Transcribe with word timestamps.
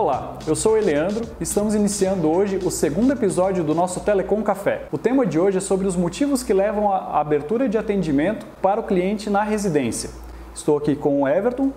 Olá, 0.00 0.38
eu 0.46 0.56
sou 0.56 0.72
o 0.72 0.76
Eleandro 0.78 1.28
e 1.38 1.42
estamos 1.42 1.74
iniciando 1.74 2.26
hoje 2.30 2.58
o 2.64 2.70
segundo 2.70 3.12
episódio 3.12 3.62
do 3.62 3.74
nosso 3.74 4.00
Telecom 4.00 4.42
Café. 4.42 4.88
O 4.90 4.96
tema 4.96 5.26
de 5.26 5.38
hoje 5.38 5.58
é 5.58 5.60
sobre 5.60 5.86
os 5.86 5.94
motivos 5.94 6.42
que 6.42 6.54
levam 6.54 6.90
à 6.90 7.20
abertura 7.20 7.68
de 7.68 7.76
atendimento 7.76 8.46
para 8.62 8.80
o 8.80 8.82
cliente 8.82 9.28
na 9.28 9.42
residência. 9.42 10.08
Estou 10.54 10.78
aqui 10.78 10.96
com 10.96 11.20
o 11.20 11.28
Everton 11.28 11.70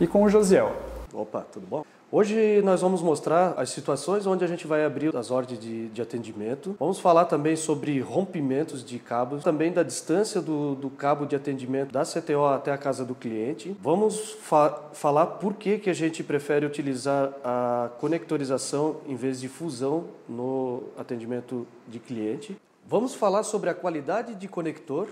e 0.00 0.06
com 0.06 0.22
o 0.22 0.30
Josiel. 0.30 0.72
Opa, 1.12 1.44
tudo 1.52 1.66
bom? 1.66 1.84
Hoje 2.12 2.60
nós 2.62 2.80
vamos 2.80 3.02
mostrar 3.02 3.54
as 3.56 3.70
situações 3.70 4.26
onde 4.26 4.44
a 4.44 4.48
gente 4.48 4.66
vai 4.66 4.84
abrir 4.84 5.14
as 5.14 5.30
ordens 5.30 5.60
de, 5.60 5.88
de 5.90 6.02
atendimento. 6.02 6.74
Vamos 6.76 6.98
falar 6.98 7.26
também 7.26 7.54
sobre 7.54 8.00
rompimentos 8.00 8.84
de 8.84 8.98
cabos, 8.98 9.44
também 9.44 9.70
da 9.70 9.84
distância 9.84 10.40
do, 10.40 10.74
do 10.74 10.90
cabo 10.90 11.24
de 11.24 11.36
atendimento 11.36 11.92
da 11.92 12.02
CTO 12.02 12.46
até 12.46 12.72
a 12.72 12.76
casa 12.76 13.04
do 13.04 13.14
cliente. 13.14 13.76
Vamos 13.80 14.32
fa 14.32 14.70
falar 14.92 15.26
por 15.26 15.54
que, 15.54 15.78
que 15.78 15.88
a 15.88 15.92
gente 15.92 16.24
prefere 16.24 16.66
utilizar 16.66 17.32
a 17.44 17.90
conectorização 18.00 18.96
em 19.06 19.14
vez 19.14 19.40
de 19.40 19.46
fusão 19.46 20.06
no 20.28 20.82
atendimento 20.98 21.64
de 21.86 22.00
cliente. 22.00 22.56
Vamos 22.88 23.14
falar 23.14 23.44
sobre 23.44 23.70
a 23.70 23.74
qualidade 23.74 24.34
de 24.34 24.48
conector, 24.48 25.06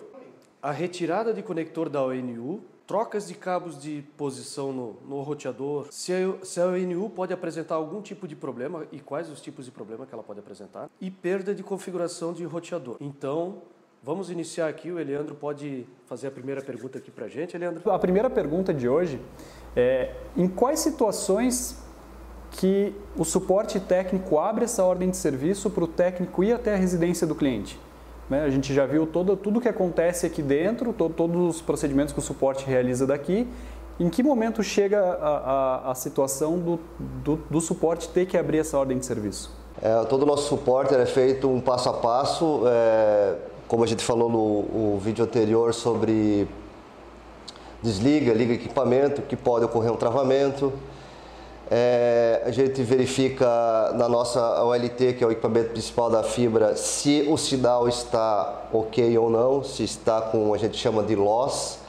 a 0.61 0.73
retirada 0.73 1.33
de 1.33 1.45
conector 1.45 1.89
da 1.89 2.03
ONU, 2.03 2.61
trocas 2.89 3.29
de 3.29 3.35
cabos 3.35 3.79
de 3.81 4.03
posição 4.17 4.73
no, 4.73 4.97
no 5.07 5.21
roteador, 5.21 5.89
se 5.91 6.11
a, 6.11 6.45
se 6.45 6.59
a 6.59 6.65
ONU 6.65 7.11
pode 7.11 7.35
apresentar 7.35 7.75
algum 7.75 8.01
tipo 8.01 8.27
de 8.27 8.35
problema 8.35 8.87
e 8.91 8.99
quais 8.99 9.29
os 9.29 9.43
tipos 9.43 9.67
de 9.67 9.71
problema 9.71 10.07
que 10.07 10.15
ela 10.15 10.23
pode 10.23 10.41
apresentar, 10.41 10.89
e 10.99 11.11
perda 11.11 11.55
de 11.55 11.63
configuração 11.63 12.33
de 12.33 12.45
roteador. 12.45 12.97
Então, 12.99 13.59
vamos 14.03 14.31
iniciar 14.31 14.69
aqui, 14.69 14.91
o 14.91 14.99
Eleandro 14.99 15.35
pode 15.35 15.87
fazer 16.07 16.29
a 16.29 16.31
primeira 16.31 16.63
pergunta 16.63 16.97
aqui 16.97 17.11
para 17.11 17.27
a 17.27 17.29
gente, 17.29 17.55
Eleandro? 17.55 17.91
A 17.91 17.99
primeira 17.99 18.31
pergunta 18.31 18.73
de 18.73 18.89
hoje 18.89 19.21
é 19.77 20.15
em 20.35 20.49
quais 20.49 20.81
situações 20.81 21.85
que 22.53 22.95
o 23.15 23.25
suporte 23.25 23.79
técnico 23.79 24.39
abre 24.39 24.65
essa 24.65 24.83
ordem 24.83 25.11
de 25.11 25.19
serviço 25.19 25.69
para 25.69 25.85
o 25.85 25.87
técnico 25.87 26.43
ir 26.43 26.55
até 26.55 26.73
a 26.73 26.77
residência 26.77 27.27
do 27.27 27.35
cliente? 27.35 27.79
Né? 28.29 28.45
A 28.45 28.51
gente 28.51 28.75
já 28.75 28.85
viu 28.87 29.07
todo, 29.07 29.37
tudo 29.37 29.61
que 29.61 29.69
acontece 29.69 30.27
aqui 30.27 30.43
dentro, 30.43 30.93
todo, 30.93 31.15
todos 31.15 31.57
os 31.57 31.63
procedimentos 31.63 32.13
que 32.13 32.19
o 32.19 32.23
suporte 32.23 32.67
realiza 32.67 33.07
daqui. 33.07 33.47
Em 33.99 34.09
que 34.09 34.23
momento 34.23 34.63
chega 34.63 35.01
a, 35.01 35.87
a, 35.87 35.91
a 35.91 35.95
situação 35.95 36.59
do, 36.59 36.81
do, 36.99 37.37
do, 37.51 37.61
suporte 37.61 38.09
ter 38.09 38.27
que 38.27 38.37
abrir 38.37 38.59
essa 38.59 38.79
ordem 38.79 38.99
de 38.99 39.05
serviço? 39.05 39.51
É, 39.83 40.05
todo 40.05 40.23
o 40.23 40.27
nosso 40.27 40.49
suporte 40.49 40.95
é 40.95 41.07
feito 41.07 41.49
um 41.49 41.61
passo 41.61 41.89
a 41.89 41.95
passo, 41.95 42.63
é, 42.67 43.35
como 43.67 43.83
a 43.83 43.87
gente 43.87 44.05
falou 44.05 44.29
no, 44.29 44.63
no 44.93 44.99
vídeo 44.99 45.25
anterior 45.25 45.75
sobre 45.75 46.47
desliga, 47.83 48.33
liga 48.33 48.55
equipamento, 48.55 49.23
que 49.23 49.37
pode 49.37 49.65
ocorrer 49.65 49.93
um 49.93 49.97
travamento, 49.97 50.73
é, 51.71 52.43
a 52.47 52.51
gente 52.51 52.83
verifica 52.83 53.93
na 53.95 54.09
nossa 54.09 54.65
OLT, 54.65 55.15
que 55.15 55.23
é 55.23 55.27
o 55.27 55.31
equipamento 55.31 55.71
principal 55.71 56.09
da 56.11 56.23
fibra, 56.23 56.75
se 56.77 57.27
o 57.29 57.37
sinal 57.37 57.87
está 57.87 58.69
ok 58.73 59.19
ou 59.19 59.29
não, 59.29 59.63
se 59.63 59.85
está 59.85 60.21
com, 60.21 60.55
a 60.55 60.59
gente 60.59 60.79
chama 60.79 61.03
de 61.03 61.15
loss, 61.15 61.81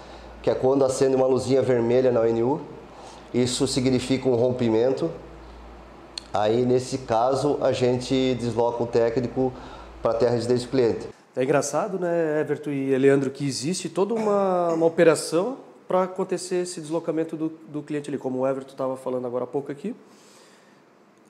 que 0.42 0.50
é 0.50 0.56
quando 0.56 0.84
acende 0.84 1.16
uma 1.16 1.26
luzinha 1.26 1.62
vermelha 1.62 2.12
na 2.12 2.20
ONU. 2.22 2.62
Isso 3.34 3.68
significa 3.68 4.28
um 4.28 4.36
rompimento. 4.36 5.10
Aí, 6.34 6.66
nesse 6.66 7.00
caso, 7.00 7.58
a 7.62 7.72
gente 7.72 8.36
desloca 8.36 8.84
o 8.84 8.88
técnico 8.88 9.54
para 10.02 10.12
a 10.12 10.14
terra 10.14 10.32
residência 10.32 10.68
do 10.68 10.72
cliente. 10.72 11.08
É 11.36 11.44
engraçado, 11.44 11.98
né, 11.98 12.42
Everton 12.42 12.72
e 12.72 12.98
Leandro, 12.98 13.30
que 13.30 13.48
existe 13.48 13.88
toda 13.88 14.14
uma, 14.14 14.74
uma 14.74 14.86
operação 14.86 15.69
para 15.90 16.04
acontecer 16.04 16.58
esse 16.58 16.80
deslocamento 16.80 17.36
do, 17.36 17.50
do 17.68 17.82
cliente 17.82 18.12
ali, 18.12 18.18
como 18.20 18.38
o 18.38 18.48
Everton 18.48 18.74
estava 18.74 18.96
falando 18.96 19.26
agora 19.26 19.46
há 19.46 19.48
pouco 19.48 19.72
aqui. 19.72 19.96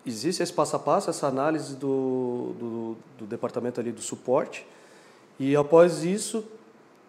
Existe 0.05 0.43
esse 0.43 0.51
passo 0.51 0.75
a 0.75 0.79
passo, 0.79 1.09
essa 1.09 1.27
análise 1.27 1.77
do, 1.77 2.53
do, 2.59 2.97
do 3.19 3.25
departamento 3.25 3.79
ali 3.79 3.93
do 3.93 4.01
suporte, 4.01 4.67
e 5.39 5.55
após 5.55 6.03
isso 6.03 6.43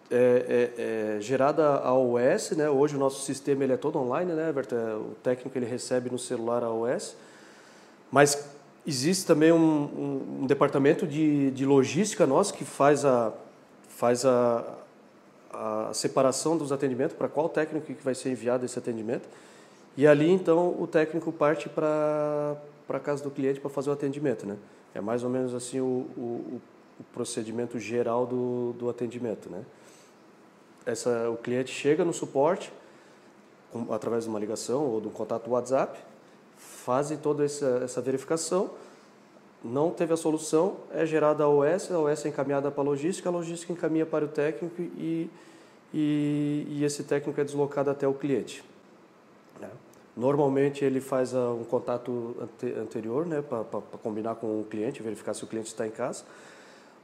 é, 0.08 0.70
é, 0.76 1.16
é, 1.16 1.20
gerada 1.20 1.66
a 1.78 1.92
OS, 1.92 2.52
né? 2.52 2.70
Hoje 2.70 2.94
o 2.94 2.98
nosso 3.00 3.24
sistema 3.24 3.64
ele 3.64 3.72
é 3.72 3.76
todo 3.76 3.98
online, 3.98 4.32
né, 4.32 4.48
Everton? 4.48 4.76
É, 4.76 4.94
o 4.94 5.16
técnico 5.20 5.58
ele 5.58 5.66
recebe 5.66 6.08
no 6.08 6.20
celular 6.20 6.62
a 6.62 6.70
OS, 6.70 7.16
mas 8.12 8.48
existe 8.86 9.26
também 9.26 9.50
um, 9.50 9.56
um, 9.58 10.38
um 10.42 10.46
departamento 10.46 11.04
de, 11.04 11.50
de 11.50 11.66
logística 11.66 12.28
nosso 12.28 12.54
que 12.54 12.64
faz 12.64 13.04
a 13.04 13.32
faz 13.88 14.24
a, 14.24 14.64
a 15.52 15.90
separação 15.92 16.56
dos 16.56 16.72
atendimentos, 16.72 17.16
para 17.16 17.28
qual 17.28 17.48
técnico 17.48 17.86
que 17.86 18.04
vai 18.04 18.14
ser 18.14 18.30
enviado 18.30 18.64
esse 18.64 18.78
atendimento. 18.78 19.28
E 19.96 20.06
ali, 20.06 20.30
então, 20.30 20.80
o 20.80 20.86
técnico 20.86 21.32
parte 21.32 21.68
para 21.68 22.56
a 22.88 23.00
casa 23.00 23.22
do 23.22 23.30
cliente 23.30 23.60
para 23.60 23.70
fazer 23.70 23.90
o 23.90 23.92
atendimento. 23.92 24.46
Né? 24.46 24.56
É 24.94 25.00
mais 25.00 25.24
ou 25.24 25.30
menos 25.30 25.54
assim 25.54 25.80
o, 25.80 26.06
o, 26.16 26.60
o 27.00 27.04
procedimento 27.12 27.78
geral 27.78 28.26
do, 28.26 28.72
do 28.78 28.88
atendimento. 28.88 29.50
Né? 29.50 29.64
Essa, 30.86 31.28
o 31.28 31.36
cliente 31.36 31.72
chega 31.72 32.04
no 32.04 32.12
suporte, 32.12 32.72
com, 33.72 33.92
através 33.92 34.24
de 34.24 34.30
uma 34.30 34.38
ligação 34.38 34.84
ou 34.84 35.00
de 35.00 35.08
um 35.08 35.10
contato 35.10 35.50
WhatsApp, 35.50 35.98
fazem 36.56 37.18
toda 37.18 37.44
essa, 37.44 37.80
essa 37.84 38.00
verificação, 38.00 38.70
não 39.62 39.90
teve 39.90 40.12
a 40.12 40.16
solução, 40.16 40.76
é 40.92 41.04
gerada 41.04 41.44
a 41.44 41.48
OS, 41.48 41.90
a 41.90 41.98
OS 41.98 42.24
é 42.24 42.28
encaminhada 42.28 42.70
para 42.70 42.82
a 42.82 42.84
logística, 42.84 43.28
a 43.28 43.32
logística 43.32 43.72
encaminha 43.72 44.06
para 44.06 44.24
o 44.24 44.28
técnico 44.28 44.80
e 44.80 45.28
e, 45.92 46.66
e 46.68 46.84
esse 46.84 47.02
técnico 47.02 47.40
é 47.40 47.44
deslocado 47.44 47.90
até 47.90 48.06
o 48.06 48.14
cliente. 48.14 48.62
Né? 49.60 49.68
Normalmente 50.16 50.84
ele 50.84 51.00
faz 51.00 51.32
uh, 51.32 51.58
um 51.60 51.64
contato 51.64 52.36
ante, 52.40 52.72
anterior, 52.74 53.26
né, 53.26 53.42
para 53.42 53.64
combinar 54.02 54.36
com 54.36 54.60
o 54.60 54.64
cliente, 54.64 55.02
verificar 55.02 55.34
se 55.34 55.44
o 55.44 55.46
cliente 55.46 55.68
está 55.68 55.86
em 55.86 55.90
casa. 55.90 56.24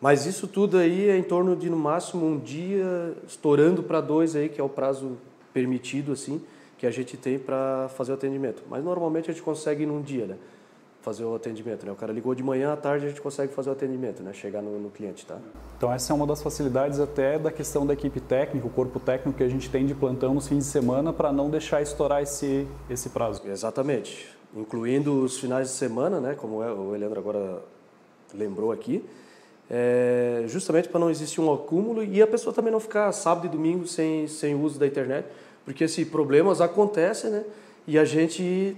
Mas 0.00 0.26
isso 0.26 0.46
tudo 0.46 0.76
aí 0.76 1.08
é 1.08 1.16
em 1.16 1.22
torno 1.22 1.56
de 1.56 1.70
no 1.70 1.76
máximo 1.76 2.26
um 2.26 2.38
dia, 2.38 3.16
estourando 3.26 3.82
para 3.82 4.00
dois 4.00 4.36
aí, 4.36 4.48
que 4.48 4.60
é 4.60 4.64
o 4.64 4.68
prazo 4.68 5.16
permitido 5.54 6.12
assim, 6.12 6.40
que 6.76 6.86
a 6.86 6.90
gente 6.90 7.16
tem 7.16 7.38
para 7.38 7.88
fazer 7.96 8.12
o 8.12 8.14
atendimento. 8.14 8.62
Mas 8.68 8.84
normalmente 8.84 9.30
a 9.30 9.32
gente 9.32 9.42
consegue 9.42 9.86
num 9.86 10.02
dia, 10.02 10.26
né? 10.26 10.36
Fazer 11.06 11.24
o 11.24 11.36
atendimento. 11.36 11.86
Né? 11.86 11.92
O 11.92 11.94
cara 11.94 12.12
ligou 12.12 12.34
de 12.34 12.42
manhã 12.42 12.72
à 12.72 12.76
tarde, 12.76 13.06
a 13.06 13.08
gente 13.08 13.20
consegue 13.20 13.54
fazer 13.54 13.70
o 13.70 13.72
atendimento, 13.72 14.24
né? 14.24 14.32
chegar 14.32 14.60
no, 14.60 14.76
no, 14.76 14.90
cliente. 14.90 15.24
Tá? 15.24 15.38
Então 15.76 15.92
essa 15.92 16.12
é 16.12 16.16
uma 16.16 16.26
das 16.26 16.42
facilidades 16.42 16.98
até 16.98 17.38
da 17.38 17.52
questão 17.52 17.86
da 17.86 17.92
equipe 17.92 18.18
técnica, 18.18 18.66
o 18.66 18.70
corpo 18.70 18.98
técnico 18.98 19.38
que 19.38 19.44
a 19.44 19.48
gente 19.48 19.70
tem 19.70 19.86
de 19.86 19.94
plantão 19.94 20.34
nos 20.34 20.48
fins 20.48 20.64
de 20.64 20.70
semana 20.70 21.12
para 21.12 21.32
não 21.32 21.48
deixar 21.48 21.80
estourar 21.80 22.24
esse, 22.24 22.66
esse 22.90 23.10
prazo. 23.10 23.40
Exatamente. 23.46 24.28
Incluindo 24.52 25.22
os 25.22 25.38
finais 25.38 25.68
de 25.68 25.74
semana, 25.74 26.20
né? 26.20 26.34
como 26.34 26.60
é, 26.60 26.72
o 26.72 26.92
Eleandro 26.92 27.20
agora 27.20 27.62
lembrou 28.34 28.72
aqui, 28.72 29.04
é 29.70 30.42
justamente 30.48 30.88
para 30.88 30.98
não 30.98 31.08
existir 31.08 31.40
um 31.40 31.54
acúmulo 31.54 32.02
e 32.02 32.20
a 32.20 32.26
pessoa 32.26 32.52
também 32.52 32.72
não 32.72 32.80
ficar 32.80 33.12
sábado 33.12 33.46
e 33.46 33.48
domingo 33.48 33.86
sem, 33.86 34.26
sem 34.26 34.56
uso 34.56 34.76
da 34.76 34.88
internet, 34.88 35.24
porque 35.64 35.84
esses 35.84 36.08
problemas 36.08 36.60
acontecem 36.60 37.30
né? 37.30 37.44
e 37.86 37.96
a 37.96 38.04
gente 38.04 38.76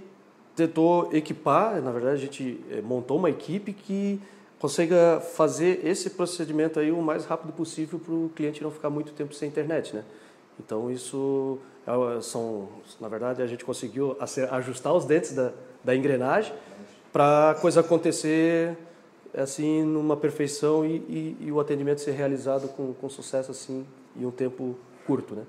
tentou 0.58 1.08
equipar, 1.12 1.80
na 1.80 1.92
verdade 1.92 2.14
a 2.14 2.18
gente 2.18 2.60
eh, 2.68 2.82
montou 2.82 3.16
uma 3.16 3.30
equipe 3.30 3.72
que 3.72 4.20
consiga 4.58 5.20
fazer 5.20 5.86
esse 5.86 6.10
procedimento 6.10 6.80
aí 6.80 6.90
o 6.90 7.00
mais 7.00 7.24
rápido 7.24 7.52
possível 7.52 7.96
para 7.96 8.12
o 8.12 8.28
cliente 8.34 8.60
não 8.60 8.70
ficar 8.72 8.90
muito 8.90 9.12
tempo 9.12 9.32
sem 9.32 9.48
internet, 9.48 9.94
né? 9.94 10.02
Então 10.58 10.90
isso 10.90 11.58
é 11.86 12.20
são, 12.20 12.68
na 13.00 13.06
verdade 13.06 13.40
a 13.40 13.46
gente 13.46 13.64
conseguiu 13.64 14.16
ajustar 14.50 14.92
os 14.92 15.04
dentes 15.04 15.32
da, 15.32 15.52
da 15.84 15.94
engrenagem 15.94 16.52
para 17.12 17.50
a 17.50 17.54
coisa 17.54 17.80
acontecer 17.80 18.76
assim 19.32 19.84
numa 19.84 20.16
perfeição 20.16 20.84
e, 20.84 20.96
e, 21.08 21.36
e, 21.42 21.52
o 21.52 21.60
atendimento 21.60 22.00
ser 22.00 22.12
realizado 22.12 22.66
com, 22.68 22.92
com 22.94 23.08
sucesso 23.08 23.52
assim 23.52 23.86
em 24.16 24.26
um 24.26 24.32
tempo 24.32 24.76
curto, 25.06 25.36
né? 25.36 25.44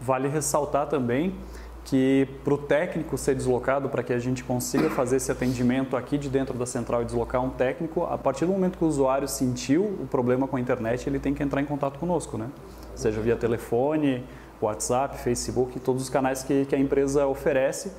Vale 0.00 0.26
ressaltar 0.26 0.88
também 0.88 1.34
que 1.84 2.28
para 2.44 2.54
o 2.54 2.58
técnico 2.58 3.18
ser 3.18 3.34
deslocado, 3.34 3.88
para 3.88 4.02
que 4.02 4.12
a 4.12 4.18
gente 4.18 4.44
consiga 4.44 4.88
fazer 4.90 5.16
esse 5.16 5.30
atendimento 5.30 5.96
aqui 5.96 6.16
de 6.16 6.28
dentro 6.28 6.56
da 6.56 6.64
central 6.64 7.02
e 7.02 7.04
deslocar 7.04 7.42
um 7.42 7.50
técnico, 7.50 8.04
a 8.04 8.16
partir 8.16 8.46
do 8.46 8.52
momento 8.52 8.78
que 8.78 8.84
o 8.84 8.86
usuário 8.86 9.26
sentiu 9.26 9.84
o 9.84 10.06
problema 10.10 10.46
com 10.46 10.56
a 10.56 10.60
internet, 10.60 11.08
ele 11.08 11.18
tem 11.18 11.34
que 11.34 11.42
entrar 11.42 11.60
em 11.60 11.66
contato 11.66 11.98
conosco, 11.98 12.38
né? 12.38 12.48
Seja 12.94 13.20
via 13.20 13.36
telefone, 13.36 14.24
WhatsApp, 14.60 15.18
Facebook, 15.18 15.80
todos 15.80 16.02
os 16.02 16.08
canais 16.08 16.42
que, 16.42 16.64
que 16.66 16.74
a 16.74 16.78
empresa 16.78 17.26
oferece 17.26 17.92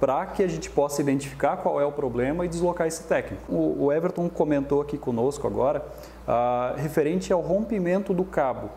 para 0.00 0.26
que 0.26 0.42
a 0.42 0.48
gente 0.48 0.68
possa 0.70 1.00
identificar 1.00 1.56
qual 1.56 1.80
é 1.80 1.84
o 1.84 1.92
problema 1.92 2.44
e 2.44 2.48
deslocar 2.48 2.86
esse 2.86 3.04
técnico. 3.04 3.50
O, 3.50 3.84
o 3.84 3.92
Everton 3.92 4.28
comentou 4.28 4.80
aqui 4.80 4.98
conosco 4.98 5.46
agora, 5.46 5.84
uh, 6.26 6.78
referente 6.78 7.32
ao 7.32 7.40
rompimento 7.40 8.12
do 8.12 8.24
cabo. 8.24 8.70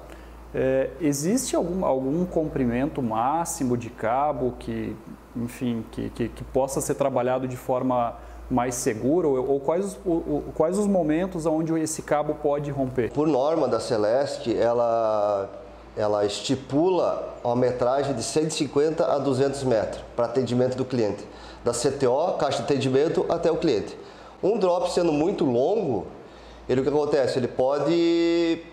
É, 0.53 0.89
existe 0.99 1.55
algum, 1.55 1.85
algum 1.85 2.25
comprimento 2.25 3.01
máximo 3.01 3.77
de 3.77 3.89
cabo 3.89 4.55
que, 4.57 4.95
enfim, 5.35 5.85
que, 5.91 6.09
que, 6.09 6.29
que 6.29 6.43
possa 6.43 6.81
ser 6.81 6.95
trabalhado 6.95 7.47
de 7.47 7.55
forma 7.55 8.15
mais 8.49 8.73
segura 8.73 9.27
ou, 9.27 9.47
ou 9.47 9.59
quais, 9.59 9.97
o, 10.03 10.43
quais 10.55 10.77
os 10.77 10.87
momentos 10.87 11.45
onde 11.45 11.71
esse 11.79 12.01
cabo 12.01 12.33
pode 12.35 12.71
romper? 12.71 13.11
Por 13.11 13.27
norma 13.27 13.67
da 13.67 13.79
Celeste, 13.79 14.55
ela 14.55 15.49
ela 15.97 16.25
estipula 16.25 17.35
uma 17.43 17.57
metragem 17.57 18.15
de 18.15 18.23
150 18.23 19.05
a 19.05 19.17
200 19.17 19.63
metros 19.65 20.01
para 20.15 20.25
atendimento 20.25 20.77
do 20.77 20.85
cliente, 20.85 21.27
da 21.63 21.73
CTO, 21.73 22.37
caixa 22.37 22.59
de 22.59 22.63
atendimento, 22.63 23.25
até 23.27 23.51
o 23.51 23.57
cliente. 23.57 23.97
Um 24.41 24.57
drop 24.57 24.89
sendo 24.91 25.11
muito 25.11 25.43
longo, 25.43 26.07
ele 26.69 26.79
o 26.79 26.83
que 26.83 26.89
acontece? 26.89 27.37
Ele 27.37 27.49
pode 27.49 28.63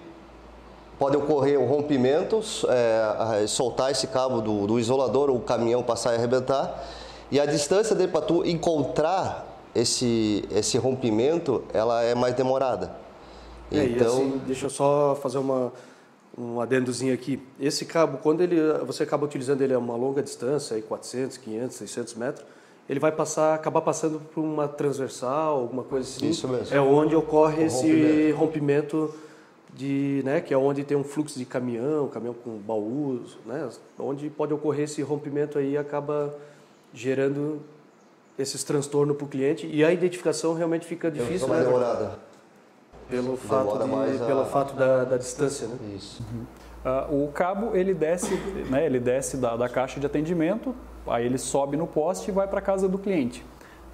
pode 0.99 1.17
ocorrer 1.17 1.59
um 1.59 1.67
rompimento, 1.67 2.41
é, 2.69 3.47
soltar 3.47 3.91
esse 3.91 4.07
cabo 4.07 4.41
do, 4.41 4.67
do 4.67 4.79
isolador, 4.79 5.31
o 5.31 5.41
caminhão 5.41 5.83
passar 5.83 6.13
e 6.13 6.17
arrebentar, 6.17 6.85
e 7.31 7.41
a 7.41 7.47
distância 7.47 7.95
dele 7.95 8.13
para 8.13 8.23
tu 8.23 8.45
encontrar 8.45 9.61
esse, 9.75 10.45
esse 10.51 10.79
rompimento, 10.79 11.65
ela 11.73 12.03
é 12.03 12.15
mais 12.15 12.35
demorada. 12.35 12.97
É, 13.71 13.85
então, 13.85 14.07
assim, 14.07 14.41
deixa 14.47 14.67
eu 14.67 14.71
só 14.71 15.19
fazer 15.21 15.39
uma, 15.39 15.73
um 16.39 16.61
adendozinho 16.61 17.13
aqui. 17.13 17.43
Esse 17.61 17.85
cabo, 17.85 18.19
quando 18.19 18.41
ele, 18.41 18.57
você 18.87 19.03
acaba 19.03 19.25
utilizando 19.25 19.61
ele 19.63 19.75
a 19.75 19.79
uma 19.79 19.97
longa 19.97 20.23
distância, 20.23 20.77
aí 20.77 20.83
400, 20.83 21.37
500, 21.37 21.77
600 21.77 22.15
metros, 22.15 22.47
ele 22.89 23.01
vai 23.01 23.11
passar, 23.11 23.55
acabar 23.55 23.81
passando 23.81 24.21
por 24.33 24.41
uma 24.41 24.69
transversal, 24.69 25.59
alguma 25.59 25.83
coisa 25.83 26.09
assim. 26.09 26.31
Isso 26.31 26.47
mesmo. 26.47 26.75
É 26.75 26.81
onde 26.81 27.17
ocorre 27.17 27.65
o 27.65 27.67
esse 27.67 28.31
rompimento. 28.33 28.37
rompimento 28.37 29.15
de, 29.77 30.23
né, 30.25 30.41
que 30.41 30.55
é 30.55 30.57
onde 30.57 30.83
tem 30.83 30.97
um 30.97 31.05
fluxo 31.05 31.39
de 31.39 31.45
caminhão, 31.45 32.09
caminhão 32.09 32.35
com 32.35 32.57
baús, 32.57 33.37
né, 33.45 33.69
onde 33.99 34.31
pode 34.31 34.55
ocorrer 34.55 34.85
esse 34.85 35.03
rompimento 35.03 35.59
aí 35.59 35.77
acaba 35.77 36.35
gerando 36.95 37.61
esses 38.39 38.65
transtornos 38.65 39.17
para 39.17 39.25
o 39.25 39.29
cliente 39.29 39.67
e 39.67 39.85
a 39.85 39.93
identificação 39.93 40.55
realmente 40.55 40.87
fica 40.87 41.11
difícil, 41.11 41.49
né? 41.49 41.63
Demorada. 41.63 42.19
Pelo 43.09 43.37
fato, 43.37 43.79
de, 43.79 44.19
pelo 44.27 44.41
a... 44.41 44.45
fato 44.47 44.75
da, 44.75 45.05
da, 45.05 45.17
distância, 45.17 45.69
né? 45.69 45.77
Isso. 45.95 46.23
Uhum. 46.33 46.45
Uh, 46.85 47.25
o 47.25 47.33
cabo 47.33 47.77
ele 47.77 47.95
desce, 47.95 48.35
né, 48.71 48.85
ele 48.85 48.99
desce 48.99 49.37
da, 49.37 49.57
da 49.57 49.69
caixa 49.69 50.01
de 50.01 50.07
atendimento, 50.07 50.75
aí 51.07 51.25
ele 51.25 51.39
sobe 51.39 51.77
no 51.77 51.87
poste 51.87 52.31
e 52.31 52.33
vai 52.33 52.49
para 52.49 52.61
casa 52.61 52.89
do 52.89 52.99
cliente. 52.99 53.45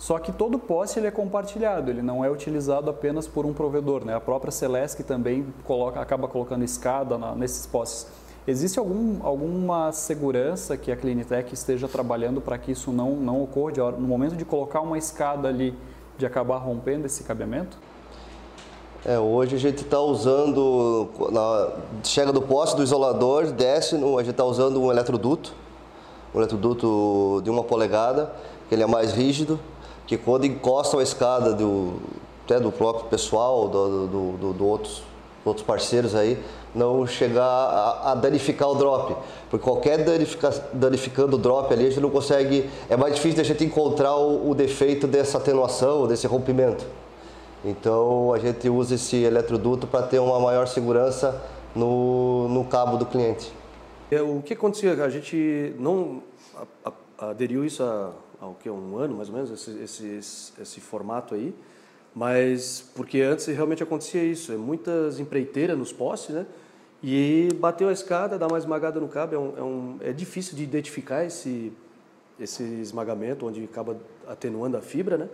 Só 0.02 0.18
que 0.18 0.32
todo 0.32 0.58
poste 0.58 0.98
ele 0.98 1.06
é 1.06 1.12
compartilhado, 1.12 1.88
ele 1.88 2.02
não 2.02 2.24
é 2.24 2.28
utilizado 2.28 2.90
apenas 2.90 3.28
por 3.28 3.46
um 3.46 3.52
provedor. 3.52 4.04
Né? 4.04 4.12
A 4.12 4.20
própria 4.20 4.50
Celesc 4.50 5.00
também 5.04 5.46
coloca, 5.62 6.00
acaba 6.00 6.26
colocando 6.26 6.64
escada 6.64 7.16
na, 7.16 7.36
nesses 7.36 7.66
postes. 7.66 8.08
Existe 8.44 8.80
algum, 8.80 9.24
alguma 9.24 9.92
segurança 9.92 10.76
que 10.76 10.90
a 10.90 10.96
Clinitec 10.96 11.54
esteja 11.54 11.86
trabalhando 11.86 12.40
para 12.40 12.58
que 12.58 12.72
isso 12.72 12.90
não, 12.90 13.12
não 13.12 13.44
ocorra? 13.44 13.92
No 13.92 14.08
momento 14.08 14.34
de 14.34 14.44
colocar 14.44 14.80
uma 14.80 14.98
escada 14.98 15.46
ali, 15.46 15.72
de 16.18 16.26
acabar 16.26 16.56
rompendo 16.56 17.06
esse 17.06 17.22
cabeamento? 17.22 17.78
É, 19.04 19.20
hoje 19.20 19.54
a 19.54 19.58
gente 19.60 19.84
está 19.84 20.00
usando, 20.00 21.10
na, 21.30 21.70
chega 22.02 22.32
do 22.32 22.42
poste 22.42 22.74
do 22.74 22.82
isolador, 22.82 23.52
desce, 23.52 23.96
no, 23.96 24.18
a 24.18 24.22
gente 24.24 24.32
está 24.32 24.44
usando 24.44 24.82
um 24.82 24.90
eletroduto, 24.90 25.54
um 26.34 26.40
eletroduto 26.40 27.40
de 27.44 27.50
uma 27.50 27.62
polegada, 27.62 28.32
que 28.68 28.74
ele 28.74 28.82
é 28.82 28.86
mais 28.86 29.12
rígido, 29.12 29.60
que 30.06 30.16
quando 30.16 30.44
encosta 30.44 30.98
a 30.98 31.02
escada 31.02 31.52
do, 31.52 31.94
até 32.44 32.58
do 32.58 32.72
próprio 32.72 33.06
pessoal, 33.06 33.68
do, 33.68 34.06
do, 34.06 34.32
do, 34.36 34.52
do 34.52 34.66
outros, 34.66 35.02
outros 35.44 35.64
parceiros 35.64 36.14
aí, 36.14 36.38
não 36.74 37.06
chegar 37.06 37.44
a, 37.44 38.12
a, 38.12 38.14
danificar 38.14 38.68
o 38.68 38.74
drop. 38.74 39.14
Porque 39.50 39.64
qualquer 39.64 40.04
danifica, 40.04 40.50
danificando 40.72 41.36
o 41.36 41.38
drop 41.38 41.72
ali, 41.72 41.86
a 41.86 41.88
gente 41.90 42.00
não 42.00 42.10
consegue. 42.10 42.68
É 42.88 42.96
mais 42.96 43.14
difícil 43.14 43.40
a 43.40 43.44
gente 43.44 43.64
encontrar 43.64 44.16
o, 44.16 44.50
o 44.50 44.54
defeito 44.54 45.06
dessa 45.06 45.38
atenuação, 45.38 46.06
desse 46.06 46.26
rompimento. 46.26 46.84
Então 47.64 48.32
a 48.32 48.38
gente 48.38 48.68
usa 48.68 48.96
esse 48.96 49.16
eletroduto 49.16 49.86
para 49.86 50.02
ter 50.02 50.18
uma 50.18 50.40
maior 50.40 50.66
segurança 50.66 51.40
no, 51.74 52.48
no 52.48 52.64
cabo 52.64 52.96
do 52.96 53.06
cliente. 53.06 53.52
É, 54.10 54.20
o 54.20 54.42
que 54.42 54.54
acontecia? 54.54 54.92
A 55.04 55.08
gente 55.08 55.74
não 55.78 56.22
aderiu 57.18 57.64
isso 57.64 57.82
a 57.82 58.10
há 58.42 58.46
o 58.48 58.54
que, 58.54 58.68
um 58.68 58.98
ano 58.98 59.14
mais 59.14 59.28
ou 59.28 59.36
menos, 59.36 59.50
esse, 59.50 59.70
esse, 59.82 60.52
esse 60.60 60.80
formato 60.80 61.34
aí. 61.34 61.54
Mas 62.14 62.90
porque 62.94 63.20
antes 63.20 63.46
realmente 63.46 63.82
acontecia 63.82 64.22
isso, 64.22 64.52
é 64.52 64.56
muitas 64.56 65.20
empreiteiras 65.20 65.78
nos 65.78 65.92
postes, 65.92 66.34
né? 66.34 66.44
E 67.02 67.48
bateu 67.54 67.88
a 67.88 67.92
escada, 67.92 68.38
dá 68.38 68.46
uma 68.46 68.58
esmagada 68.58 69.00
no 69.00 69.08
cabo, 69.08 69.34
é, 69.34 69.38
um, 69.38 69.54
é, 69.56 69.62
um, 69.62 69.96
é 70.00 70.12
difícil 70.12 70.54
de 70.56 70.62
identificar 70.62 71.24
esse, 71.24 71.72
esse 72.38 72.62
esmagamento, 72.62 73.46
onde 73.46 73.64
acaba 73.64 73.96
atenuando 74.28 74.76
a 74.76 74.80
fibra, 74.82 75.16
né? 75.16 75.28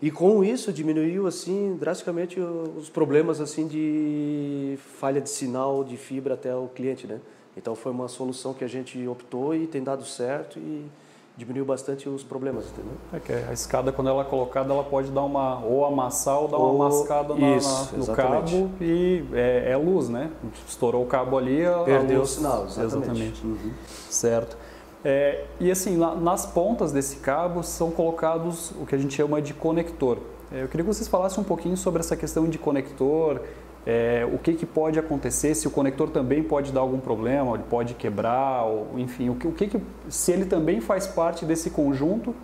E 0.00 0.10
com 0.10 0.42
isso 0.42 0.72
diminuiu 0.72 1.26
assim 1.26 1.76
drasticamente 1.78 2.40
os 2.40 2.88
problemas 2.88 3.40
assim 3.40 3.66
de 3.66 4.78
falha 4.98 5.20
de 5.20 5.28
sinal 5.28 5.84
de 5.84 5.96
fibra 5.96 6.34
até 6.34 6.54
o 6.54 6.68
cliente, 6.68 7.06
né? 7.06 7.20
Então 7.56 7.74
foi 7.74 7.92
uma 7.92 8.08
solução 8.08 8.54
que 8.54 8.64
a 8.64 8.68
gente 8.68 9.06
optou 9.06 9.54
e 9.54 9.66
tem 9.66 9.82
dado 9.82 10.04
certo 10.04 10.58
e 10.58 10.86
diminuiu 11.36 11.64
bastante 11.64 12.08
os 12.08 12.24
problemas, 12.24 12.64
entendeu? 12.66 12.94
É 13.12 13.20
que 13.20 13.32
a 13.32 13.52
escada, 13.52 13.92
quando 13.92 14.08
ela 14.08 14.22
é 14.22 14.24
colocada, 14.24 14.72
ela 14.72 14.82
pode 14.82 15.10
dar 15.10 15.22
uma, 15.22 15.62
ou 15.64 15.84
amassar 15.84 16.40
ou 16.40 16.48
dar 16.48 16.56
ou, 16.56 16.74
uma 16.74 16.88
mascada 16.88 17.34
na, 17.34 17.56
isso, 17.56 17.68
na, 17.68 17.98
no 17.98 18.04
exatamente. 18.04 18.52
cabo 18.52 18.70
e 18.80 19.24
é, 19.34 19.72
é, 19.72 19.76
luz, 19.76 20.08
né? 20.08 20.30
Estourou 20.66 21.02
o 21.02 21.06
cabo 21.06 21.36
ali, 21.36 21.62
Perdeu 21.84 22.20
luz, 22.20 22.30
o 22.30 22.34
sinal, 22.34 22.64
exatamente. 22.64 22.96
exatamente. 22.96 23.46
Uhum. 23.46 23.72
Certo. 24.08 24.56
É, 25.04 25.44
e 25.60 25.70
assim, 25.70 25.96
nas 25.96 26.46
pontas 26.46 26.90
desse 26.90 27.16
cabo 27.16 27.62
são 27.62 27.90
colocados 27.90 28.72
o 28.80 28.86
que 28.86 28.94
a 28.94 28.98
gente 28.98 29.14
chama 29.14 29.40
de 29.40 29.52
conector. 29.52 30.18
É, 30.50 30.62
eu 30.62 30.68
queria 30.68 30.84
que 30.84 30.92
vocês 30.92 31.06
falassem 31.06 31.40
um 31.40 31.44
pouquinho 31.44 31.76
sobre 31.76 32.00
essa 32.00 32.16
questão 32.16 32.48
de 32.48 32.58
conector, 32.58 33.40
é, 33.86 34.28
o 34.30 34.36
que, 34.36 34.54
que 34.54 34.66
pode 34.66 34.98
acontecer, 34.98 35.54
se 35.54 35.68
o 35.68 35.70
conector 35.70 36.10
também 36.10 36.42
pode 36.42 36.72
dar 36.72 36.80
algum 36.80 36.98
problema, 36.98 37.54
ele 37.54 37.62
pode 37.70 37.94
quebrar, 37.94 38.64
ou, 38.64 38.98
enfim, 38.98 39.30
o 39.30 39.36
que, 39.36 39.46
o 39.46 39.52
que, 39.52 39.68
que 39.68 39.80
se 40.08 40.32
ele 40.32 40.44
também 40.44 40.80
faz 40.80 41.06
parte 41.06 41.44
desse 41.44 41.70
conjunto 41.70 42.34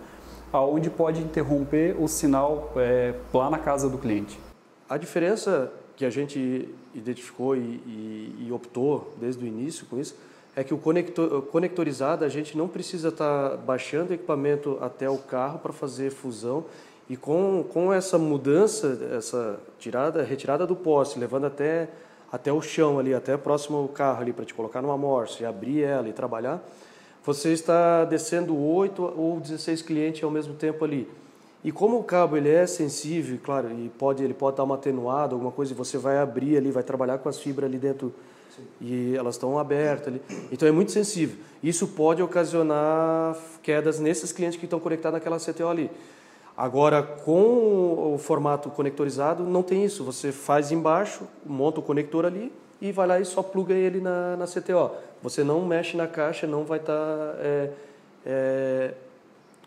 aonde 0.53 0.89
pode 0.89 1.21
interromper 1.21 1.95
o 1.99 2.07
sinal 2.07 2.71
é, 2.77 3.13
lá 3.33 3.49
na 3.49 3.57
casa 3.57 3.89
do 3.89 3.97
cliente. 3.97 4.39
A 4.87 4.97
diferença 4.97 5.73
que 5.97 6.05
a 6.05 6.09
gente 6.09 6.69
identificou 6.93 7.57
e, 7.57 7.59
e, 7.59 8.45
e 8.47 8.51
optou 8.51 9.13
desde 9.19 9.43
o 9.43 9.47
início 9.47 9.85
com 9.87 9.99
isso 9.99 10.15
é 10.55 10.63
que 10.63 10.73
o 10.73 10.77
conector, 10.77 11.41
conectorizado 11.43 12.23
a 12.23 12.29
gente 12.29 12.55
não 12.57 12.67
precisa 12.67 13.09
estar 13.09 13.49
tá 13.49 13.57
baixando 13.57 14.11
o 14.11 14.13
equipamento 14.13 14.77
até 14.79 15.09
o 15.09 15.17
carro 15.17 15.59
para 15.59 15.73
fazer 15.73 16.11
fusão 16.11 16.65
e 17.09 17.17
com, 17.17 17.65
com 17.71 17.93
essa 17.93 18.17
mudança, 18.17 18.97
essa 19.15 19.59
tirada, 19.77 20.23
retirada 20.23 20.65
do 20.65 20.75
poste, 20.75 21.19
levando 21.19 21.45
até, 21.45 21.89
até 22.31 22.51
o 22.51 22.61
chão 22.61 22.97
ali, 22.99 23.13
até 23.13 23.35
próximo 23.35 23.77
ao 23.77 23.87
carro 23.87 24.21
ali, 24.21 24.33
para 24.33 24.45
te 24.45 24.53
colocar 24.53 24.81
numa 24.81 24.97
morsa 24.97 25.43
e 25.43 25.45
abrir 25.45 25.83
ela 25.83 26.07
e 26.07 26.13
trabalhar, 26.13 26.63
você 27.25 27.53
está 27.53 28.05
descendo 28.05 28.57
8 28.57 29.13
ou 29.17 29.39
16 29.39 29.81
clientes 29.81 30.23
ao 30.23 30.31
mesmo 30.31 30.53
tempo 30.53 30.83
ali. 30.83 31.07
E 31.63 31.71
como 31.71 31.97
o 31.97 32.03
cabo 32.03 32.35
ele 32.35 32.49
é 32.49 32.67
sensível, 32.67 33.39
claro, 33.41 33.71
e 33.71 33.89
pode, 33.97 34.21
ele 34.21 34.33
pode 34.33 34.57
dar 34.57 34.63
uma 34.63 34.75
atenuada, 34.75 35.33
alguma 35.33 35.51
coisa, 35.51 35.71
e 35.71 35.75
você 35.75 35.97
vai 35.97 36.17
abrir 36.17 36.57
ali, 36.57 36.71
vai 36.71 36.83
trabalhar 36.83 37.19
com 37.19 37.29
as 37.29 37.39
fibras 37.39 37.69
ali 37.69 37.77
dentro 37.77 38.13
Sim. 38.53 38.63
e 38.81 39.15
elas 39.15 39.35
estão 39.35 39.57
abertas 39.57 40.09
ali. 40.09 40.21
Então 40.51 40.67
é 40.67 40.71
muito 40.71 40.91
sensível. 40.91 41.37
Isso 41.63 41.87
pode 41.87 42.21
ocasionar 42.21 43.37
quedas 43.61 43.99
nesses 43.99 44.33
clientes 44.33 44.59
que 44.59 44.65
estão 44.65 44.79
conectados 44.79 45.17
naquela 45.17 45.37
CTO 45.39 45.69
ali. 45.69 45.89
Agora, 46.55 47.01
com 47.01 48.13
o 48.13 48.17
formato 48.19 48.69
conectorizado, 48.69 49.43
não 49.43 49.63
tem 49.63 49.83
isso. 49.83 50.03
Você 50.03 50.31
faz 50.31 50.71
embaixo, 50.71 51.23
monta 51.43 51.79
o 51.79 51.83
conector 51.83 52.25
ali 52.25 52.53
e 52.79 52.91
vai 52.91 53.07
lá 53.07 53.19
e 53.19 53.25
só 53.25 53.41
pluga 53.41 53.73
ele 53.73 53.99
na, 53.99 54.37
na 54.37 54.45
CTO. 54.45 54.91
Você 55.21 55.43
não 55.43 55.65
mexe 55.65 55.97
na 55.97 56.07
caixa, 56.07 56.45
não 56.45 56.63
vai 56.63 56.79
estar 56.79 56.93
tá, 56.93 57.35
é, 57.39 57.71
é, 58.25 58.93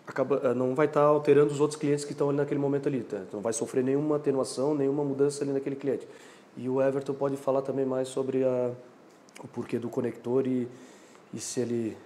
acaba, 0.07 0.55
não 0.55 0.75
vai 0.77 0.87
estar 0.87 1.01
tá 1.01 1.07
alterando 1.07 1.53
os 1.53 1.61
outros 1.61 1.79
clientes 1.79 2.05
que 2.05 2.13
estão 2.13 2.29
ali 2.29 2.37
naquele 2.39 2.61
momento 2.61 2.89
ali. 2.89 3.01
Tá? 3.01 3.21
Não 3.33 3.41
vai 3.41 3.53
sofrer 3.53 3.83
nenhuma 3.83 4.17
atenuação, 4.17 4.73
nenhuma 4.73 5.03
mudança 5.03 5.43
ali 5.43 5.53
naquele 5.53 5.77
cliente. 5.77 6.07
E 6.57 6.69
o 6.69 6.81
Everton 6.81 7.15
pode 7.15 7.37
falar 7.37 7.63
também 7.63 7.85
mais 7.85 8.07
sobre 8.07 8.45
a, 8.45 8.71
o 9.43 9.49
porquê 9.49 9.79
do 9.79 9.89
conector 9.89 10.47
e, 10.47 10.69
e 11.35 11.41
se 11.41 11.61
ele 11.61 11.97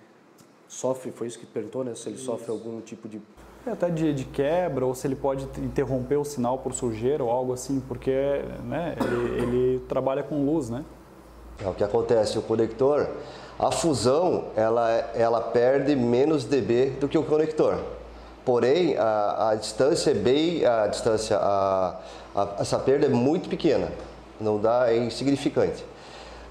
sofre, 0.67 1.11
foi 1.11 1.27
isso 1.27 1.39
que 1.39 1.47
perguntou, 1.47 1.85
né? 1.85 1.95
Se 1.95 2.09
ele 2.09 2.17
isso. 2.17 2.25
sofre 2.25 2.51
algum 2.51 2.81
tipo 2.81 3.09
de 3.09 3.19
é, 3.19 3.21
até 3.67 3.91
de, 3.91 4.13
de, 4.13 4.25
quebra, 4.25 4.87
ou 4.87 4.95
se 4.95 5.07
ele 5.07 5.17
pode 5.17 5.47
interromper 5.59 6.17
o 6.17 6.25
sinal 6.25 6.59
por 6.59 6.73
sujeira 6.73 7.23
ou 7.23 7.31
algo 7.31 7.53
assim, 7.53 7.81
porque 7.81 8.43
né, 8.65 8.97
ele, 9.01 9.43
ele 9.43 9.79
trabalha 9.89 10.23
com 10.23 10.45
luz, 10.45 10.71
né? 10.71 10.85
É 11.63 11.69
o 11.69 11.75
que 11.75 11.85
acontece, 11.85 12.39
o 12.39 12.43
conector, 12.43 13.07
a 13.59 13.71
fusão, 13.71 14.47
ela, 14.57 14.91
ela 15.15 15.41
perde 15.43 15.95
menos 15.95 16.45
dB 16.45 16.93
do 16.99 17.07
que 17.07 17.19
o 17.19 17.23
conector. 17.23 17.79
Porém, 18.47 18.97
a, 18.97 19.51
a 19.51 19.55
distância 19.55 20.13
é 20.13 20.15
bem, 20.15 20.65
a 20.65 20.87
distância, 20.87 21.37
a, 21.37 22.01
a, 22.35 22.49
essa 22.59 22.79
perda 22.79 23.05
é 23.05 23.11
muito 23.11 23.51
pequena, 23.51 23.93
não 24.41 24.59
dá, 24.59 24.91
é 24.91 24.97
insignificante. 24.97 25.85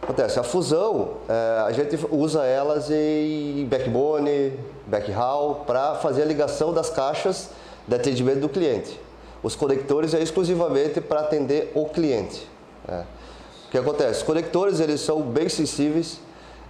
Acontece, 0.02 0.40
a 0.40 0.44
fusão, 0.44 1.18
é, 1.28 1.62
a 1.66 1.72
gente 1.72 1.98
usa 2.12 2.46
elas 2.46 2.90
em 2.92 3.66
backbone, 3.66 4.54
backhaul, 4.90 5.64
para 5.66 5.96
fazer 5.96 6.24
a 6.24 6.26
ligação 6.26 6.74
das 6.74 6.90
caixas 6.90 7.50
de 7.88 7.96
atendimento 7.96 8.40
do 8.42 8.50
cliente. 8.50 9.00
Os 9.42 9.56
conectores 9.56 10.14
é 10.14 10.22
exclusivamente 10.22 11.00
para 11.00 11.22
atender 11.22 11.72
o 11.74 11.86
cliente. 11.86 12.46
É. 12.88 13.04
O 13.68 13.72
que 13.72 13.78
acontece? 13.78 14.20
Os 14.20 14.24
conectores 14.24 14.80
eles 14.80 15.00
são 15.02 15.22
bem 15.22 15.48
sensíveis, 15.48 16.20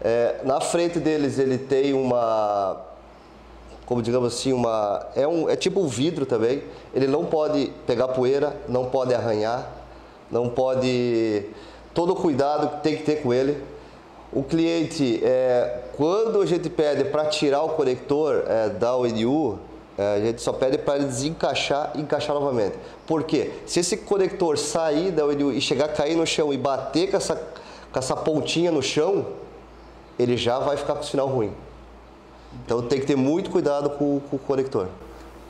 É, 0.02 0.40
na 0.46 0.62
frente 0.62 0.98
deles 0.98 1.38
ele 1.38 1.58
tem 1.58 1.94
uma, 1.94 2.78
como 3.86 4.02
digamos 4.02 4.34
assim, 4.34 4.54
uma 4.54 5.06
é 5.14 5.28
um 5.28 5.50
é 5.50 5.58
tipo 5.58 5.82
um 5.82 5.88
vidro 5.88 6.26
também. 6.26 6.64
Ele 6.94 7.06
não 7.06 7.26
pode 7.26 7.74
pegar 7.86 8.08
poeira, 8.10 8.56
não 8.70 8.86
pode 8.86 9.14
arranhar, 9.14 9.68
não 10.32 10.48
pode 10.48 11.44
todo 11.94 12.14
o 12.14 12.16
cuidado 12.16 12.78
que 12.78 12.82
tem 12.82 12.96
que 12.96 13.04
ter 13.04 13.22
com 13.22 13.34
ele. 13.34 13.62
O 14.31 14.43
cliente, 14.43 15.19
é, 15.24 15.81
quando 15.98 16.39
a 16.41 16.45
gente 16.45 16.69
pede 16.69 17.05
para 17.05 17.25
tirar 17.25 17.63
o 17.63 17.69
conector 17.69 18.43
é, 18.48 18.69
da 18.69 18.95
ONU, 18.95 19.59
é, 19.98 20.15
a 20.15 20.19
gente 20.19 20.41
só 20.41 20.53
pede 20.53 20.77
para 20.77 20.98
ele 20.98 21.05
desencaixar 21.05 21.91
e 21.95 22.01
encaixar 22.01 22.36
novamente. 22.36 22.75
Por 23.07 23.24
quê? 23.24 23.51
Se 23.65 23.79
esse 23.79 23.98
conector 23.98 24.57
sair 24.57 25.12
da 25.12 25.25
ONU 25.25 25.51
e 25.51 25.59
chegar 25.59 25.86
a 25.86 25.89
cair 25.89 26.15
no 26.15 26.27
chão 26.27 26.53
e 26.53 26.57
bater 26.57 27.09
com 27.09 27.17
essa, 27.17 27.36
com 27.91 27.98
essa 27.98 28.15
pontinha 28.15 28.71
no 28.71 28.83
chão, 28.83 29.25
ele 30.17 30.38
já 30.38 30.59
vai 30.59 30.77
ficar 30.77 30.93
com 30.93 31.01
o 31.01 31.05
sinal 31.05 31.27
ruim. 31.27 31.51
Então 32.65 32.83
tem 32.83 33.00
que 33.00 33.07
ter 33.07 33.15
muito 33.15 33.50
cuidado 33.50 33.89
com, 33.91 34.19
com 34.29 34.36
o 34.36 34.39
conector 34.39 34.88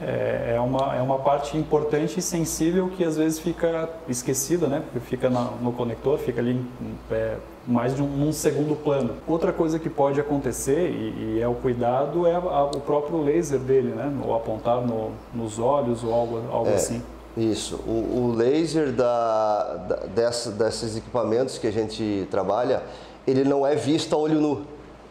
é, 0.02 0.54
é, 0.56 0.60
uma, 0.60 0.96
é 0.96 1.02
uma 1.02 1.20
parte 1.20 1.58
importante 1.58 2.20
e 2.20 2.22
sensível 2.22 2.90
que 2.90 3.04
às 3.04 3.18
vezes 3.18 3.40
fica 3.40 3.90
esquecida, 4.08 4.68
né? 4.68 4.82
Porque 4.82 5.00
fica 5.00 5.30
na, 5.30 5.52
no 5.62 5.74
conector, 5.74 6.18
fica 6.18 6.40
ali 6.40 6.66
é, 7.12 7.36
mais 7.68 7.96
de 7.96 8.02
um, 8.02 8.32
segundo 8.32 8.76
plano. 8.76 9.16
Outra 9.28 9.52
coisa 9.52 9.78
que 9.78 9.90
pode 9.90 10.20
acontecer, 10.20 10.90
e, 10.90 11.36
e 11.36 11.42
é 11.42 11.48
o 11.48 11.54
cuidado, 11.54 12.26
é 12.26 12.34
a, 12.34 12.38
a, 12.38 12.64
o 12.66 12.80
próprio 12.80 13.22
laser 13.22 13.60
dele, 13.60 13.90
né? 13.90 14.12
Ou 14.26 14.36
apontar 14.36 14.82
no, 14.82 15.12
nos 15.34 15.60
olhos 15.60 16.04
ou 16.04 16.14
algo, 16.14 16.42
algo 16.52 16.70
é, 16.70 16.76
assim. 16.76 17.02
Isso. 17.36 17.76
O, 17.86 18.32
o 18.32 18.36
laser 18.36 18.92
da, 18.92 19.76
da, 19.88 19.96
dessa, 20.08 20.52
desses 20.52 20.96
equipamentos 20.96 21.58
que 21.58 21.68
a 21.68 21.72
gente 21.72 22.28
trabalha, 22.32 22.84
ele 23.28 23.44
não 23.44 23.68
é 23.68 23.76
visto 23.76 24.16
a 24.16 24.18
olho 24.18 24.40
nu. 24.40 24.62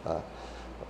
Tá? 0.03 0.17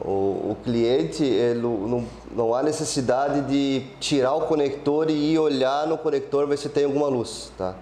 O, 0.01 0.51
o 0.51 0.57
cliente, 0.63 1.23
ele, 1.23 1.59
não, 1.59 2.05
não 2.31 2.55
há 2.55 2.63
necessidade 2.63 3.41
de 3.41 3.85
tirar 3.99 4.33
o 4.33 4.41
conector 4.41 5.09
e 5.09 5.33
ir 5.33 5.39
olhar 5.39 5.85
no 5.87 5.97
conector 5.97 6.47
ver 6.47 6.57
se 6.57 6.69
tem 6.69 6.85
alguma 6.85 7.07
luz, 7.07 7.51
tá? 7.57 7.75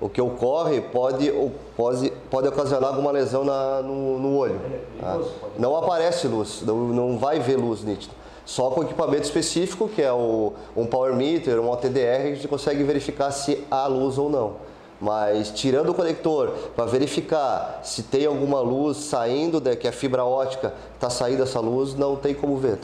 O 0.00 0.08
que 0.08 0.20
ocorre 0.20 0.80
pode, 0.80 1.32
pode, 1.76 2.12
pode 2.28 2.48
ocasionar 2.48 2.90
alguma 2.90 3.12
lesão 3.12 3.44
na, 3.44 3.80
no, 3.82 4.18
no 4.18 4.36
olho. 4.36 4.60
Tá? 5.00 5.20
Não 5.56 5.76
aparece 5.76 6.26
luz, 6.26 6.62
não, 6.62 6.76
não 6.88 7.18
vai 7.18 7.38
ver 7.38 7.54
luz 7.54 7.84
nítida. 7.84 8.12
Só 8.44 8.70
com 8.70 8.82
equipamento 8.82 9.22
específico, 9.22 9.88
que 9.88 10.02
é 10.02 10.12
o, 10.12 10.54
um 10.76 10.84
power 10.84 11.14
meter, 11.14 11.60
um 11.60 11.70
OTDR, 11.70 12.22
a 12.22 12.34
gente 12.34 12.48
consegue 12.48 12.82
verificar 12.82 13.30
se 13.30 13.64
há 13.70 13.86
luz 13.86 14.18
ou 14.18 14.28
não. 14.28 14.71
Mas 15.02 15.50
tirando 15.50 15.88
o 15.88 15.94
conector 15.94 16.50
para 16.76 16.84
verificar 16.84 17.80
se 17.82 18.04
tem 18.04 18.24
alguma 18.24 18.60
luz 18.60 18.98
saindo, 18.98 19.60
de, 19.60 19.74
que 19.74 19.88
a 19.88 19.92
fibra 19.92 20.24
ótica 20.24 20.72
está 20.94 21.10
saindo 21.10 21.42
essa 21.42 21.58
luz, 21.58 21.96
não 21.96 22.14
tem 22.14 22.32
como 22.32 22.56
ver. 22.56 22.78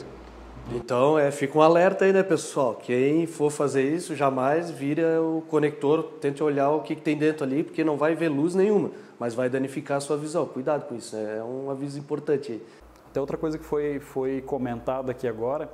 Então, 0.69 1.17
é, 1.17 1.31
fica 1.31 1.57
um 1.57 1.61
alerta 1.61 2.03
aí, 2.03 2.11
né, 2.11 2.21
pessoal? 2.21 2.75
Quem 2.75 3.25
for 3.25 3.49
fazer 3.49 3.83
isso, 3.83 4.17
jamais 4.17 4.69
vira 4.69 5.21
o 5.21 5.41
conector, 5.47 6.03
tente 6.19 6.43
olhar 6.43 6.69
o 6.71 6.81
que, 6.81 6.93
que 6.93 7.01
tem 7.01 7.15
dentro 7.15 7.45
ali, 7.45 7.63
porque 7.63 7.85
não 7.85 7.95
vai 7.95 8.15
ver 8.15 8.27
luz 8.27 8.53
nenhuma, 8.53 8.91
mas 9.17 9.33
vai 9.33 9.49
danificar 9.49 9.99
a 9.99 10.01
sua 10.01 10.17
visão. 10.17 10.45
Cuidado 10.45 10.89
com 10.89 10.95
isso, 10.95 11.15
né? 11.15 11.37
é 11.37 11.43
um 11.43 11.71
aviso 11.71 11.97
importante 11.97 12.51
aí. 12.51 12.61
Até 13.09 13.21
outra 13.21 13.37
coisa 13.37 13.57
que 13.57 13.63
foi, 13.63 14.01
foi 14.01 14.41
comentada 14.41 15.09
aqui 15.11 15.25
agora 15.25 15.69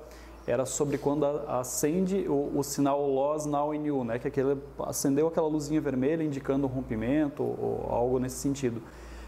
era 0.48 0.66
sobre 0.66 0.98
quando 0.98 1.26
acende 1.48 2.28
o, 2.28 2.52
o 2.56 2.64
sinal 2.64 3.08
loss 3.10 3.46
now 3.46 3.74
in 3.74 3.86
you, 3.86 4.04
né? 4.04 4.20
que 4.20 4.28
aquele, 4.28 4.58
acendeu 4.80 5.28
aquela 5.28 5.48
luzinha 5.48 5.82
vermelha 5.82 6.24
indicando 6.24 6.68
rompimento 6.68 7.42
ou, 7.42 7.88
algo 7.90 8.20
nesse 8.20 8.38
sentido. 8.38 8.82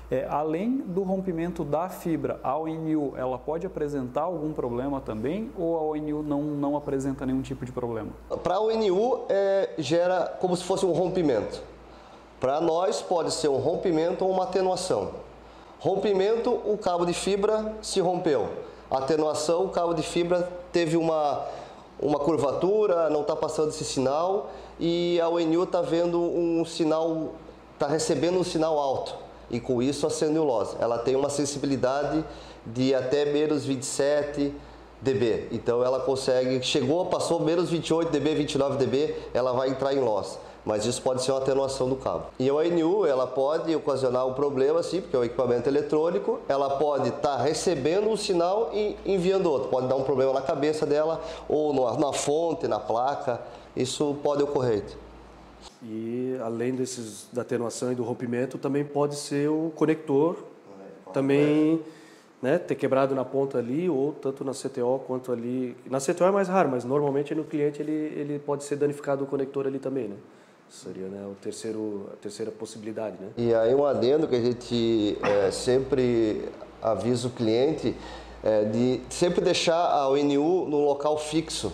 É, 0.09 0.25
além 0.29 0.77
do 0.77 1.03
rompimento 1.03 1.65
da 1.65 1.89
fibra, 1.89 2.39
a 2.41 2.55
ONU 2.55 3.13
ela 3.17 3.37
pode 3.37 3.67
apresentar 3.67 4.21
algum 4.21 4.53
problema 4.53 5.01
também 5.01 5.51
ou 5.57 5.75
a 5.75 5.81
ONU 5.81 6.23
não, 6.23 6.43
não 6.43 6.77
apresenta 6.77 7.25
nenhum 7.25 7.41
tipo 7.41 7.65
de 7.65 7.73
problema? 7.73 8.11
Para 8.41 8.55
a 8.55 8.59
ONU 8.61 9.25
é, 9.27 9.71
gera 9.77 10.37
como 10.39 10.55
se 10.55 10.63
fosse 10.63 10.85
um 10.85 10.91
rompimento. 10.91 11.61
Para 12.39 12.61
nós 12.61 13.01
pode 13.01 13.33
ser 13.33 13.49
um 13.49 13.57
rompimento 13.57 14.23
ou 14.23 14.31
uma 14.31 14.43
atenuação. 14.43 15.11
Rompimento, 15.79 16.51
o 16.51 16.77
cabo 16.77 17.05
de 17.05 17.13
fibra 17.13 17.75
se 17.81 17.99
rompeu 17.99 18.47
atenuação, 18.89 19.65
o 19.65 19.69
cabo 19.69 19.93
de 19.93 20.03
fibra 20.03 20.49
teve 20.71 20.95
uma, 20.95 21.45
uma 21.99 22.19
curvatura, 22.19 23.09
não 23.09 23.21
está 23.21 23.35
passando 23.35 23.69
esse 23.69 23.83
sinal 23.83 24.49
e 24.79 25.19
a 25.19 25.27
ONU 25.27 25.63
está 25.63 25.81
vendo 25.81 26.21
um 26.21 26.63
sinal, 26.65 27.33
está 27.73 27.87
recebendo 27.87 28.39
um 28.39 28.43
sinal 28.43 28.77
alto 28.77 29.15
e 29.49 29.59
com 29.59 29.81
isso 29.81 30.05
a 30.07 30.09
celulose. 30.09 30.75
Ela 30.79 30.97
tem 30.97 31.15
uma 31.15 31.29
sensibilidade 31.29 32.23
de 32.65 32.93
até 32.93 33.25
menos 33.25 33.65
27 33.65 34.53
dB. 35.01 35.47
Então 35.51 35.83
ela 35.83 35.99
consegue, 35.99 36.61
chegou, 36.63 37.05
passou 37.05 37.39
menos 37.39 37.69
28 37.69 38.11
dB, 38.11 38.35
29 38.35 38.77
dB, 38.77 39.15
ela 39.33 39.53
vai 39.53 39.69
entrar 39.69 39.93
em 39.93 39.99
loss 39.99 40.39
mas 40.67 40.85
isso 40.85 41.01
pode 41.01 41.23
ser 41.23 41.31
uma 41.31 41.39
atenuação 41.39 41.87
do 41.87 41.95
cabo. 41.95 42.25
E 42.37 42.49
a 42.49 42.53
ONU, 42.53 43.05
ela 43.05 43.25
pode 43.25 43.73
ocasionar 43.73 44.27
um 44.27 44.33
problema, 44.33 44.83
sim, 44.83 44.99
porque 44.99 45.15
é 45.15 45.19
um 45.19 45.23
equipamento 45.23 45.69
eletrônico, 45.69 46.41
ela 46.45 46.77
pode 46.77 47.07
estar 47.07 47.37
tá 47.37 47.41
recebendo 47.41 48.09
um 48.09 48.17
sinal 48.17 48.69
e 48.73 48.97
enviando 49.05 49.49
outro, 49.49 49.69
pode 49.69 49.87
dar 49.87 49.95
um 49.95 50.03
problema 50.03 50.33
na 50.33 50.41
cabeça 50.41 50.85
dela, 50.85 51.23
ou 51.47 51.73
na 51.97 52.11
fonte, 52.11 52.67
na 52.67 52.81
placa, 52.81 53.39
isso 53.77 54.17
pode 54.21 54.43
ocorrer. 54.43 54.83
E 55.81 56.37
além 56.43 56.75
desses 56.75 57.29
da 57.31 57.43
atenuação 57.43 57.93
e 57.93 57.95
do 57.95 58.03
rompimento, 58.03 58.57
também 58.57 58.83
pode 58.83 59.15
ser 59.15 59.49
o 59.49 59.71
conector, 59.73 60.35
também 61.13 61.81
né, 62.41 62.57
ter 62.57 62.75
quebrado 62.75 63.15
na 63.15 63.23
ponta 63.23 63.57
ali, 63.57 63.89
ou 63.89 64.11
tanto 64.11 64.43
na 64.43 64.51
CTO 64.51 64.99
quanto 65.07 65.31
ali. 65.31 65.77
Na 65.89 65.99
CTO 65.99 66.25
é 66.25 66.31
mais 66.31 66.49
raro, 66.49 66.69
mas 66.69 66.83
normalmente 66.83 67.33
no 67.33 67.45
cliente 67.45 67.81
ele, 67.81 67.91
ele 67.91 68.39
pode 68.39 68.65
ser 68.65 68.75
danificado 68.75 69.23
o 69.23 69.27
conector 69.27 69.65
ali 69.65 69.79
também, 69.79 70.09
né? 70.09 70.17
Seria 70.69 71.07
né, 71.07 71.25
o 71.25 71.35
terceiro, 71.35 72.09
a 72.13 72.15
terceira 72.17 72.51
possibilidade. 72.51 73.15
Né? 73.19 73.29
E 73.37 73.53
aí 73.53 73.73
um 73.73 73.85
adendo 73.85 74.27
que 74.27 74.35
a 74.35 74.41
gente 74.41 75.17
é, 75.23 75.49
sempre 75.49 76.49
avisa 76.81 77.27
o 77.27 77.31
cliente 77.31 77.95
é, 78.43 78.65
de 78.65 79.01
sempre 79.09 79.41
deixar 79.41 79.75
a 79.75 80.07
ONU 80.07 80.65
no 80.67 80.85
local 80.85 81.17
fixo. 81.17 81.71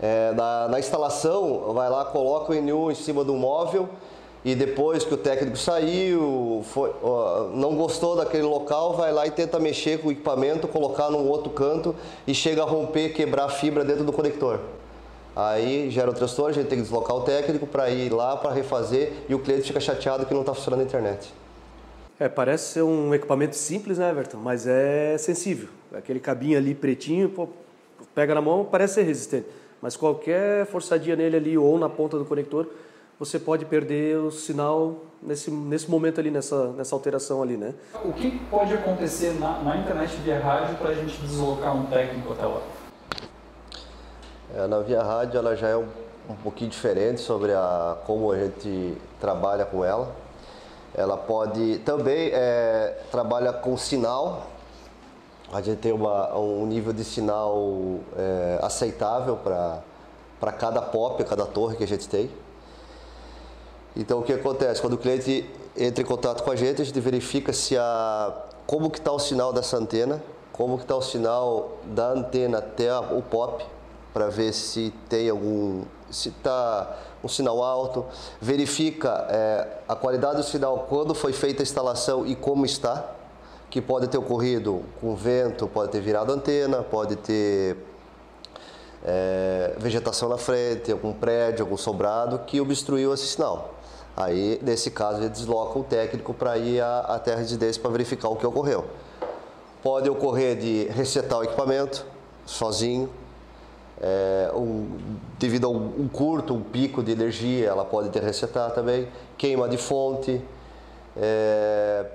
É, 0.00 0.32
na, 0.32 0.68
na, 0.68 0.78
instalação, 0.78 1.72
vai 1.72 1.88
lá, 1.88 2.04
coloca 2.04 2.52
o 2.52 2.56
ONU 2.56 2.90
em 2.90 2.94
cima 2.94 3.22
do 3.24 3.34
móvel 3.34 3.88
e 4.44 4.54
depois 4.54 5.04
que 5.04 5.14
o 5.14 5.16
técnico 5.16 5.56
saiu, 5.56 6.62
foi, 6.64 6.92
ó, 7.02 7.48
não 7.54 7.76
gostou 7.76 8.16
daquele 8.16 8.42
local, 8.42 8.94
vai 8.94 9.12
lá 9.12 9.26
e 9.26 9.30
tenta 9.30 9.60
mexer 9.60 10.00
com 10.00 10.08
o 10.08 10.12
equipamento, 10.12 10.66
colocar 10.66 11.08
num 11.10 11.28
outro 11.28 11.50
canto 11.50 11.94
e 12.26 12.34
chega 12.34 12.62
a 12.62 12.66
romper, 12.66 13.10
quebrar 13.10 13.44
a 13.44 13.48
fibra 13.48 13.84
dentro 13.84 14.02
do 14.02 14.12
conector. 14.12 14.58
Aí 15.34 15.90
gera 15.90 16.10
um 16.10 16.14
transtorno, 16.14 16.50
a 16.50 16.52
gente 16.52 16.68
tem 16.68 16.78
que 16.78 16.82
deslocar 16.82 17.16
o 17.16 17.22
técnico 17.22 17.66
para 17.66 17.88
ir 17.90 18.12
lá 18.12 18.36
para 18.36 18.52
refazer 18.52 19.12
e 19.28 19.34
o 19.34 19.38
cliente 19.38 19.64
fica 19.64 19.80
chateado 19.80 20.26
que 20.26 20.34
não 20.34 20.40
está 20.40 20.52
funcionando 20.52 20.80
a 20.80 20.84
internet. 20.84 21.32
É, 22.20 22.28
parece 22.28 22.74
ser 22.74 22.82
um 22.82 23.14
equipamento 23.14 23.56
simples, 23.56 23.98
né, 23.98 24.10
Everton? 24.10 24.36
Mas 24.36 24.66
é 24.66 25.16
sensível. 25.18 25.68
Aquele 25.94 26.20
cabinho 26.20 26.58
ali 26.58 26.74
pretinho, 26.74 27.28
pô, 27.28 27.48
pega 28.14 28.34
na 28.34 28.40
mão, 28.40 28.64
parece 28.64 28.94
ser 28.94 29.02
resistente. 29.02 29.46
Mas 29.80 29.96
qualquer 29.96 30.66
forçadinha 30.66 31.16
nele 31.16 31.36
ali 31.36 31.58
ou 31.58 31.78
na 31.78 31.88
ponta 31.88 32.18
do 32.18 32.24
conector, 32.24 32.68
você 33.18 33.38
pode 33.38 33.64
perder 33.64 34.18
o 34.18 34.30
sinal 34.30 34.96
nesse, 35.22 35.50
nesse 35.50 35.90
momento 35.90 36.20
ali, 36.20 36.30
nessa, 36.30 36.68
nessa 36.72 36.94
alteração 36.94 37.42
ali, 37.42 37.56
né? 37.56 37.74
O 38.04 38.12
que 38.12 38.38
pode 38.50 38.74
acontecer 38.74 39.32
na, 39.40 39.60
na 39.60 39.76
internet 39.78 40.16
via 40.22 40.38
rádio 40.38 40.76
para 40.76 40.90
a 40.90 40.94
gente 40.94 41.20
deslocar 41.22 41.76
um 41.76 41.86
técnico 41.86 42.32
até 42.32 42.44
lá? 42.44 42.60
É, 44.54 44.66
na 44.66 44.80
Via 44.80 45.02
Rádio 45.02 45.38
ela 45.38 45.56
já 45.56 45.68
é 45.68 45.76
um, 45.76 45.88
um 46.28 46.34
pouquinho 46.34 46.68
diferente 46.68 47.22
sobre 47.22 47.54
a, 47.54 47.96
como 48.04 48.30
a 48.30 48.38
gente 48.38 48.98
trabalha 49.18 49.64
com 49.64 49.82
ela. 49.82 50.14
Ela 50.94 51.16
pode 51.16 51.78
também 51.78 52.30
é, 52.34 52.98
trabalha 53.10 53.50
com 53.50 53.74
sinal. 53.78 54.48
A 55.50 55.62
gente 55.62 55.78
tem 55.78 55.90
uma, 55.90 56.36
um 56.36 56.66
nível 56.66 56.92
de 56.92 57.02
sinal 57.02 57.56
é, 58.14 58.58
aceitável 58.62 59.36
para 59.36 60.52
cada 60.52 60.82
pop, 60.82 61.24
cada 61.24 61.46
torre 61.46 61.76
que 61.76 61.84
a 61.84 61.88
gente 61.88 62.06
tem. 62.06 62.30
Então 63.96 64.20
o 64.20 64.22
que 64.22 64.34
acontece? 64.34 64.82
Quando 64.82 64.94
o 64.94 64.98
cliente 64.98 65.48
entra 65.74 66.02
em 66.02 66.06
contato 66.06 66.42
com 66.42 66.50
a 66.50 66.56
gente, 66.56 66.82
a 66.82 66.84
gente 66.84 67.00
verifica 67.00 67.54
se 67.54 67.74
a, 67.78 68.34
como 68.66 68.90
que 68.90 68.98
está 68.98 69.12
o 69.12 69.18
sinal 69.18 69.50
dessa 69.50 69.78
antena, 69.78 70.22
como 70.52 70.76
que 70.76 70.84
está 70.84 70.94
o 70.94 71.02
sinal 71.02 71.78
da 71.84 72.08
antena 72.08 72.58
até 72.58 72.90
a, 72.90 73.00
o 73.00 73.22
pop, 73.22 73.64
para 74.12 74.28
ver 74.28 74.52
se 74.52 74.92
tem 75.08 75.28
algum, 75.30 75.82
se 76.10 76.28
está 76.28 76.98
um 77.22 77.28
sinal 77.28 77.62
alto, 77.62 78.04
verifica 78.40 79.26
é, 79.28 79.78
a 79.88 79.94
qualidade 79.94 80.36
do 80.36 80.42
sinal 80.42 80.86
quando 80.88 81.14
foi 81.14 81.32
feita 81.32 81.62
a 81.62 81.64
instalação 81.64 82.26
e 82.26 82.34
como 82.34 82.66
está, 82.66 83.04
que 83.70 83.80
pode 83.80 84.08
ter 84.08 84.18
ocorrido 84.18 84.82
com 85.00 85.14
vento, 85.16 85.66
pode 85.66 85.90
ter 85.90 86.00
virado 86.00 86.32
antena, 86.32 86.82
pode 86.82 87.16
ter 87.16 87.76
é, 89.04 89.74
vegetação 89.78 90.28
na 90.28 90.36
frente, 90.36 90.92
algum 90.92 91.12
prédio, 91.12 91.64
algum 91.64 91.76
sobrado 91.76 92.40
que 92.40 92.60
obstruiu 92.60 93.14
esse 93.14 93.26
sinal. 93.26 93.74
Aí, 94.16 94.60
nesse 94.62 94.90
caso, 94.90 95.20
ele 95.20 95.30
desloca 95.30 95.78
o 95.78 95.84
técnico 95.84 96.34
para 96.34 96.58
ir 96.58 96.82
até 96.82 97.32
a 97.32 97.36
residência 97.36 97.80
para 97.80 97.90
verificar 97.90 98.28
o 98.28 98.36
que 98.36 98.46
ocorreu. 98.46 98.84
pode 99.82 100.08
ocorrer 100.08 100.56
de 100.56 100.84
resetar 100.90 101.38
o 101.38 101.44
equipamento 101.44 102.04
sozinho, 102.44 103.08
é, 104.02 104.50
um, 104.52 104.98
devido 105.38 105.66
a 105.66 105.70
um, 105.70 106.02
um, 106.02 106.08
curto, 106.08 106.52
um 106.52 106.62
pico 106.62 107.02
de 107.02 107.12
energia, 107.12 107.68
ela 107.68 107.84
pode 107.84 108.08
ter 108.08 108.20
resetar 108.20 108.72
também, 108.72 109.08
queima 109.38 109.68
de 109.68 109.76
fonte, 109.76 110.42
é, 111.16 112.06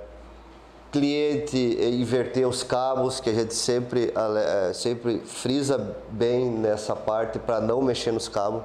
cliente 0.91 1.57
inverter 1.57 2.45
os 2.45 2.61
cabos, 2.61 3.21
que 3.21 3.29
a 3.29 3.33
gente 3.33 3.53
sempre, 3.53 4.13
é, 4.13 4.73
sempre 4.73 5.19
frisa 5.19 5.95
bem 6.09 6.49
nessa 6.49 6.93
parte 6.95 7.39
para 7.39 7.61
não 7.61 7.81
mexer 7.81 8.11
nos 8.11 8.27
cabos, 8.27 8.63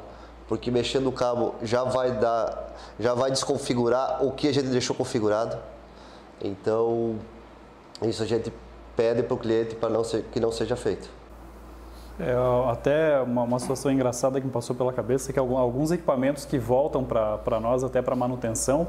porque 0.49 0.71
mexendo 0.71 1.05
no 1.05 1.13
cabo 1.13 1.55
já 1.63 1.85
vai 1.85 2.11
dar, 2.11 2.75
já 2.99 3.15
vai 3.15 3.31
desconfigurar 3.31 4.25
o 4.25 4.33
que 4.33 4.49
a 4.49 4.53
gente 4.53 4.67
deixou 4.67 4.97
configurado. 4.97 5.57
Então, 6.43 7.17
isso 8.03 8.21
a 8.23 8.27
gente 8.27 8.53
pede 8.97 9.23
para 9.23 9.35
o 9.35 9.39
cliente 9.39 9.77
para 9.77 9.89
não 9.89 10.03
ser, 10.03 10.25
que 10.33 10.41
não 10.41 10.51
seja 10.51 10.75
feito. 10.75 11.22
É, 12.23 12.71
até 12.71 13.21
uma, 13.21 13.43
uma, 13.43 13.59
situação 13.59 13.91
engraçada 13.91 14.41
que 14.41 14.47
me 14.47 14.53
passou 14.53 14.77
pela 14.77 14.93
cabeça 14.93 15.31
é 15.31 15.33
que 15.33 15.39
alguns 15.41 15.91
equipamentos 15.91 16.45
que 16.45 16.57
voltam 16.57 17.05
para 17.05 17.59
nós 17.61 17.83
até 17.83 18.01
para 18.01 18.15
manutenção, 18.15 18.87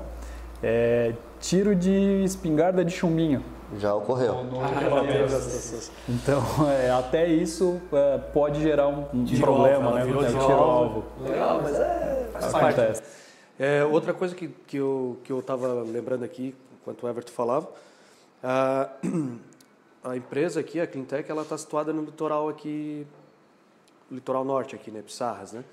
é, 0.61 1.13
tiro 1.39 1.75
de 1.75 2.23
espingarda 2.23 2.85
de 2.85 2.91
chumbinho. 2.91 3.43
Já 3.79 3.95
ocorreu. 3.95 4.45
então, 6.07 6.43
é, 6.69 6.91
até 6.91 7.27
isso 7.27 7.81
é, 7.91 8.17
pode 8.17 8.61
gerar 8.61 8.87
um, 8.87 9.07
um 9.11 9.39
problema, 9.39 9.85
alvo, 9.85 9.97
né? 9.97 10.05
Virou 10.05 10.25
tiro 10.25 10.53
alvo. 10.53 11.03
Legal, 11.21 11.59
mas 11.63 11.79
é, 11.79 12.29
faz 12.31 12.53
Acontece. 12.53 13.01
parte. 13.01 13.23
É, 13.59 13.83
outra 13.83 14.13
coisa 14.13 14.35
que, 14.35 14.47
que 14.47 14.77
eu 14.77 15.17
que 15.23 15.31
eu 15.31 15.39
estava 15.39 15.81
lembrando 15.83 16.23
aqui, 16.23 16.55
enquanto 16.79 17.03
o 17.03 17.09
Everton 17.09 17.31
falava, 17.31 17.67
a, 18.43 18.89
a 20.03 20.15
empresa 20.15 20.59
aqui, 20.59 20.79
a 20.79 20.85
Cleantech, 20.85 21.29
ela 21.31 21.41
está 21.41 21.57
situada 21.57 21.91
no 21.91 22.03
litoral 22.03 22.49
aqui, 22.49 23.07
litoral 24.13 24.46
norte 24.46 24.75
aqui, 24.75 24.91
né, 24.91 25.01
Pissarras, 25.01 25.53
né? 25.53 25.63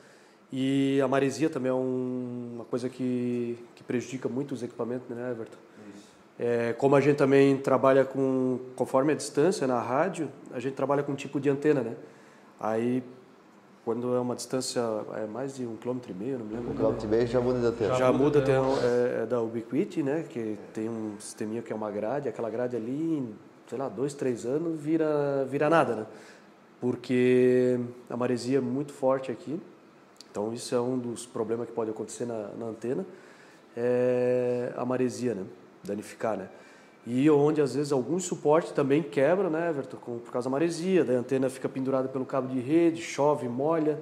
E 0.52 1.00
a 1.00 1.06
maresia 1.06 1.48
também 1.48 1.70
é 1.70 1.74
um, 1.74 2.52
uma 2.56 2.64
coisa 2.64 2.88
que, 2.88 3.56
que 3.74 3.84
prejudica 3.84 4.28
muito 4.28 4.52
os 4.52 4.62
equipamentos, 4.62 5.08
né, 5.08 5.30
Everton? 5.30 5.58
É, 6.42 6.72
como 6.72 6.96
a 6.96 7.00
gente 7.02 7.16
também 7.16 7.58
trabalha 7.58 8.02
com, 8.02 8.58
conforme 8.74 9.12
a 9.12 9.14
distância 9.14 9.66
na 9.66 9.78
rádio, 9.78 10.30
a 10.52 10.58
gente 10.58 10.72
trabalha 10.72 11.02
com 11.02 11.12
um 11.12 11.14
tipo 11.14 11.38
de 11.38 11.50
antena, 11.50 11.82
né? 11.82 11.94
Aí, 12.58 13.04
quando 13.84 14.14
é 14.14 14.18
uma 14.18 14.34
distância 14.34 14.80
é 15.16 15.26
mais 15.26 15.54
de 15.54 15.66
um 15.66 15.76
quilômetro 15.76 16.10
e 16.10 16.14
meio, 16.14 16.38
não 16.38 16.46
me 16.46 16.54
lembro. 16.54 16.70
Um 16.70 16.74
quilômetro 16.74 17.06
e 17.06 17.10
meio 17.10 17.26
já 17.26 17.40
muda 17.42 17.60
de 17.60 17.66
antena. 17.66 17.90
Já, 17.90 17.98
já 17.98 18.12
muda, 18.12 18.40
tem, 18.40 18.54
é, 18.54 19.22
é, 19.22 19.26
da 19.26 19.40
Ubiquiti, 19.42 20.02
né? 20.02 20.24
Que 20.28 20.58
tem 20.72 20.88
um 20.88 21.14
sisteminha 21.20 21.60
que 21.60 21.74
é 21.74 21.76
uma 21.76 21.90
grade, 21.90 22.26
aquela 22.28 22.48
grade 22.48 22.74
ali, 22.74 23.34
sei 23.66 23.76
lá, 23.76 23.90
dois, 23.90 24.14
três 24.14 24.46
anos, 24.46 24.80
vira, 24.80 25.44
vira 25.44 25.68
nada, 25.68 25.94
né? 25.94 26.06
Porque 26.80 27.78
a 28.08 28.16
maresia 28.16 28.58
é 28.58 28.60
muito 28.60 28.92
forte 28.92 29.30
aqui 29.30 29.60
então, 30.30 30.52
isso 30.52 30.74
é 30.74 30.80
um 30.80 30.96
dos 30.96 31.26
problemas 31.26 31.66
que 31.66 31.72
pode 31.72 31.90
acontecer 31.90 32.24
na, 32.24 32.48
na 32.56 32.66
antena, 32.66 33.04
é 33.76 34.72
a 34.76 34.84
maresia, 34.84 35.34
né? 35.34 35.44
Danificar, 35.82 36.36
né? 36.36 36.48
E 37.06 37.28
onde, 37.30 37.60
às 37.60 37.74
vezes, 37.74 37.90
algum 37.90 38.20
suporte 38.20 38.72
também 38.72 39.02
quebra, 39.02 39.48
né, 39.50 39.70
Everton, 39.70 39.96
por 39.96 40.30
causa 40.30 40.48
da 40.48 40.50
maresia, 40.50 41.02
a 41.02 41.18
antena 41.18 41.48
fica 41.48 41.68
pendurada 41.68 42.08
pelo 42.08 42.26
cabo 42.26 42.46
de 42.46 42.60
rede, 42.60 43.00
chove, 43.00 43.48
molha, 43.48 43.98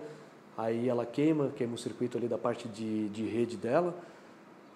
aí 0.57 0.89
ela 0.89 1.07
queima, 1.07 1.51
queima 1.57 1.75
o 1.75 1.79
circuito 1.79 2.19
ali 2.19 2.27
da 2.27 2.37
parte 2.37 2.69
de, 2.69 3.09
de 3.09 3.25
rede 3.25 3.57
dela. 3.57 3.95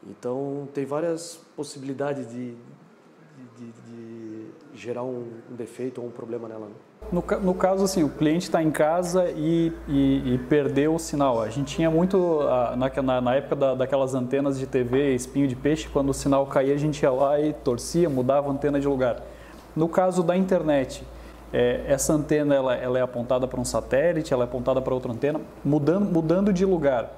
Então, 0.09 0.69
tem 0.73 0.87
várias 0.87 1.41
possibilidades 1.57 2.31
de, 2.31 2.55
de, 2.55 3.45
de, 3.59 3.73
de 3.73 4.32
gerar 4.75 5.03
um, 5.03 5.25
um, 5.51 5.55
defeito 5.57 6.01
ou 6.01 6.07
um 6.07 6.11
problema 6.11 6.49
nela. 6.49 6.67
Né? 6.67 6.73
No, 7.11 7.25
no 7.41 7.55
caso, 7.55 7.85
assim, 7.85 8.03
o 8.03 8.09
cliente 8.09 8.45
está 8.45 8.63
em 8.63 8.71
casa 8.71 9.31
e, 9.31 9.73
e, 9.89 10.35
e, 10.35 10.39
perdeu 10.49 10.95
o 10.95 10.99
sinal. 10.99 11.43
A 11.43 11.49
gente 11.51 11.75
tinha 11.75 11.91
muito, 11.91 12.41
na, 13.03 13.21
na 13.21 13.35
época 13.35 13.57
da, 13.57 13.75
daquelas 13.75 14.15
antenas 14.15 14.59
de 14.59 14.67
TV, 14.67 15.15
espinho 15.15 15.47
de 15.47 15.57
peixe, 15.57 15.89
quando 15.89 16.11
o 16.11 16.15
sinal 16.15 16.47
caía, 16.47 16.75
a 16.75 16.79
gente 16.79 17.03
ia 17.03 17.11
lá 17.11 17.41
e 17.41 17.53
torcia, 17.53 18.09
mudava 18.09 18.49
a 18.49 18.53
antena 18.53 18.81
de 18.81 18.89
lugar. 18.89 19.23
No 19.75 19.89
caso 19.89 20.23
da 20.23 20.37
internet, 20.37 21.05
é, 21.53 21.85
essa 21.87 22.15
antena 22.15 22.55
ela, 22.55 22.75
ela 22.75 22.99
é 22.99 23.03
apontada 23.03 23.47
para 23.47 23.61
um 23.61 23.65
satélite, 23.65 24.33
ela 24.33 24.45
é 24.45 24.47
apontada 24.47 24.81
para 24.81 24.95
outra 24.95 25.13
antena, 25.13 25.41
mudando, 25.65 26.11
mudando 26.11 26.53
de 26.53 26.65
lugar. 26.65 27.11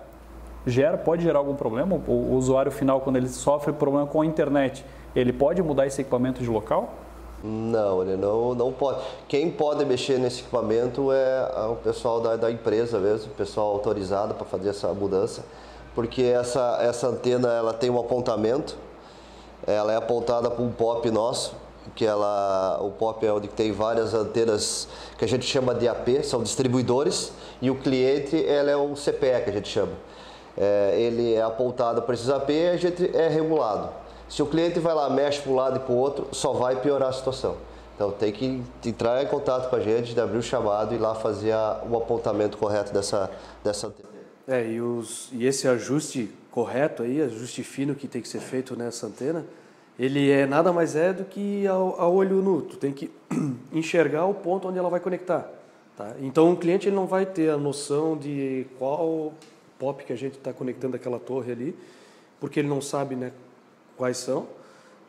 Gera, 0.66 0.96
pode 0.96 1.22
gerar 1.22 1.40
algum 1.40 1.54
problema? 1.54 2.00
O, 2.08 2.10
o 2.10 2.34
usuário 2.34 2.72
final, 2.72 3.00
quando 3.00 3.16
ele 3.16 3.28
sofre 3.28 3.72
problema 3.72 4.06
com 4.06 4.22
a 4.22 4.26
internet, 4.26 4.84
ele 5.14 5.32
pode 5.32 5.62
mudar 5.62 5.86
esse 5.86 6.00
equipamento 6.00 6.42
de 6.42 6.48
local? 6.48 7.03
Não, 7.46 8.00
ele 8.00 8.16
não, 8.16 8.54
não 8.54 8.72
pode. 8.72 9.00
Quem 9.28 9.50
pode 9.50 9.84
mexer 9.84 10.18
nesse 10.18 10.40
equipamento 10.40 11.12
é 11.12 11.66
o 11.68 11.76
pessoal 11.76 12.18
da, 12.18 12.36
da 12.36 12.50
empresa 12.50 12.98
mesmo, 12.98 13.32
o 13.32 13.34
pessoal 13.34 13.66
autorizado 13.72 14.32
para 14.32 14.46
fazer 14.46 14.70
essa 14.70 14.88
mudança, 14.94 15.44
porque 15.94 16.22
essa, 16.22 16.78
essa 16.80 17.06
antena 17.06 17.52
ela 17.52 17.74
tem 17.74 17.90
um 17.90 18.00
apontamento, 18.00 18.78
ela 19.66 19.92
é 19.92 19.96
apontada 19.96 20.50
para 20.50 20.64
um 20.64 20.72
POP 20.72 21.10
nosso, 21.10 21.54
que 21.94 22.06
ela, 22.06 22.78
o 22.80 22.90
POP 22.92 23.26
é 23.26 23.32
onde 23.34 23.48
tem 23.48 23.72
várias 23.72 24.14
antenas 24.14 24.88
que 25.18 25.24
a 25.26 25.28
gente 25.28 25.44
chama 25.44 25.74
de 25.74 25.86
AP, 25.86 26.24
são 26.24 26.42
distribuidores, 26.42 27.30
e 27.60 27.70
o 27.70 27.74
cliente 27.74 28.42
ela 28.46 28.70
é 28.70 28.76
um 28.76 28.94
CPE 28.94 29.44
que 29.44 29.50
a 29.50 29.52
gente 29.52 29.68
chama. 29.68 29.92
É, 30.56 30.94
ele 30.98 31.34
é 31.34 31.42
apontado 31.42 32.00
para 32.00 32.14
esses 32.14 32.30
AP 32.30 32.48
e 32.48 32.68
a 32.68 32.76
gente 32.78 33.14
é 33.14 33.28
regulado. 33.28 34.03
Se 34.28 34.42
o 34.42 34.46
cliente 34.46 34.78
vai 34.78 34.94
lá, 34.94 35.08
mexe 35.10 35.40
para 35.40 35.52
um 35.52 35.54
lado 35.54 35.76
e 35.76 35.80
para 35.80 35.92
o 35.92 35.96
outro, 35.96 36.28
só 36.32 36.52
vai 36.52 36.80
piorar 36.80 37.10
a 37.10 37.12
situação. 37.12 37.56
Então 37.94 38.10
tem 38.10 38.32
que 38.32 38.62
entrar 38.84 39.22
em 39.22 39.26
contato 39.26 39.70
com 39.70 39.76
a 39.76 39.80
gente, 39.80 40.18
abrir 40.18 40.38
o 40.38 40.42
chamado 40.42 40.94
e 40.94 40.98
lá 40.98 41.14
fazer 41.14 41.52
a, 41.52 41.82
o 41.88 41.96
apontamento 41.96 42.58
correto 42.58 42.92
dessa, 42.92 43.30
dessa 43.62 43.86
antena. 43.86 44.08
É, 44.46 44.66
e, 44.66 44.80
os, 44.80 45.28
e 45.32 45.46
esse 45.46 45.68
ajuste 45.68 46.30
correto 46.50 47.02
aí, 47.02 47.22
ajuste 47.22 47.62
fino 47.62 47.94
que 47.94 48.06
tem 48.08 48.20
que 48.20 48.28
ser 48.28 48.40
feito 48.40 48.76
nessa 48.76 49.06
antena, 49.06 49.44
ele 49.98 50.30
é 50.30 50.44
nada 50.44 50.72
mais 50.72 50.96
é 50.96 51.12
do 51.12 51.24
que 51.24 51.66
ao 51.66 52.12
olho 52.12 52.42
nu. 52.42 52.62
Tu 52.62 52.76
tem 52.76 52.92
que 52.92 53.10
enxergar 53.72 54.26
o 54.26 54.34
ponto 54.34 54.68
onde 54.68 54.78
ela 54.78 54.90
vai 54.90 55.00
conectar. 55.00 55.48
Tá? 55.96 56.14
Então 56.20 56.52
o 56.52 56.56
cliente 56.56 56.88
ele 56.88 56.96
não 56.96 57.06
vai 57.06 57.24
ter 57.24 57.50
a 57.50 57.56
noção 57.56 58.16
de 58.16 58.66
qual 58.78 59.32
pop 59.78 60.02
que 60.04 60.12
a 60.12 60.16
gente 60.16 60.36
está 60.36 60.52
conectando 60.52 60.96
aquela 60.96 61.20
torre 61.20 61.52
ali, 61.52 61.76
porque 62.40 62.58
ele 62.58 62.68
não 62.68 62.80
sabe 62.80 63.14
né, 63.14 63.32
quais 63.96 64.16
são. 64.18 64.46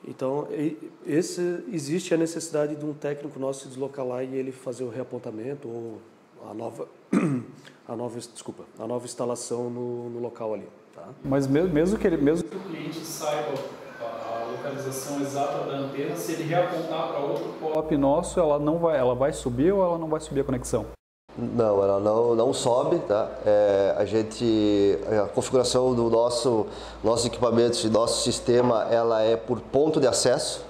Então, 0.07 0.47
esse, 1.05 1.63
existe 1.71 2.13
a 2.13 2.17
necessidade 2.17 2.75
de 2.75 2.85
um 2.85 2.93
técnico 2.93 3.39
nosso 3.39 3.63
se 3.63 3.69
deslocar 3.69 4.05
lá 4.05 4.23
e 4.23 4.35
ele 4.35 4.51
fazer 4.51 4.83
o 4.83 4.89
reapontamento 4.89 5.67
ou 5.67 5.99
a 6.47 6.53
nova, 6.53 6.87
a 7.87 7.95
nova, 7.95 8.19
desculpa, 8.19 8.63
a 8.77 8.85
nova 8.85 9.05
instalação 9.05 9.69
no, 9.69 10.09
no 10.09 10.19
local 10.19 10.53
ali. 10.53 10.67
Tá? 10.93 11.09
Mas 11.23 11.47
mesmo, 11.47 11.73
mesmo, 11.73 11.97
que 11.97 12.05
ele, 12.05 12.17
mesmo 12.17 12.47
que 12.47 12.55
o 12.55 12.59
cliente 12.59 12.99
saiba 12.99 13.53
a 13.99 14.51
localização 14.51 15.19
exata 15.21 15.65
da 15.65 15.77
antena, 15.77 16.15
se 16.15 16.33
ele 16.33 16.43
reapontar 16.43 17.07
para 17.09 17.19
outro 17.19 17.53
pop 17.59 17.97
nosso, 17.97 18.39
ela 18.39 18.59
não 18.59 18.77
vai, 18.77 18.97
ela 18.97 19.15
vai 19.15 19.33
subir 19.33 19.73
ou 19.73 19.83
ela 19.83 19.97
não 19.97 20.07
vai 20.07 20.19
subir 20.19 20.41
a 20.41 20.43
conexão? 20.43 20.85
Não, 21.37 21.83
ela 21.83 21.99
não, 21.99 22.33
não 22.33 22.53
sobe, 22.53 22.97
tá? 22.99 23.29
É, 23.45 23.93
a 23.97 24.05
gente, 24.05 24.97
a 25.21 25.27
configuração 25.27 25.93
do 25.93 26.09
nosso, 26.09 26.65
nossos 27.03 27.25
equipamentos 27.25 27.83
e 27.83 27.89
nosso 27.89 28.23
sistema, 28.23 28.87
ela 28.89 29.21
é 29.21 29.35
por 29.35 29.59
ponto 29.59 29.99
de 29.99 30.07
acesso. 30.07 30.63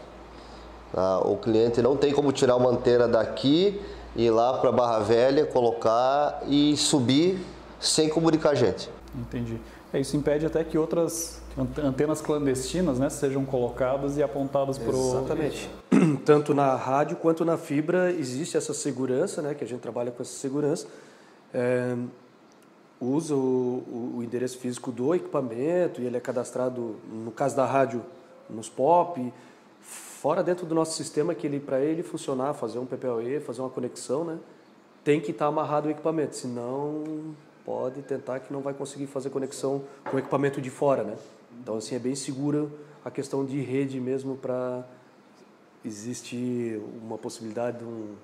Tá? 0.91 1.19
O 1.19 1.37
cliente 1.37 1.83
não 1.83 1.95
tem 1.95 2.11
como 2.11 2.31
tirar 2.31 2.55
uma 2.55 2.71
antena 2.71 3.07
daqui, 3.07 3.79
ir 4.15 4.31
lá 4.31 4.57
para 4.57 4.71
Barra 4.71 4.99
Velha, 4.99 5.45
colocar 5.45 6.41
e 6.47 6.75
subir 6.75 7.39
sem 7.79 8.09
comunicar 8.09 8.51
a 8.51 8.55
gente. 8.55 8.89
Entendi. 9.13 9.61
É, 9.93 9.99
isso 9.99 10.17
impede 10.17 10.47
até 10.47 10.63
que 10.63 10.79
outras 10.79 11.41
antenas 11.57 12.21
clandestinas 12.21 12.99
né, 12.99 13.09
sejam 13.09 13.45
colocadas 13.45 14.17
e 14.17 14.23
apontadas 14.23 14.77
para 14.77 14.95
o... 14.95 15.09
Exatamente. 15.09 15.69
Tanto 16.25 16.53
na 16.53 16.75
rádio 16.75 17.15
quanto 17.17 17.45
na 17.45 17.57
fibra 17.57 18.11
existe 18.11 18.57
essa 18.57 18.73
segurança, 18.73 19.41
né, 19.41 19.53
que 19.53 19.63
a 19.63 19.67
gente 19.67 19.79
trabalha 19.79 20.11
com 20.11 20.21
essa 20.21 20.33
segurança. 20.33 20.87
É, 21.53 21.95
usa 22.99 23.35
o, 23.35 24.17
o, 24.17 24.23
endereço 24.23 24.57
físico 24.57 24.91
do 24.91 25.15
equipamento 25.15 26.01
e 26.01 26.05
ele 26.05 26.17
é 26.17 26.19
cadastrado, 26.19 26.97
no 27.09 27.31
caso 27.31 27.55
da 27.55 27.65
rádio, 27.65 28.03
nos 28.49 28.69
POP, 28.69 29.33
fora 29.81 30.43
dentro 30.43 30.65
do 30.65 30.75
nosso 30.75 30.95
sistema 30.95 31.33
que 31.33 31.47
ele 31.47 31.59
para 31.59 31.79
ele 31.79 32.03
funcionar, 32.03 32.53
fazer 32.53 32.79
um 32.79 32.85
PPOE, 32.85 33.39
fazer 33.39 33.61
uma 33.61 33.69
conexão, 33.69 34.25
né, 34.25 34.37
tem 35.03 35.21
que 35.21 35.31
estar 35.31 35.45
tá 35.45 35.49
amarrado 35.49 35.87
o 35.87 35.91
equipamento, 35.91 36.35
senão 36.35 37.03
pode 37.65 38.01
tentar 38.01 38.39
que 38.39 38.51
não 38.51 38.61
vai 38.61 38.73
conseguir 38.73 39.07
fazer 39.07 39.29
conexão 39.29 39.83
com 40.03 40.17
o 40.17 40.19
equipamento 40.19 40.61
de 40.61 40.69
fora, 40.69 41.03
né? 41.03 41.15
Então, 41.61 41.77
assim, 41.77 41.95
é 41.95 41.99
bem 41.99 42.15
segura 42.15 42.67
a 43.03 43.11
questão 43.11 43.45
de 43.45 43.59
rede 43.61 43.99
mesmo 43.99 44.35
para 44.35 44.83
existir 45.83 46.81
uma 47.03 47.17
possibilidade 47.17 47.77
de 47.79 47.83
um, 47.83 48.15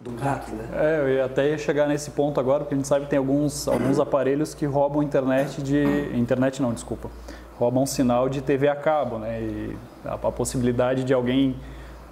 de 0.00 0.10
um 0.10 0.16
hack, 0.16 0.48
né? 0.48 0.68
É, 0.74 1.00
eu 1.00 1.08
ia 1.08 1.24
até 1.24 1.48
ia 1.48 1.58
chegar 1.58 1.88
nesse 1.88 2.10
ponto 2.10 2.38
agora, 2.38 2.60
porque 2.60 2.74
a 2.74 2.76
gente 2.76 2.86
sabe 2.86 3.04
que 3.06 3.10
tem 3.10 3.18
alguns, 3.18 3.66
alguns 3.66 3.98
aparelhos 3.98 4.54
que 4.54 4.66
roubam 4.66 5.02
internet 5.02 5.62
de... 5.62 5.82
Internet 6.14 6.60
não, 6.60 6.72
desculpa. 6.72 7.10
Roubam 7.58 7.86
sinal 7.86 8.28
de 8.28 8.42
TV 8.42 8.68
a 8.68 8.76
cabo, 8.76 9.18
né? 9.18 9.40
E 9.40 9.76
a, 10.04 10.14
a 10.14 10.32
possibilidade 10.32 11.04
de 11.04 11.14
alguém 11.14 11.56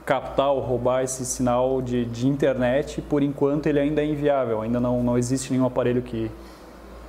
captar 0.06 0.50
ou 0.50 0.60
roubar 0.60 1.04
esse 1.04 1.24
sinal 1.26 1.82
de, 1.82 2.04
de 2.06 2.26
internet, 2.26 3.00
por 3.02 3.22
enquanto 3.22 3.66
ele 3.66 3.78
ainda 3.78 4.02
é 4.02 4.06
inviável, 4.06 4.62
ainda 4.62 4.80
não, 4.80 5.02
não 5.02 5.18
existe 5.18 5.52
nenhum 5.52 5.66
aparelho 5.66 6.02
que, 6.02 6.30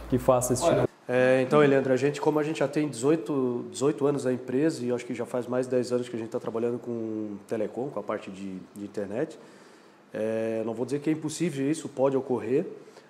que 0.10 0.18
faça 0.18 0.54
esse 0.54 0.64
tipo. 0.64 0.91
É, 1.14 1.42
então, 1.42 1.62
Eliandro, 1.62 1.92
a 1.92 1.98
gente, 1.98 2.22
como 2.22 2.40
a 2.40 2.44
gente 2.44 2.60
já 2.60 2.70
tem 2.70 2.88
18, 2.88 3.66
18 3.70 4.08
anos 4.08 4.24
na 4.24 4.32
empresa 4.32 4.82
e 4.86 4.94
acho 4.94 5.06
que 5.06 5.14
já 5.14 5.26
faz 5.26 5.46
mais 5.46 5.66
de 5.66 5.72
10 5.72 5.92
anos 5.92 6.08
que 6.08 6.16
a 6.16 6.18
gente 6.18 6.30
está 6.30 6.40
trabalhando 6.40 6.80
com 6.80 7.36
telecom, 7.50 7.90
com 7.90 8.00
a 8.00 8.04
parte 8.04 8.32
de, 8.32 8.56
de 8.74 8.86
internet, 8.86 9.38
é, 10.14 10.64
não 10.66 10.74
vou 10.74 10.86
dizer 10.86 11.02
que 11.02 11.10
é 11.10 11.14
impossível 11.14 11.70
isso, 11.70 11.90
pode 11.90 12.16
ocorrer, 12.16 12.66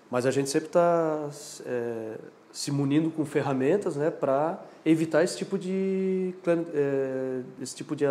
mas 0.09 0.25
a 0.25 0.31
gente 0.31 0.49
sempre 0.49 0.69
está 0.69 1.29
é, 1.63 2.15
se 2.51 2.71
munindo 2.71 3.11
com 3.11 3.23
ferramentas 3.23 3.95
né, 3.95 4.09
para 4.09 4.59
evitar 4.83 5.23
esse 5.23 5.37
tipo 5.37 5.55
de, 5.55 6.33
é, 6.73 7.41
esse 7.61 7.75
tipo 7.75 7.95
de, 7.95 8.05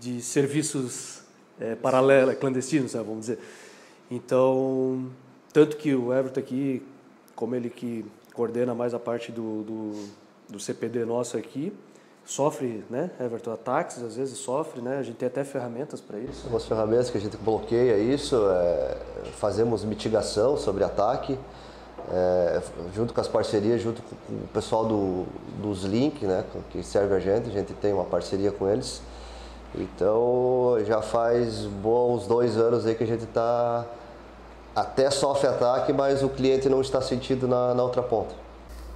de 0.00 0.20
serviços 0.20 1.22
é, 1.60 1.76
paralelos, 1.76 2.34
clandestinos, 2.34 2.94
né, 2.94 3.04
vamos 3.06 3.20
dizer. 3.20 3.38
Então, 4.10 5.08
tanto 5.52 5.76
que 5.76 5.94
o 5.94 6.12
Everton 6.12 6.40
aqui, 6.40 6.82
como 7.36 7.54
ele 7.54 7.70
que 7.70 8.04
coordena 8.38 8.72
mais 8.72 8.94
a 8.94 9.00
parte 9.00 9.32
do, 9.32 9.64
do, 9.64 10.08
do 10.48 10.60
CPD 10.60 11.04
nosso 11.04 11.36
aqui, 11.36 11.76
sofre, 12.24 12.84
né, 12.88 13.10
Everton, 13.18 13.50
ataques, 13.50 14.00
às 14.00 14.14
vezes 14.14 14.38
sofre, 14.38 14.80
né, 14.80 14.98
a 14.98 15.02
gente 15.02 15.16
tem 15.16 15.26
até 15.26 15.42
ferramentas 15.42 16.00
para 16.00 16.20
isso. 16.20 16.46
Umas 16.46 16.64
ferramentas 16.64 17.10
que 17.10 17.18
a 17.18 17.20
gente 17.20 17.36
bloqueia 17.36 17.98
isso, 17.98 18.36
é, 18.48 18.96
fazemos 19.40 19.84
mitigação 19.84 20.56
sobre 20.56 20.84
ataque, 20.84 21.36
é, 22.12 22.62
junto 22.94 23.12
com 23.12 23.20
as 23.20 23.26
parcerias, 23.26 23.82
junto 23.82 24.00
com 24.02 24.34
o 24.34 24.48
pessoal 24.54 24.86
do, 24.86 25.26
dos 25.60 25.82
Link, 25.82 26.24
né, 26.24 26.44
que 26.70 26.80
serve 26.84 27.16
a 27.16 27.18
gente, 27.18 27.48
a 27.48 27.52
gente 27.52 27.72
tem 27.74 27.92
uma 27.92 28.04
parceria 28.04 28.52
com 28.52 28.68
eles. 28.68 29.02
Então 29.74 30.76
já 30.86 31.02
faz 31.02 31.64
bons 31.64 32.28
dois 32.28 32.56
anos 32.56 32.86
aí 32.86 32.94
que 32.94 33.02
a 33.02 33.06
gente 33.06 33.24
está 33.24 33.84
até 34.80 35.10
sofre 35.10 35.48
ataque, 35.48 35.92
mas 35.92 36.22
o 36.22 36.28
cliente 36.28 36.68
não 36.68 36.80
está 36.80 37.00
sentido 37.00 37.48
na, 37.48 37.74
na 37.74 37.82
outra 37.82 38.02
ponta. 38.02 38.34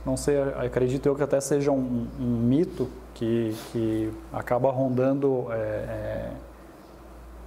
Não 0.05 0.16
sei, 0.16 0.40
acredito 0.40 1.07
eu 1.07 1.14
que 1.14 1.23
até 1.23 1.40
seja 1.40 1.71
um, 1.71 2.07
um 2.18 2.25
mito 2.25 2.88
que, 3.14 3.55
que 3.71 4.12
acaba 4.33 4.71
rondando 4.71 5.47
é, 5.51 5.55
é, 5.55 6.31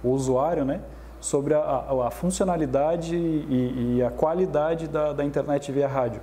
o 0.02 0.10
usuário, 0.10 0.64
né? 0.64 0.80
Sobre 1.20 1.54
a, 1.54 1.84
a, 2.06 2.10
funcionalidade 2.10 3.16
e, 3.16 3.96
e, 3.96 4.02
a 4.02 4.10
qualidade 4.10 4.86
da, 4.86 5.12
da, 5.12 5.24
internet 5.24 5.72
via 5.72 5.88
rádio. 5.88 6.20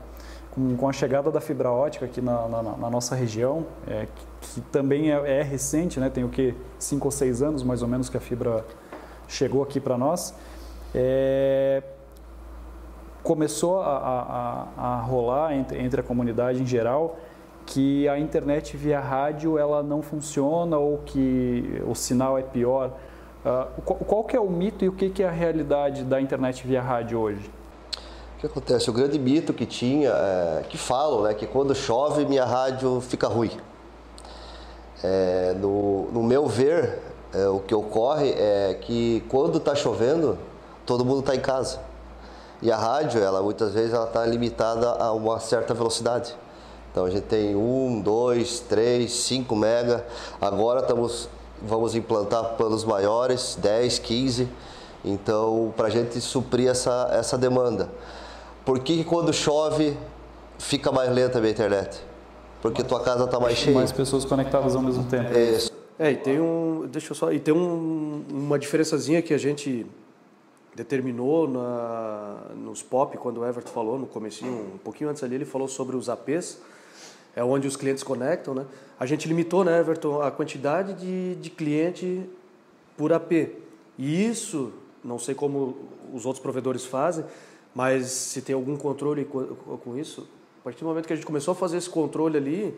Com, 0.51 0.77
com, 0.77 0.87
a 0.87 0.93
chegada 0.93 1.29
da 1.29 1.41
fibra 1.41 1.71
ótica 1.71 2.05
aqui 2.05 2.21
na, 2.21 2.47
na, 2.47 2.63
na 2.63 2.89
nossa 2.89 3.15
região, 3.15 3.65
é, 3.87 4.07
que, 4.41 4.53
que, 4.53 4.61
também 4.61 5.11
é, 5.11 5.39
é, 5.39 5.41
recente, 5.41 5.99
né? 5.99 6.09
Tem 6.09 6.23
o 6.23 6.29
que? 6.29 6.55
Cinco 6.79 7.07
ou 7.07 7.11
seis 7.11 7.41
anos 7.41 7.63
mais 7.63 7.81
ou 7.81 7.87
menos 7.87 8.07
que 8.07 8.17
a 8.17 8.21
fibra 8.21 8.63
chegou 9.27 9.61
aqui 9.61 9.79
para 9.79 9.97
nós. 9.97 10.33
É, 10.95 11.81
começou 13.23 13.81
a, 13.81 14.67
a, 14.77 14.95
a 14.95 15.01
rolar 15.01 15.55
entre, 15.55 15.81
entre, 15.81 16.01
a 16.01 16.03
comunidade 16.03 16.61
em 16.61 16.65
geral 16.65 17.17
que 17.65 18.07
a 18.09 18.19
internet 18.19 18.75
via 18.75 18.99
rádio 18.99 19.57
ela 19.57 19.81
não 19.81 20.01
funciona 20.01 20.77
ou 20.77 20.97
que 21.05 21.81
o 21.87 21.95
sinal 21.95 22.37
é 22.37 22.41
pior. 22.41 22.91
Uh, 23.45 23.81
qual, 23.81 23.99
qual 23.99 24.23
que 24.25 24.35
é 24.35 24.39
o 24.39 24.49
mito 24.49 24.83
e 24.83 24.89
o 24.89 24.91
que, 24.91 25.09
que 25.09 25.23
é 25.23 25.27
a 25.27 25.31
realidade 25.31 26.03
da 26.03 26.19
internet 26.19 26.67
via 26.67 26.81
rádio 26.81 27.19
hoje? 27.19 27.49
O 28.37 28.39
que 28.39 28.47
acontece? 28.47 28.89
O 28.89 28.93
grande 28.93 29.17
mito 29.17 29.53
que 29.53 29.65
tinha, 29.65 30.09
é, 30.09 30.63
que 30.67 30.77
falam, 30.77 31.23
né, 31.23 31.33
que 31.33 31.47
quando 31.47 31.73
chove 31.73 32.25
minha 32.25 32.43
rádio 32.43 32.99
fica 32.99 33.27
ruim. 33.27 33.51
É, 35.01 35.53
no, 35.53 36.11
no, 36.11 36.21
meu 36.21 36.47
ver, 36.47 36.99
é, 37.33 37.47
o 37.47 37.59
que 37.59 37.73
ocorre 37.73 38.31
é 38.31 38.77
que 38.81 39.23
quando 39.29 39.57
está 39.57 39.73
chovendo, 39.75 40.37
todo 40.85 41.05
mundo 41.05 41.21
está 41.21 41.35
em 41.35 41.39
casa. 41.39 41.79
E 42.63 42.71
a 42.71 42.77
rádio, 42.77 43.21
ela 43.21 43.43
muitas 43.43 43.73
vezes 43.73 43.93
ela 43.93 44.05
está 44.05 44.25
limitada 44.25 44.89
a 44.91 45.11
uma 45.11 45.37
certa 45.37 45.73
velocidade. 45.73 46.33
Então 46.89 47.03
a 47.03 47.09
gente 47.09 47.23
tem 47.23 47.53
1, 47.57 47.99
2, 47.99 48.59
3, 48.61 49.11
5 49.11 49.53
mega. 49.53 50.05
Agora 50.39 50.79
estamos, 50.79 51.27
vamos 51.61 51.93
implantar 51.93 52.55
planos 52.55 52.85
maiores, 52.85 53.57
10, 53.61 53.99
15. 53.99 54.47
Então, 55.03 55.73
para 55.75 55.87
a 55.87 55.89
gente 55.89 56.21
suprir 56.21 56.69
essa, 56.69 57.09
essa 57.11 57.37
demanda. 57.37 57.89
Por 58.63 58.79
que 58.79 59.03
quando 59.03 59.33
chove 59.33 59.97
fica 60.57 60.89
mais 60.89 61.11
lenta 61.13 61.39
a 61.39 61.41
minha 61.41 61.51
internet? 61.51 61.99
Porque 62.61 62.81
tua 62.81 63.01
casa 63.01 63.25
está 63.25 63.41
mais 63.41 63.57
cheia. 63.57 63.75
Mais 63.75 63.91
pessoas 63.91 64.23
conectadas 64.23 64.73
ao 64.73 64.81
mesmo 64.81 65.03
tempo. 65.03 65.37
Isso. 65.37 65.69
É, 65.99 66.11
e 66.11 66.15
tem 66.15 66.39
um, 66.39 66.87
deixa 66.89 67.11
eu 67.11 67.15
só, 67.15 67.29
e 67.29 67.41
tem 67.41 67.53
um, 67.53 68.23
uma 68.31 68.57
diferençazinha 68.57 69.21
que 69.21 69.33
a 69.33 69.37
gente 69.37 69.85
determinou 70.75 71.47
na, 71.47 72.51
nos 72.55 72.81
POP, 72.81 73.17
quando 73.17 73.41
o 73.41 73.45
Everton 73.45 73.71
falou 73.71 73.97
no 73.97 74.07
comecinho, 74.07 74.73
um 74.73 74.77
pouquinho 74.77 75.09
antes 75.09 75.23
ali, 75.23 75.35
ele 75.35 75.45
falou 75.45 75.67
sobre 75.67 75.95
os 75.95 76.09
APs, 76.09 76.59
é 77.35 77.43
onde 77.43 77.67
os 77.67 77.75
clientes 77.75 78.03
conectam, 78.03 78.53
né? 78.53 78.65
A 78.99 79.05
gente 79.05 79.27
limitou, 79.27 79.63
né, 79.63 79.79
Everton, 79.79 80.21
a 80.21 80.31
quantidade 80.31 80.93
de, 80.93 81.35
de 81.35 81.49
cliente 81.49 82.29
por 82.97 83.11
AP. 83.11 83.31
E 83.97 84.25
isso, 84.25 84.71
não 85.03 85.19
sei 85.19 85.35
como 85.35 85.77
os 86.13 86.25
outros 86.25 86.41
provedores 86.41 86.85
fazem, 86.85 87.25
mas 87.73 88.07
se 88.07 88.41
tem 88.41 88.53
algum 88.53 88.77
controle 88.77 89.25
com 89.25 89.97
isso, 89.97 90.27
a 90.61 90.63
partir 90.63 90.79
do 90.79 90.85
momento 90.85 91.07
que 91.07 91.13
a 91.13 91.15
gente 91.15 91.25
começou 91.25 91.51
a 91.51 91.55
fazer 91.55 91.77
esse 91.77 91.89
controle 91.89 92.37
ali, 92.37 92.73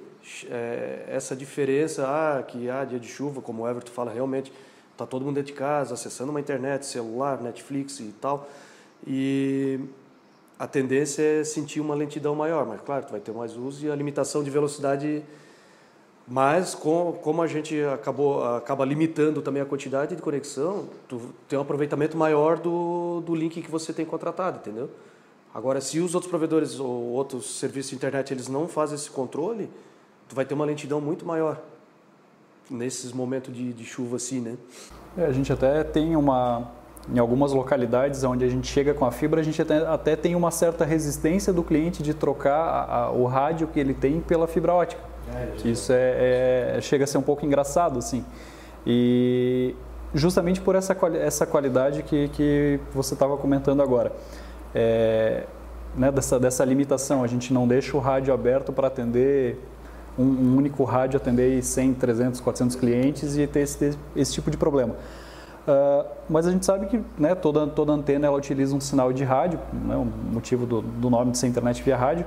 é, 0.49 1.05
essa 1.07 1.35
diferença, 1.35 2.05
ah, 2.07 2.41
que 2.41 2.69
há 2.69 2.81
ah, 2.81 2.85
dia 2.85 2.99
de 2.99 3.07
chuva, 3.07 3.41
como 3.41 3.63
o 3.63 3.69
Everton 3.69 3.91
fala, 3.91 4.11
realmente 4.11 4.51
Tá 4.97 5.05
todo 5.05 5.25
mundo 5.25 5.35
dentro 5.35 5.51
de 5.51 5.57
casa, 5.57 5.93
acessando 5.93 6.31
uma 6.31 6.39
internet, 6.39 6.85
celular, 6.85 7.41
Netflix 7.41 7.99
e 7.99 8.13
tal. 8.19 8.49
E 9.05 9.79
a 10.57 10.67
tendência 10.67 11.21
é 11.21 11.43
sentir 11.43 11.79
uma 11.81 11.93
lentidão 11.93 12.33
maior, 12.33 12.65
mas 12.65 12.81
claro, 12.81 13.05
tu 13.05 13.11
vai 13.11 13.19
ter 13.19 13.31
mais 13.31 13.57
uso 13.57 13.85
e 13.85 13.91
a 13.91 13.95
limitação 13.95 14.43
de 14.43 14.49
velocidade 14.49 15.23
mas 16.27 16.73
com, 16.73 17.13
como 17.21 17.41
a 17.41 17.47
gente 17.47 17.79
acabou 17.83 18.43
acaba 18.43 18.83
limitando 18.83 19.41
também 19.41 19.61
a 19.61 19.65
quantidade 19.65 20.15
de 20.15 20.21
conexão, 20.21 20.89
tu 21.07 21.21
tem 21.47 21.57
um 21.59 21.61
aproveitamento 21.61 22.17
maior 22.17 22.57
do, 22.57 23.21
do 23.21 23.35
link 23.35 23.61
que 23.61 23.69
você 23.69 23.93
tem 23.93 24.05
contratado, 24.05 24.57
entendeu? 24.57 24.89
Agora, 25.53 25.79
se 25.79 25.99
os 25.99 26.15
outros 26.15 26.29
provedores 26.29 26.79
ou 26.79 27.11
outros 27.11 27.59
serviços 27.59 27.91
de 27.91 27.95
internet 27.95 28.33
eles 28.33 28.47
não 28.47 28.67
fazem 28.67 28.95
esse 28.95 29.09
controle, 29.09 29.69
tu 30.27 30.35
vai 30.35 30.45
ter 30.45 30.55
uma 30.55 30.65
lentidão 30.65 30.99
muito 30.99 31.25
maior 31.25 31.61
nesses 32.69 33.11
momentos 33.11 33.53
de, 33.53 33.73
de 33.73 33.83
chuva 33.83 34.15
assim, 34.17 34.39
né? 34.39 34.57
É, 35.17 35.25
a 35.25 35.31
gente 35.31 35.51
até 35.51 35.83
tem 35.83 36.15
uma 36.15 36.71
em 37.13 37.19
algumas 37.19 37.53
localidades 37.53 38.23
onde 38.23 38.43
a 38.43 38.49
gente 38.49 38.67
chega 38.67 38.93
com 38.93 39.05
a 39.05 39.11
fibra, 39.11 39.39
a 39.39 39.43
gente 39.43 39.61
até, 39.61 39.77
até 39.85 40.15
tem 40.15 40.35
uma 40.35 40.49
certa 40.49 40.83
resistência 40.83 41.53
do 41.53 41.61
cliente 41.61 42.01
de 42.01 42.13
trocar 42.13 42.57
a, 42.57 43.03
a, 43.03 43.11
o 43.11 43.25
rádio 43.25 43.67
que 43.67 43.79
ele 43.79 43.93
tem 43.93 44.19
pela 44.19 44.47
fibra 44.47 44.73
ótica. 44.73 45.01
É, 45.33 45.67
Isso 45.67 45.91
é, 45.91 46.77
é, 46.77 46.81
chega 46.81 47.03
a 47.03 47.07
ser 47.07 47.17
um 47.17 47.21
pouco 47.21 47.45
engraçado, 47.45 47.99
assim. 47.99 48.25
E 48.85 49.75
justamente 50.13 50.61
por 50.61 50.75
essa, 50.75 50.95
essa 51.19 51.45
qualidade 51.45 52.03
que, 52.03 52.29
que 52.29 52.79
você 52.93 53.13
estava 53.13 53.37
comentando 53.37 53.81
agora. 53.81 54.11
É, 54.73 55.45
né, 55.95 56.11
dessa, 56.11 56.39
dessa 56.39 56.65
limitação, 56.65 57.23
a 57.23 57.27
gente 57.27 57.53
não 57.53 57.67
deixa 57.67 57.95
o 57.95 57.99
rádio 57.99 58.33
aberto 58.33 58.73
para 58.73 58.87
atender 58.87 59.57
um, 60.17 60.23
um 60.23 60.57
único 60.57 60.83
rádio 60.83 61.17
atender 61.17 61.63
100, 61.63 61.93
300, 61.95 62.39
400 62.39 62.75
clientes 62.75 63.37
e 63.37 63.45
ter 63.47 63.61
esse, 63.61 63.97
esse 64.15 64.33
tipo 64.33 64.49
de 64.49 64.57
problema. 64.57 64.95
Uh, 65.67 66.07
mas 66.29 66.45
a 66.45 66.51
gente 66.51 66.63
sabe 66.63 66.85
que 66.85 67.01
né, 67.17 67.33
toda, 67.33 67.65
toda 67.65 67.91
antena 67.91 68.27
ela 68.27 68.37
utiliza 68.37 68.75
um 68.75 68.79
sinal 68.79 69.11
de 69.11 69.23
rádio, 69.23 69.59
né, 69.73 69.95
o 69.95 70.05
motivo 70.05 70.65
do, 70.65 70.81
do, 70.81 71.09
nome 71.09 71.31
de 71.31 71.39
ser 71.39 71.47
internet 71.47 71.81
via 71.81 71.97
rádio, 71.97 72.23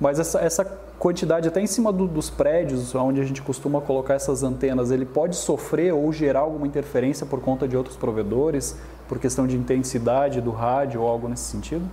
mas 0.00 0.18
essa, 0.18 0.40
essa 0.40 0.64
quantidade 0.98 1.46
até 1.46 1.60
em 1.60 1.66
cima 1.66 1.92
do, 1.92 2.08
dos 2.08 2.28
prédios 2.28 2.92
onde 2.94 3.20
a 3.20 3.24
gente 3.24 3.40
costuma 3.40 3.80
colocar 3.80 4.14
essas 4.14 4.42
antenas, 4.42 4.90
ele 4.90 5.06
pode 5.06 5.36
sofrer 5.36 5.94
ou 5.94 6.12
gerar 6.12 6.40
alguma 6.40 6.66
interferência 6.66 7.24
por 7.24 7.40
conta 7.40 7.68
de 7.68 7.76
outros 7.76 7.96
provedores, 7.96 8.76
por 9.08 9.20
questão 9.20 9.46
de 9.46 9.56
intensidade 9.56 10.40
do 10.40 10.50
rádio 10.50 11.02
ou 11.02 11.08
algo 11.08 11.28
nesse 11.28 11.44
sentido? 11.44 11.88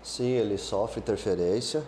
Sim, 0.00 0.30
ele 0.30 0.56
sofre 0.56 1.00
interferência. 1.00 1.82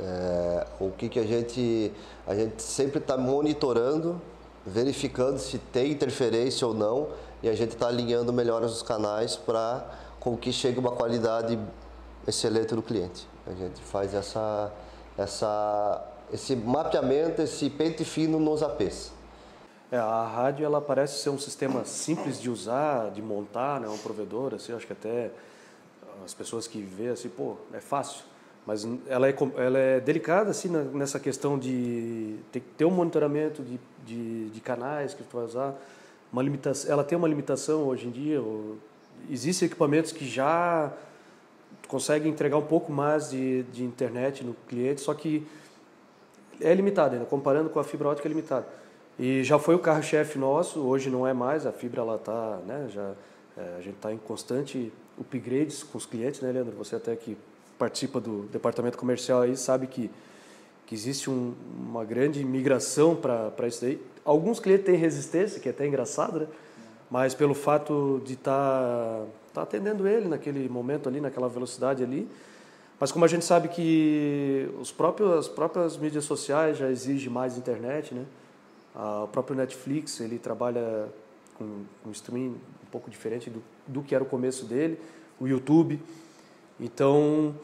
É, 0.00 0.66
o 0.78 0.90
que, 0.92 1.08
que 1.08 1.18
a 1.18 1.26
gente 1.26 1.92
a 2.26 2.34
gente 2.34 2.62
sempre 2.62 2.98
está 2.98 3.16
monitorando, 3.16 4.20
verificando 4.64 5.38
se 5.38 5.58
tem 5.58 5.90
interferência 5.90 6.66
ou 6.66 6.74
não 6.74 7.08
e 7.42 7.48
a 7.48 7.54
gente 7.54 7.70
está 7.70 7.88
alinhando 7.88 8.32
melhores 8.32 8.70
os 8.70 8.82
canais 8.82 9.36
para 9.36 9.84
com 10.20 10.36
que 10.36 10.52
chegue 10.52 10.78
uma 10.78 10.92
qualidade 10.92 11.58
excelente 12.26 12.74
do 12.74 12.82
cliente. 12.82 13.26
A 13.46 13.52
gente 13.52 13.80
faz 13.80 14.14
essa, 14.14 14.70
essa, 15.16 16.06
esse 16.32 16.54
mapeamento, 16.54 17.40
esse 17.40 17.70
pente 17.70 18.04
fino 18.04 18.38
nos 18.38 18.62
APs. 18.62 19.12
É, 19.90 19.96
a 19.96 20.22
rádio 20.24 20.66
ela 20.66 20.82
parece 20.82 21.22
ser 21.22 21.30
um 21.30 21.38
sistema 21.38 21.84
simples 21.84 22.38
de 22.38 22.50
usar, 22.50 23.10
de 23.10 23.22
montar, 23.22 23.80
né? 23.80 23.88
um 23.88 23.96
provedor, 23.96 24.54
assim, 24.54 24.74
acho 24.74 24.86
que 24.86 24.92
até 24.92 25.30
as 26.24 26.34
pessoas 26.34 26.66
que 26.66 26.82
vê 26.82 27.08
assim, 27.08 27.30
pô, 27.30 27.56
é 27.72 27.80
fácil. 27.80 28.22
Mas 28.68 28.86
ela 29.06 29.26
é, 29.26 29.34
ela 29.56 29.78
é 29.78 29.98
delicada 29.98 30.50
assim 30.50 30.68
nessa 30.68 31.18
questão 31.18 31.58
de 31.58 32.36
ter, 32.76 32.84
um 32.84 32.90
monitoramento 32.90 33.62
de, 33.62 33.80
de, 34.04 34.50
de, 34.50 34.60
canais 34.60 35.14
que 35.14 35.22
tu 35.22 35.38
vai 35.38 35.46
usar. 35.46 35.74
uma 36.30 36.42
limitação, 36.42 36.92
ela 36.92 37.02
tem 37.02 37.16
uma 37.16 37.26
limitação 37.26 37.84
hoje 37.84 38.08
em 38.08 38.10
dia. 38.10 38.42
Existem 39.30 39.64
equipamentos 39.64 40.12
que 40.12 40.28
já 40.28 40.92
conseguem 41.86 42.30
entregar 42.30 42.58
um 42.58 42.66
pouco 42.66 42.92
mais 42.92 43.30
de, 43.30 43.62
de 43.72 43.82
internet 43.82 44.44
no 44.44 44.52
cliente, 44.68 45.00
só 45.00 45.14
que 45.14 45.46
é 46.60 46.74
limitado 46.74 47.14
ainda, 47.14 47.24
comparando 47.24 47.70
com 47.70 47.80
a 47.80 47.84
fibra 47.84 48.08
ótica 48.08 48.28
é 48.28 48.30
limitado. 48.30 48.66
E 49.18 49.42
já 49.44 49.58
foi 49.58 49.76
o 49.76 49.78
carro-chefe 49.78 50.38
nosso, 50.38 50.80
hoje 50.80 51.08
não 51.08 51.26
é 51.26 51.32
mais, 51.32 51.64
a 51.64 51.72
fibra 51.72 52.02
ela 52.02 52.18
tá, 52.18 52.60
né, 52.66 52.86
já 52.90 53.14
é, 53.56 53.76
a 53.78 53.80
gente 53.80 53.94
está 53.94 54.12
em 54.12 54.18
constante 54.18 54.92
upgrades 55.18 55.82
com 55.82 55.96
os 55.96 56.04
clientes, 56.04 56.42
né, 56.42 56.52
Leandro? 56.52 56.76
Você 56.76 56.96
até 56.96 57.16
que 57.16 57.34
participa 57.78 58.20
do 58.20 58.42
departamento 58.52 58.98
comercial 58.98 59.42
aí 59.42 59.56
sabe 59.56 59.86
que 59.86 60.10
que 60.88 60.94
existe 60.94 61.28
um, 61.28 61.52
uma 61.78 62.02
grande 62.02 62.42
migração 62.42 63.14
para 63.14 63.68
isso 63.68 63.82
daí. 63.82 64.00
Alguns 64.24 64.58
clientes 64.58 64.86
têm 64.86 64.96
resistência, 64.96 65.60
que 65.60 65.68
é 65.68 65.70
até 65.70 65.86
engraçado, 65.86 66.40
né? 66.40 66.46
Mas 67.10 67.34
pelo 67.34 67.52
fato 67.52 68.22
de 68.24 68.32
estar 68.32 68.52
tá, 68.52 69.26
tá 69.52 69.62
atendendo 69.62 70.08
ele 70.08 70.28
naquele 70.28 70.66
momento 70.66 71.06
ali, 71.06 71.20
naquela 71.20 71.46
velocidade 71.46 72.02
ali. 72.02 72.26
Mas 72.98 73.12
como 73.12 73.22
a 73.26 73.28
gente 73.28 73.44
sabe 73.44 73.68
que 73.68 74.66
os 74.80 74.90
próprios, 74.90 75.30
as 75.30 75.46
próprias 75.46 75.94
mídias 75.98 76.24
sociais 76.24 76.78
já 76.78 76.90
exigem 76.90 77.30
mais 77.30 77.58
internet, 77.58 78.14
né? 78.14 78.24
Ah, 78.94 79.24
o 79.24 79.28
próprio 79.28 79.54
Netflix, 79.54 80.20
ele 80.20 80.38
trabalha 80.38 81.08
com 81.58 81.84
um 82.06 82.10
streaming 82.12 82.48
um 82.82 82.90
pouco 82.90 83.10
diferente 83.10 83.50
do, 83.50 83.62
do 83.86 84.02
que 84.02 84.14
era 84.14 84.24
o 84.24 84.26
começo 84.26 84.64
dele. 84.64 84.98
O 85.38 85.46
YouTube. 85.46 86.00
Então, 86.80 87.54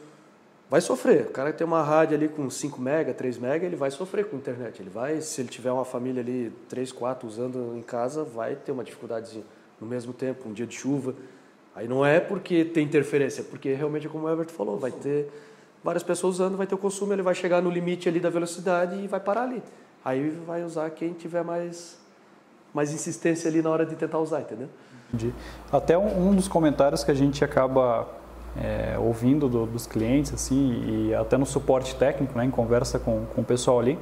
vai 0.69 0.81
sofrer. 0.81 1.27
O 1.27 1.31
cara 1.31 1.51
que 1.51 1.57
tem 1.57 1.65
uma 1.65 1.81
rádio 1.81 2.17
ali 2.17 2.27
com 2.27 2.49
5 2.49 2.81
mega, 2.81 3.13
3 3.13 3.37
mega, 3.37 3.65
ele 3.65 3.75
vai 3.75 3.91
sofrer 3.91 4.25
com 4.25 4.35
a 4.35 4.39
internet. 4.39 4.81
Ele 4.81 4.89
vai, 4.89 5.21
se 5.21 5.41
ele 5.41 5.49
tiver 5.49 5.71
uma 5.71 5.85
família 5.85 6.21
ali 6.21 6.51
3, 6.69 6.91
4 6.91 7.27
usando 7.27 7.75
em 7.77 7.81
casa, 7.81 8.23
vai 8.23 8.55
ter 8.55 8.71
uma 8.71 8.83
dificuldade 8.83 9.43
no 9.79 9.87
mesmo 9.87 10.13
tempo, 10.13 10.49
um 10.49 10.53
dia 10.53 10.65
de 10.65 10.75
chuva. 10.75 11.13
Aí 11.75 11.87
não 11.87 12.05
é 12.05 12.19
porque 12.19 12.63
tem 12.63 12.85
interferência, 12.85 13.41
é 13.41 13.43
porque 13.43 13.73
realmente 13.73 14.07
como 14.07 14.25
o 14.25 14.29
Everton 14.29 14.53
falou, 14.53 14.77
vai 14.77 14.91
ter 14.91 15.29
várias 15.83 16.03
pessoas 16.03 16.35
usando, 16.35 16.55
vai 16.55 16.65
ter 16.65 16.73
o 16.73 16.77
consumo, 16.77 17.11
ele 17.11 17.21
vai 17.21 17.35
chegar 17.35 17.61
no 17.61 17.69
limite 17.69 18.07
ali 18.07 18.19
da 18.19 18.29
velocidade 18.29 18.95
e 18.95 19.07
vai 19.07 19.19
parar 19.19 19.43
ali. 19.43 19.61
Aí 20.03 20.29
vai 20.29 20.63
usar 20.63 20.89
quem 20.91 21.13
tiver 21.13 21.43
mais 21.43 21.97
mais 22.73 22.91
insistência 22.91 23.49
ali 23.49 23.61
na 23.61 23.69
hora 23.69 23.85
de 23.85 23.95
tentar 23.95 24.19
usar, 24.19 24.41
entendeu? 24.41 24.67
Entendi. 25.13 25.33
Até 25.71 25.97
um 25.97 26.35
dos 26.35 26.47
comentários 26.47 27.05
que 27.05 27.11
a 27.11 27.13
gente 27.13 27.43
acaba 27.43 28.05
é, 28.57 28.97
ouvindo 28.97 29.49
do, 29.49 29.65
dos 29.65 29.85
clientes, 29.85 30.33
assim, 30.33 31.07
e 31.09 31.13
até 31.13 31.37
no 31.37 31.45
suporte 31.45 31.95
técnico, 31.95 32.37
né, 32.37 32.45
em 32.45 32.51
conversa 32.51 32.97
com, 32.97 33.25
com 33.33 33.41
o 33.41 33.43
pessoal 33.43 33.79
ali, 33.79 33.99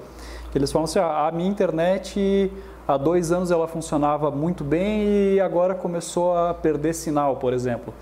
que 0.52 0.58
eles 0.58 0.72
falam 0.72 0.86
assim, 0.86 1.00
ah, 1.00 1.28
a 1.28 1.32
minha 1.32 1.50
internet 1.50 2.52
há 2.88 2.98
dois 2.98 3.32
anos 3.32 3.50
ela 3.50 3.68
funcionava 3.68 4.30
muito 4.30 4.64
bem 4.64 5.34
e 5.34 5.40
agora 5.40 5.74
começou 5.74 6.38
a 6.38 6.54
perder 6.54 6.94
sinal, 6.94 7.38
por 7.38 7.54
exemplo. 7.54 7.94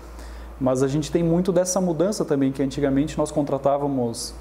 Mas 0.60 0.82
a 0.82 0.88
gente 0.88 1.10
tem 1.10 1.22
muito 1.22 1.50
dessa 1.50 1.80
mudança 1.80 2.24
também, 2.24 2.52
que 2.52 2.62
antigamente 2.62 3.16
nós 3.16 3.30
contratávamos 3.30 4.34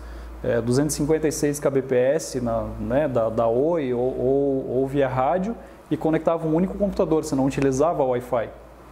é, 0.44 0.60
256 0.62 1.60
kbps 1.60 2.42
na, 2.42 2.64
né, 2.80 3.08
da, 3.08 3.30
da 3.30 3.48
Oi 3.48 3.94
ou, 3.94 4.20
ou, 4.20 4.70
ou 4.78 4.88
via 4.88 5.08
rádio 5.08 5.56
e 5.90 5.98
conectava 5.98 6.48
um 6.48 6.56
único 6.56 6.78
computador, 6.78 7.24
você 7.24 7.36
não 7.36 7.46
utilizava 7.46 8.04
Wi-Fi. 8.04 8.50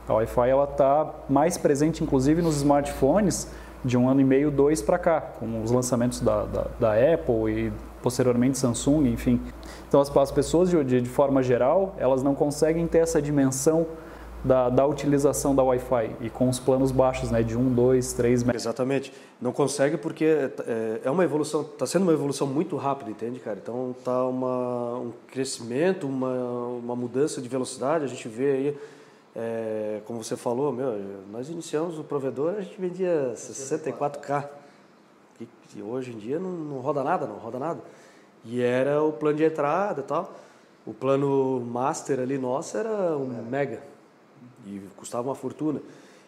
A 0.10 0.14
Wi-Fi 0.16 0.50
ela 0.50 0.64
está 0.64 1.14
mais 1.30 1.56
presente, 1.56 2.04
inclusive, 2.04 2.42
nos 2.42 2.58
smartphones 2.58 3.48
de 3.86 3.96
um 3.96 4.10
ano 4.10 4.20
e 4.20 4.24
meio, 4.24 4.50
dois 4.50 4.82
para 4.82 4.98
cá, 4.98 5.22
com 5.22 5.62
os 5.62 5.70
lançamentos 5.72 6.20
da, 6.20 6.46
da, 6.46 6.66
da, 6.80 7.14
Apple 7.14 7.48
e 7.48 7.74
posteriormente 8.02 8.58
Samsung, 8.58 9.08
enfim. 9.08 9.40
Então 9.88 10.02
as, 10.02 10.16
as 10.18 10.32
pessoas 10.32 10.70
de, 10.70 10.84
de, 10.84 11.10
forma 11.10 11.44
geral 11.44 11.96
elas 11.98 12.24
não 12.24 12.34
conseguem 12.34 12.88
ter 12.88 12.98
essa 12.98 13.22
dimensão 13.22 13.86
da, 14.44 14.70
da 14.70 14.86
utilização 14.86 15.54
da 15.54 15.62
Wi-Fi 15.62 16.16
e 16.22 16.30
com 16.30 16.50
os 16.50 16.60
planos 16.60 16.92
baixos, 16.92 17.30
né, 17.30 17.44
de 17.44 17.58
1, 17.58 17.74
2, 17.74 18.14
3 18.14 18.44
megas. 18.44 18.64
Exatamente. 18.64 19.14
Não 19.40 19.52
consegue 19.52 19.96
porque 19.98 20.26
é, 20.26 21.02
é 21.04 21.12
uma 21.12 21.24
evolução, 21.24 21.62
está 21.62 21.86
sendo 21.86 22.04
uma 22.04 22.14
evolução 22.14 22.48
muito 22.48 22.76
rápida, 22.78 23.12
entende, 23.12 23.40
cara? 23.40 23.60
Então 23.62 23.96
tá 24.04 24.26
uma, 24.26 24.98
um 24.98 25.12
crescimento, 25.28 26.08
uma, 26.08 26.34
uma 26.84 26.96
mudança 26.96 27.42
de 27.42 27.48
velocidade. 27.48 28.06
A 28.06 28.08
gente 28.08 28.28
vê 28.28 28.52
aí 28.52 28.78
é, 29.36 30.02
como 30.06 30.24
você 30.24 30.36
falou, 30.36 30.72
meu, 30.72 30.98
nós 31.32 31.50
iniciamos 31.50 32.00
o 32.00 32.04
provedor, 32.04 32.56
a 32.56 32.62
gente 32.62 32.80
vendia 32.80 33.34
64K, 33.36 34.50
que, 35.38 35.48
que 35.70 35.82
hoje 35.82 36.12
em 36.12 36.18
dia 36.18 36.40
não, 36.40 36.52
não, 36.52 36.80
roda 36.80 37.04
nada, 37.04 37.26
não 37.26 37.36
roda 37.36 37.60
nada. 37.60 37.82
E 38.44 38.62
era 38.62 39.04
o 39.04 39.12
plano 39.12 39.38
de 39.38 39.44
entrada 39.44 40.02
e 40.02 40.04
tal. 40.04 40.34
O 40.86 40.94
plano 40.94 41.60
master 41.62 42.20
ali 42.20 42.38
nosso 42.38 42.78
era 42.78 43.16
um 43.18 43.28
mega 43.44 43.84
e 44.66 44.82
custava 44.96 45.28
uma 45.28 45.36
fortuna. 45.36 45.82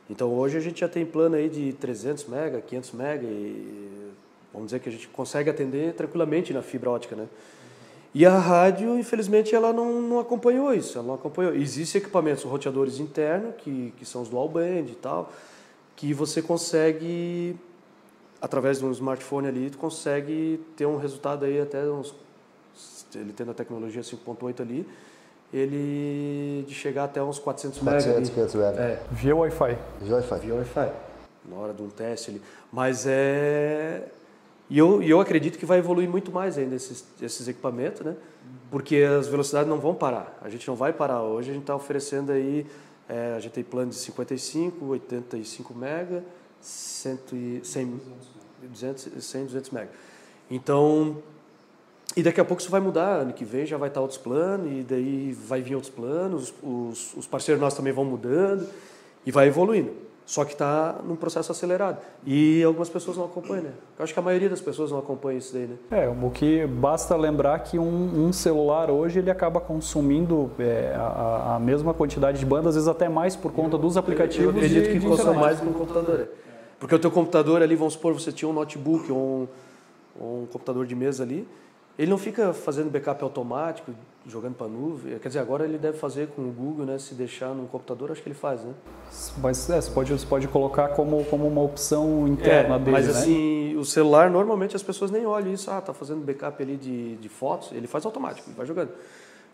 Então 0.09 0.33
hoje 0.33 0.57
a 0.57 0.59
gente 0.59 0.81
já 0.81 0.89
tem 0.89 1.05
plano 1.05 1.35
aí 1.35 1.49
de 1.49 1.73
300 1.73 2.25
mega, 2.25 2.61
500 2.61 2.91
mega 2.91 3.25
e 3.25 4.11
vamos 4.53 4.67
dizer 4.67 4.79
que 4.79 4.89
a 4.89 4.91
gente 4.91 5.07
consegue 5.07 5.49
atender 5.49 5.93
tranquilamente 5.93 6.53
na 6.53 6.61
fibra 6.61 6.91
ótica, 6.91 7.15
né? 7.15 7.27
E 8.13 8.25
a 8.25 8.37
rádio, 8.37 8.97
infelizmente, 8.99 9.55
ela 9.55 9.71
não, 9.71 10.01
não 10.01 10.19
acompanhou 10.19 10.73
isso, 10.73 10.97
ela 10.97 11.07
não 11.07 11.13
acompanhou. 11.13 11.55
Existem 11.55 12.01
equipamentos, 12.01 12.43
roteadores 12.43 12.99
internos, 12.99 13.55
que, 13.57 13.93
que 13.97 14.05
são 14.05 14.21
os 14.21 14.29
dual 14.29 14.49
band 14.49 14.85
e 14.87 14.97
tal, 15.01 15.31
que 15.95 16.13
você 16.13 16.41
consegue, 16.41 17.55
através 18.41 18.79
de 18.79 18.85
um 18.85 18.91
smartphone 18.91 19.47
ali, 19.47 19.69
tu 19.69 19.77
consegue 19.77 20.61
ter 20.75 20.85
um 20.85 20.97
resultado 20.97 21.45
aí 21.45 21.61
até 21.61 21.83
uns, 21.85 22.13
ele 23.15 23.31
tendo 23.31 23.51
a 23.51 23.53
tecnologia 23.53 24.01
5.8 24.01 24.59
ali, 24.59 24.85
ele 25.53 26.65
de 26.67 26.73
chegar 26.73 27.05
até 27.05 27.23
uns 27.23 27.39
400 27.39 27.79
400, 27.79 28.29
MB. 28.29 28.35
500 28.35 28.55
MB. 28.55 28.77
É. 28.77 29.03
Via 29.09 29.35
Wi-Fi. 29.35 29.77
Via 30.01 30.15
Wi-Fi. 30.15 30.39
Via 30.39 30.55
Wi-Fi. 30.55 30.91
Na 31.45 31.55
hora 31.57 31.73
de 31.73 31.81
um 31.81 31.89
teste 31.89 32.31
ali. 32.31 32.41
Mas 32.71 33.05
é 33.07 34.05
e 34.71 34.77
eu, 34.77 35.03
eu 35.03 35.19
acredito 35.19 35.59
que 35.59 35.65
vai 35.65 35.79
evoluir 35.79 36.09
muito 36.09 36.31
mais 36.31 36.57
ainda 36.57 36.75
esses, 36.75 37.05
esses 37.21 37.45
equipamentos, 37.45 37.99
né? 38.05 38.15
Porque 38.69 38.99
as 38.99 39.27
velocidades 39.27 39.67
não 39.67 39.77
vão 39.77 39.93
parar. 39.93 40.39
A 40.41 40.47
gente 40.47 40.65
não 40.65 40.77
vai 40.77 40.93
parar. 40.93 41.21
Hoje 41.23 41.49
a 41.49 41.53
gente 41.53 41.63
está 41.63 41.75
oferecendo 41.75 42.31
aí, 42.31 42.65
é, 43.09 43.33
a 43.35 43.39
gente 43.41 43.51
tem 43.51 43.65
plano 43.65 43.89
de 43.89 43.97
55, 43.97 44.85
85 44.85 45.73
mega, 45.73 46.23
100, 46.61 47.19
100, 47.61 48.01
200, 48.61 49.09
100, 49.21 49.45
200 49.47 49.71
mega. 49.71 49.89
Então, 50.49 51.21
e 52.15 52.23
daqui 52.23 52.39
a 52.39 52.45
pouco 52.45 52.61
isso 52.61 52.71
vai 52.71 52.79
mudar. 52.79 53.23
Ano 53.23 53.33
que 53.33 53.43
vem 53.43 53.65
já 53.65 53.75
vai 53.75 53.89
estar 53.89 53.99
outros 53.99 54.19
planos, 54.19 54.71
e 54.71 54.83
daí 54.83 55.33
vai 55.33 55.61
vir 55.61 55.75
outros 55.75 55.93
planos. 55.93 56.53
Os, 56.63 57.13
os 57.17 57.27
parceiros 57.27 57.59
nossos 57.59 57.75
também 57.75 57.91
vão 57.91 58.05
mudando 58.05 58.69
e 59.25 59.31
vai 59.33 59.49
evoluindo. 59.49 59.91
Só 60.31 60.45
que 60.45 60.53
está 60.53 60.95
num 61.05 61.17
processo 61.17 61.51
acelerado. 61.51 61.97
E 62.25 62.63
algumas 62.63 62.87
pessoas 62.87 63.17
não 63.17 63.25
acompanham, 63.25 63.63
né? 63.63 63.71
Eu 63.99 64.03
acho 64.05 64.13
que 64.13 64.19
a 64.21 64.23
maioria 64.23 64.49
das 64.49 64.61
pessoas 64.61 64.89
não 64.89 64.97
acompanha 64.97 65.37
isso 65.37 65.53
daí, 65.53 65.67
né? 65.67 65.75
É, 65.91 66.07
o 66.07 66.29
que 66.29 66.65
basta 66.65 67.17
lembrar 67.17 67.59
que 67.59 67.77
um, 67.77 68.27
um 68.27 68.31
celular 68.31 68.89
hoje 68.89 69.19
ele 69.19 69.29
acaba 69.29 69.59
consumindo 69.59 70.49
é, 70.57 70.95
a, 70.95 71.55
a, 71.55 71.59
mesma 71.59 71.93
quantidade 71.93 72.39
de 72.39 72.45
banda, 72.45 72.69
às 72.69 72.75
vezes 72.75 72.87
até 72.87 73.09
mais 73.09 73.35
por 73.35 73.51
conta 73.51 73.77
dos 73.77 73.97
aplicativos. 73.97 74.45
Eu 74.45 74.51
acredito 74.51 74.85
de, 74.85 74.99
que 75.01 75.05
consome 75.05 75.37
mais 75.37 75.59
que 75.59 75.67
um 75.67 75.73
computador. 75.73 76.29
Porque 76.79 76.95
o 76.95 76.99
teu 76.99 77.11
computador 77.11 77.61
ali, 77.61 77.75
vamos 77.75 77.95
supor, 77.95 78.13
você 78.13 78.31
tinha 78.31 78.47
um 78.47 78.53
notebook 78.53 79.11
ou 79.11 79.17
um, 79.17 79.47
ou 80.17 80.43
um 80.43 80.45
computador 80.45 80.85
de 80.85 80.95
mesa 80.95 81.23
ali, 81.23 81.45
ele 82.01 82.09
não 82.09 82.17
fica 82.17 82.51
fazendo 82.51 82.89
backup 82.89 83.23
automático, 83.23 83.93
jogando 84.25 84.55
para 84.55 84.67
nuvem. 84.67 85.19
Quer 85.19 85.27
dizer, 85.27 85.39
agora 85.39 85.65
ele 85.65 85.77
deve 85.77 85.99
fazer 85.99 86.29
com 86.29 86.41
o 86.41 86.51
Google, 86.51 86.83
né? 86.83 86.97
Se 86.97 87.13
deixar 87.13 87.53
no 87.53 87.67
computador, 87.67 88.11
acho 88.11 88.23
que 88.23 88.29
ele 88.29 88.35
faz, 88.35 88.63
né? 88.63 88.73
Mas 89.37 89.69
é, 89.69 89.79
você, 89.79 89.91
pode, 89.91 90.11
você 90.11 90.25
pode 90.25 90.47
colocar 90.47 90.87
como, 90.89 91.23
como 91.25 91.47
uma 91.47 91.61
opção 91.61 92.27
interna 92.27 92.77
é, 92.77 92.79
dele, 92.79 92.91
Mas 92.91 93.05
né? 93.05 93.11
assim, 93.11 93.77
o 93.77 93.85
celular, 93.85 94.31
normalmente 94.31 94.75
as 94.75 94.81
pessoas 94.81 95.11
nem 95.11 95.27
olham 95.27 95.53
isso. 95.53 95.69
Ah, 95.69 95.79
tá 95.79 95.93
fazendo 95.93 96.25
backup 96.25 96.63
ali 96.63 96.75
de, 96.75 97.17
de 97.17 97.29
fotos. 97.29 97.71
Ele 97.71 97.85
faz 97.85 98.03
automático, 98.03 98.49
ele 98.49 98.57
vai 98.57 98.65
jogando. 98.65 98.89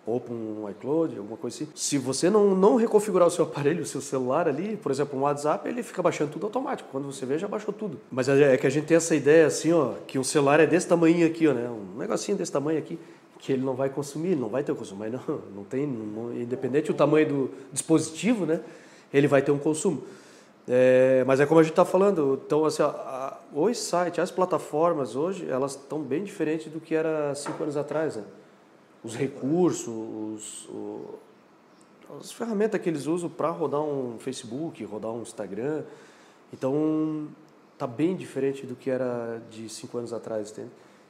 Ou 0.08 0.20
para 0.20 0.34
um 0.34 0.68
iCloud, 0.72 1.18
alguma 1.18 1.38
coisa 1.38 1.56
assim. 1.56 1.68
Se 1.76 2.00
você 2.00 2.30
não, 2.30 2.56
não 2.56 2.78
reconfigurar 2.78 3.28
o 3.28 3.32
seu 3.32 3.46
aparelho, 3.46 3.84
o 3.84 3.86
seu 3.86 4.02
celular 4.02 4.48
ali, 4.48 4.76
por 4.78 4.92
exemplo, 4.92 5.20
um 5.20 5.24
WhatsApp, 5.24 5.68
ele 5.68 5.84
fica 5.84 6.02
baixando 6.02 6.32
tudo 6.32 6.48
automático. 6.48 6.90
Quando 6.92 7.06
você 7.06 7.26
vê, 7.26 7.38
já 7.38 7.48
baixou 7.48 7.74
tudo. 7.74 8.00
Mas 8.10 8.28
é, 8.30 8.54
é 8.54 8.58
que 8.58 8.66
a 8.66 8.70
gente 8.70 8.86
tem 8.86 8.98
essa 8.98 9.14
ideia 9.14 9.46
assim, 9.46 9.72
ó, 9.72 9.94
que 10.08 10.18
um 10.18 10.24
celular 10.24 10.60
é 10.60 10.66
desse 10.66 10.88
tamanho 10.88 11.28
aqui, 11.28 11.48
ó, 11.48 11.54
né? 11.54 11.70
Um 11.70 12.00
negocinho 12.00 12.38
desse 12.38 12.52
tamanho 12.52 12.80
aqui 12.80 12.98
que 13.40 13.52
ele 13.52 13.64
não 13.64 13.76
vai 13.76 13.90
consumir, 13.90 14.36
não 14.36 14.50
vai 14.50 14.64
ter 14.64 14.72
o 14.72 14.76
consumo, 14.76 15.00
mas 15.00 15.14
não, 15.14 15.22
não 15.56 15.64
tem, 15.64 15.86
não, 15.86 16.34
independente 16.34 16.88
do 16.88 16.94
tamanho 16.94 17.28
do 17.28 17.52
dispositivo, 17.72 18.46
né, 18.46 18.62
ele 19.14 19.28
vai 19.28 19.42
ter 19.42 19.52
um 19.52 19.60
consumo. 19.60 20.04
É, 20.68 21.24
mas 21.26 21.40
é 21.40 21.46
como 21.46 21.62
a 21.62 21.64
gente 21.64 21.72
está 21.72 21.86
falando, 21.86 22.42
então 22.46 22.66
assim, 22.66 22.84
a, 22.84 23.38
os 23.54 23.78
sites, 23.78 24.20
as 24.20 24.32
plataformas 24.32 25.16
hoje, 25.16 25.48
elas 25.50 25.72
estão 25.72 26.02
bem 26.02 26.24
diferentes 26.24 26.70
do 26.72 26.82
que 26.82 26.94
era 26.94 27.34
cinco 27.36 27.64
anos 27.64 27.78
atrás, 27.78 28.18
né? 28.18 28.24
Os 29.04 29.16
recursos, 29.16 29.88
os, 29.88 30.70
as 32.20 32.32
ferramentas 32.32 32.82
que 32.82 32.90
eles 32.90 33.06
usam 33.06 33.30
para 33.30 33.50
rodar 33.50 33.82
um 33.82 34.18
Facebook, 34.20 34.84
rodar 34.84 35.12
um 35.12 35.22
Instagram, 35.22 35.84
então 36.54 37.28
está 37.74 37.86
bem 37.86 38.16
diferente 38.16 38.66
do 38.66 38.76
que 38.76 38.90
era 38.90 39.42
de 39.52 39.70
cinco 39.70 39.98
anos 39.98 40.14
atrás? 40.14 40.54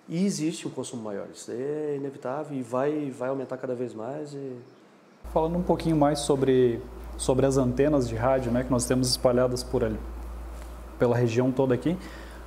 E 0.10 0.26
existe 0.26 0.68
um 0.68 0.72
consumo 0.72 1.04
maior, 1.04 1.28
isso 1.34 1.52
é 1.52 1.96
inevitável 1.96 2.58
e 2.58 2.62
vai, 2.62 3.12
vai 3.12 3.30
aumentar 3.30 3.58
cada 3.58 3.76
vez 3.76 3.94
mais. 3.94 4.34
E... 4.34 4.54
Falando 5.34 5.58
um 5.58 5.64
pouquinho 5.64 5.96
mais 5.96 6.20
sobre, 6.20 6.82
sobre 7.18 7.46
as 7.46 7.58
antenas 7.58 8.08
de 8.08 8.16
rádio 8.16 8.52
né, 8.52 8.64
que 8.64 8.72
nós 8.72 8.86
temos 8.86 9.10
espalhadas 9.10 9.64
por 9.64 9.84
ali, 9.84 10.00
pela 10.98 11.16
região 11.16 11.52
toda 11.52 11.74
aqui, 11.74 11.98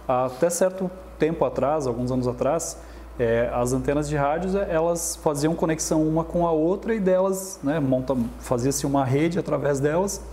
até 0.08 0.50
certo 0.50 0.90
tempo 1.18 1.44
atrás, 1.44 1.86
alguns 1.86 2.10
anos 2.10 2.26
atrás, 2.26 2.78
é, 3.20 3.50
as 3.52 3.74
antenas 3.74 4.08
de 4.08 4.16
rádios 4.16 4.54
elas 4.54 5.14
faziam 5.16 5.54
conexão 5.54 6.02
uma 6.08 6.24
com 6.24 6.46
a 6.46 6.52
outra 6.52 6.94
e 6.94 6.98
delas, 6.98 7.60
né, 7.62 7.78
monta, 7.78 8.16
fazia-se 8.38 8.86
uma 8.86 9.04
rede 9.04 9.38
através 9.38 9.78
delas, 9.78 10.24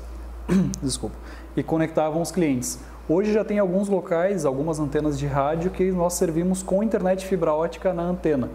desculpa, 0.82 1.18
e 1.58 1.62
conectavam 1.62 2.22
os 2.22 2.32
clientes. 2.32 2.80
Hoje 3.10 3.34
já 3.34 3.44
tem 3.44 3.60
alguns 3.60 3.90
locais, 3.90 4.46
algumas 4.46 4.80
antenas 4.80 5.20
de 5.20 5.28
rádio 5.28 5.70
que 5.70 5.92
nós 5.92 6.14
servimos 6.14 6.64
com 6.64 6.82
internet 6.82 7.26
fibra 7.26 7.54
ótica 7.54 7.94
na 7.94 8.04
antena. 8.04 8.50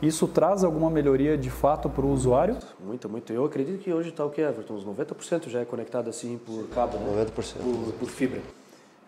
Isso 0.00 0.26
traz 0.26 0.64
alguma 0.64 0.88
melhoria 0.88 1.36
de 1.36 1.50
fato 1.50 1.88
para 1.90 2.06
o 2.06 2.10
usuário? 2.10 2.56
Muito, 2.82 3.06
muito. 3.06 3.32
Eu 3.34 3.44
acredito 3.44 3.82
que 3.82 3.92
hoje 3.92 4.08
está 4.08 4.24
o 4.24 4.30
que, 4.30 4.40
Everton? 4.40 4.74
Uns 4.74 4.84
90% 4.84 5.48
já 5.48 5.60
é 5.60 5.64
conectado 5.64 6.08
assim 6.08 6.38
por 6.38 6.68
cabo, 6.68 6.96
né? 6.98 7.24
90%. 7.24 7.34
Por, 7.34 7.92
por 7.92 8.08
fibra. 8.08 8.40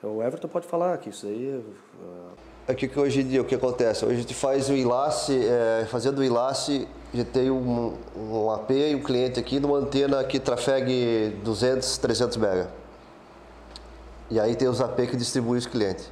O 0.02 0.22
Everton 0.22 0.48
pode 0.48 0.66
falar 0.66 0.98
que 0.98 1.08
isso 1.08 1.26
aí... 1.26 1.62
É 2.68 2.74
que, 2.74 2.88
que 2.88 2.98
hoje 2.98 3.20
em 3.20 3.28
dia 3.28 3.40
o 3.40 3.44
que 3.44 3.54
acontece? 3.54 4.04
Hoje 4.04 4.14
a 4.14 4.18
gente 4.18 4.34
faz 4.34 4.68
o 4.68 4.72
enlace, 4.72 5.32
é, 5.32 5.86
fazendo 5.88 6.18
o 6.18 6.24
enlace, 6.24 6.88
a 7.14 7.16
gente 7.16 7.28
tem 7.28 7.48
um, 7.48 7.94
um 8.16 8.50
AP 8.50 8.70
e 8.72 8.94
um 8.96 9.02
cliente 9.02 9.38
aqui 9.38 9.60
numa 9.60 9.78
antena 9.78 10.22
que 10.24 10.40
trafegue 10.40 11.38
200, 11.44 11.96
300 11.98 12.36
MB. 12.36 12.66
E 14.30 14.40
aí 14.40 14.56
tem 14.56 14.66
os 14.66 14.80
AP 14.80 14.96
que 15.08 15.16
distribuem 15.16 15.58
os 15.58 15.66
clientes. 15.66 16.10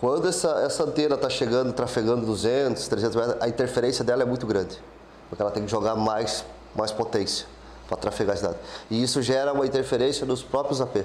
Quando 0.00 0.26
essa, 0.26 0.62
essa 0.62 0.82
antena 0.82 1.14
está 1.14 1.28
chegando, 1.28 1.74
trafegando 1.74 2.24
200, 2.24 2.88
300 2.88 3.14
metros, 3.16 3.36
a 3.42 3.46
interferência 3.46 4.02
dela 4.02 4.22
é 4.22 4.26
muito 4.26 4.46
grande, 4.46 4.82
porque 5.28 5.42
ela 5.42 5.50
tem 5.50 5.62
que 5.62 5.70
jogar 5.70 5.94
mais, 5.94 6.42
mais 6.74 6.90
potência 6.90 7.46
para 7.86 7.98
trafegar 7.98 8.34
esse 8.34 8.42
dado. 8.42 8.56
E 8.90 9.02
isso 9.02 9.20
gera 9.20 9.52
uma 9.52 9.66
interferência 9.66 10.24
nos 10.24 10.42
próprios 10.42 10.80
AP. 10.80 11.04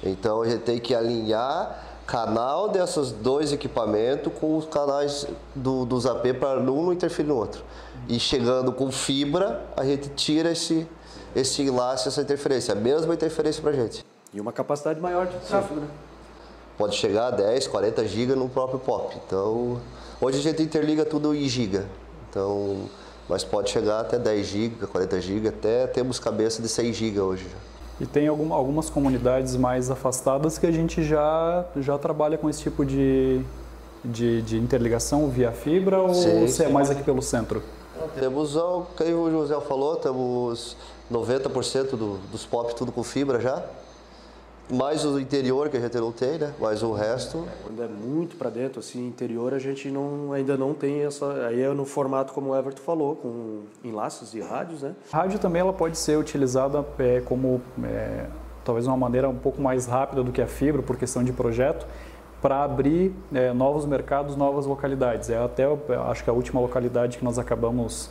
Então 0.00 0.42
a 0.42 0.48
gente 0.48 0.62
tem 0.62 0.78
que 0.78 0.94
alinhar 0.94 1.83
canal 2.06 2.68
desses 2.68 3.10
dois 3.10 3.52
equipamentos 3.52 4.32
com 4.38 4.56
os 4.56 4.66
canais 4.66 5.26
do, 5.54 5.84
dos 5.84 6.06
AP 6.06 6.34
para 6.38 6.60
um 6.60 6.84
não 6.84 6.92
interferir 6.92 7.28
no 7.28 7.36
outro. 7.36 7.62
E 8.08 8.20
chegando 8.20 8.72
com 8.72 8.90
fibra, 8.90 9.64
a 9.76 9.84
gente 9.84 10.08
tira 10.10 10.50
esse, 10.52 10.86
esse 11.34 11.62
enlace, 11.62 12.08
essa 12.08 12.20
interferência, 12.20 12.72
a 12.72 12.76
mesma 12.76 13.14
interferência 13.14 13.62
para 13.62 13.70
a 13.70 13.74
gente. 13.74 14.04
E 14.32 14.40
uma 14.40 14.52
capacidade 14.52 15.00
maior 15.00 15.26
de 15.26 15.36
tráfego, 15.38 15.80
né? 15.80 15.88
pode 16.76 16.96
chegar 16.96 17.28
a 17.28 17.30
10, 17.30 17.68
40 17.68 18.06
GB 18.06 18.34
no 18.34 18.48
próprio 18.48 18.78
POP. 18.78 19.16
Então, 19.26 19.80
hoje 20.20 20.38
a 20.38 20.42
gente 20.42 20.62
interliga 20.62 21.04
tudo 21.04 21.34
em 21.34 21.48
giga. 21.48 21.86
Então, 22.28 22.88
mas 23.28 23.44
pode 23.44 23.70
chegar 23.70 24.00
até 24.00 24.18
10 24.18 24.46
GB, 24.46 24.86
40 24.86 25.20
GB, 25.20 25.48
até 25.48 25.86
temos 25.86 26.18
cabeça 26.18 26.60
de 26.60 26.68
100 26.68 26.92
GB 26.92 27.20
hoje. 27.20 27.46
E 28.00 28.06
tem 28.06 28.26
alguma, 28.26 28.56
algumas 28.56 28.90
comunidades 28.90 29.56
mais 29.56 29.90
afastadas 29.90 30.58
que 30.58 30.66
a 30.66 30.72
gente 30.72 31.02
já, 31.02 31.64
já 31.76 31.96
trabalha 31.96 32.36
com 32.36 32.50
esse 32.50 32.60
tipo 32.60 32.84
de, 32.84 33.40
de, 34.04 34.42
de 34.42 34.58
interligação 34.58 35.28
via 35.28 35.52
fibra 35.52 36.00
ou 36.00 36.12
sim, 36.12 36.46
você 36.46 36.64
é 36.64 36.68
mais 36.68 36.90
aqui 36.90 37.02
pelo 37.02 37.22
centro? 37.22 37.62
Temos, 38.18 38.56
o 38.56 38.86
que 38.96 39.04
o 39.04 39.30
José 39.30 39.58
falou, 39.60 39.96
temos 39.96 40.76
90% 41.10 41.90
do, 41.90 42.18
dos 42.30 42.44
POP 42.44 42.74
tudo 42.74 42.90
com 42.90 43.02
fibra 43.02 43.40
já. 43.40 43.62
Mais 44.70 45.04
o 45.04 45.20
interior 45.20 45.68
que 45.68 45.76
a 45.76 45.80
gente 45.80 45.96
não 45.98 46.10
tem, 46.10 46.38
né? 46.38 46.54
Mas 46.58 46.82
o 46.82 46.92
resto. 46.92 47.46
Quando 47.62 47.82
é 47.82 47.86
muito 47.86 48.36
para 48.36 48.48
dentro, 48.48 48.80
assim, 48.80 49.06
interior, 49.06 49.52
a 49.52 49.58
gente 49.58 49.90
não, 49.90 50.32
ainda 50.32 50.56
não 50.56 50.72
tem 50.72 51.02
essa. 51.02 51.46
Aí 51.46 51.60
é 51.60 51.68
no 51.68 51.84
formato 51.84 52.32
como 52.32 52.50
o 52.50 52.56
Everton 52.56 52.82
falou, 52.82 53.14
com 53.16 53.64
enlaces 53.84 54.32
e 54.32 54.40
rádios, 54.40 54.82
né? 54.82 54.94
A 55.12 55.18
rádio 55.18 55.38
também 55.38 55.60
ela 55.60 55.72
pode 55.72 55.98
ser 55.98 56.16
utilizada 56.16 56.84
é, 56.98 57.20
como 57.20 57.60
é, 57.84 58.26
talvez 58.64 58.86
uma 58.86 58.96
maneira 58.96 59.28
um 59.28 59.36
pouco 59.36 59.60
mais 59.60 59.84
rápida 59.86 60.22
do 60.22 60.32
que 60.32 60.40
a 60.40 60.46
fibra, 60.46 60.82
por 60.82 60.96
questão 60.96 61.22
de 61.22 61.32
projeto, 61.32 61.86
para 62.40 62.64
abrir 62.64 63.14
é, 63.34 63.52
novos 63.52 63.84
mercados, 63.84 64.34
novas 64.34 64.64
localidades. 64.64 65.28
É 65.28 65.36
até 65.36 65.64
acho 66.10 66.24
que 66.24 66.30
a 66.30 66.32
última 66.32 66.60
localidade 66.60 67.18
que 67.18 67.24
nós 67.24 67.38
acabamos 67.38 68.08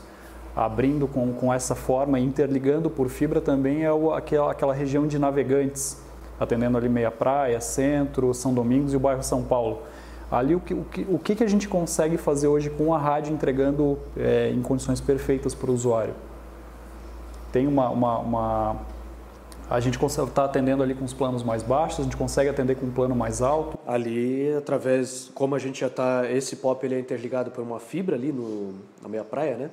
abrindo 0.55 1.07
com, 1.07 1.33
com 1.33 1.51
essa 1.51 1.73
forma, 1.73 2.19
interligando 2.19 2.91
por 2.91 3.09
fibra 3.09 3.41
também 3.41 3.83
é 3.83 3.91
o, 3.91 4.13
aquela, 4.13 4.51
aquela 4.51 4.73
região 4.73 5.07
de 5.07 5.17
navegantes 5.17 6.02
atendendo 6.39 6.77
ali 6.77 6.89
Meia 6.89 7.11
Praia, 7.11 7.59
Centro, 7.59 8.33
São 8.33 8.53
Domingos 8.53 8.93
e 8.93 8.97
o 8.97 8.99
bairro 8.99 9.23
São 9.23 9.43
Paulo. 9.43 9.81
Ali 10.31 10.55
o 10.55 10.59
que, 10.59 10.73
o 10.73 10.83
que, 10.83 11.05
o 11.09 11.19
que 11.19 11.43
a 11.43 11.47
gente 11.47 11.67
consegue 11.67 12.17
fazer 12.17 12.47
hoje 12.47 12.69
com 12.69 12.93
a 12.93 12.97
rádio 12.97 13.33
entregando 13.33 13.99
é, 14.17 14.49
em 14.49 14.61
condições 14.61 14.99
perfeitas 14.99 15.53
para 15.53 15.69
o 15.69 15.73
usuário? 15.73 16.15
Tem 17.51 17.67
uma, 17.67 17.89
uma, 17.89 18.17
uma 18.17 18.75
a 19.69 19.79
gente 19.79 19.99
consegue 19.99 20.29
estar 20.29 20.41
tá 20.41 20.47
atendendo 20.47 20.81
ali 20.81 20.95
com 20.95 21.05
os 21.05 21.13
planos 21.13 21.43
mais 21.43 21.61
baixos, 21.61 21.99
a 21.99 22.03
gente 22.03 22.17
consegue 22.17 22.49
atender 22.49 22.75
com 22.75 22.87
um 22.87 22.91
plano 22.91 23.15
mais 23.15 23.41
alto. 23.41 23.77
Ali, 23.85 24.53
através, 24.57 25.29
como 25.35 25.53
a 25.53 25.59
gente 25.59 25.81
já 25.81 25.87
está, 25.87 26.29
esse 26.29 26.55
POP 26.55 26.85
ele 26.85 26.95
é 26.95 26.99
interligado 26.99 27.51
por 27.51 27.63
uma 27.63 27.79
fibra 27.79 28.15
ali 28.15 28.31
no, 28.31 28.73
na 29.01 29.09
meia 29.09 29.23
praia, 29.23 29.55
né? 29.55 29.69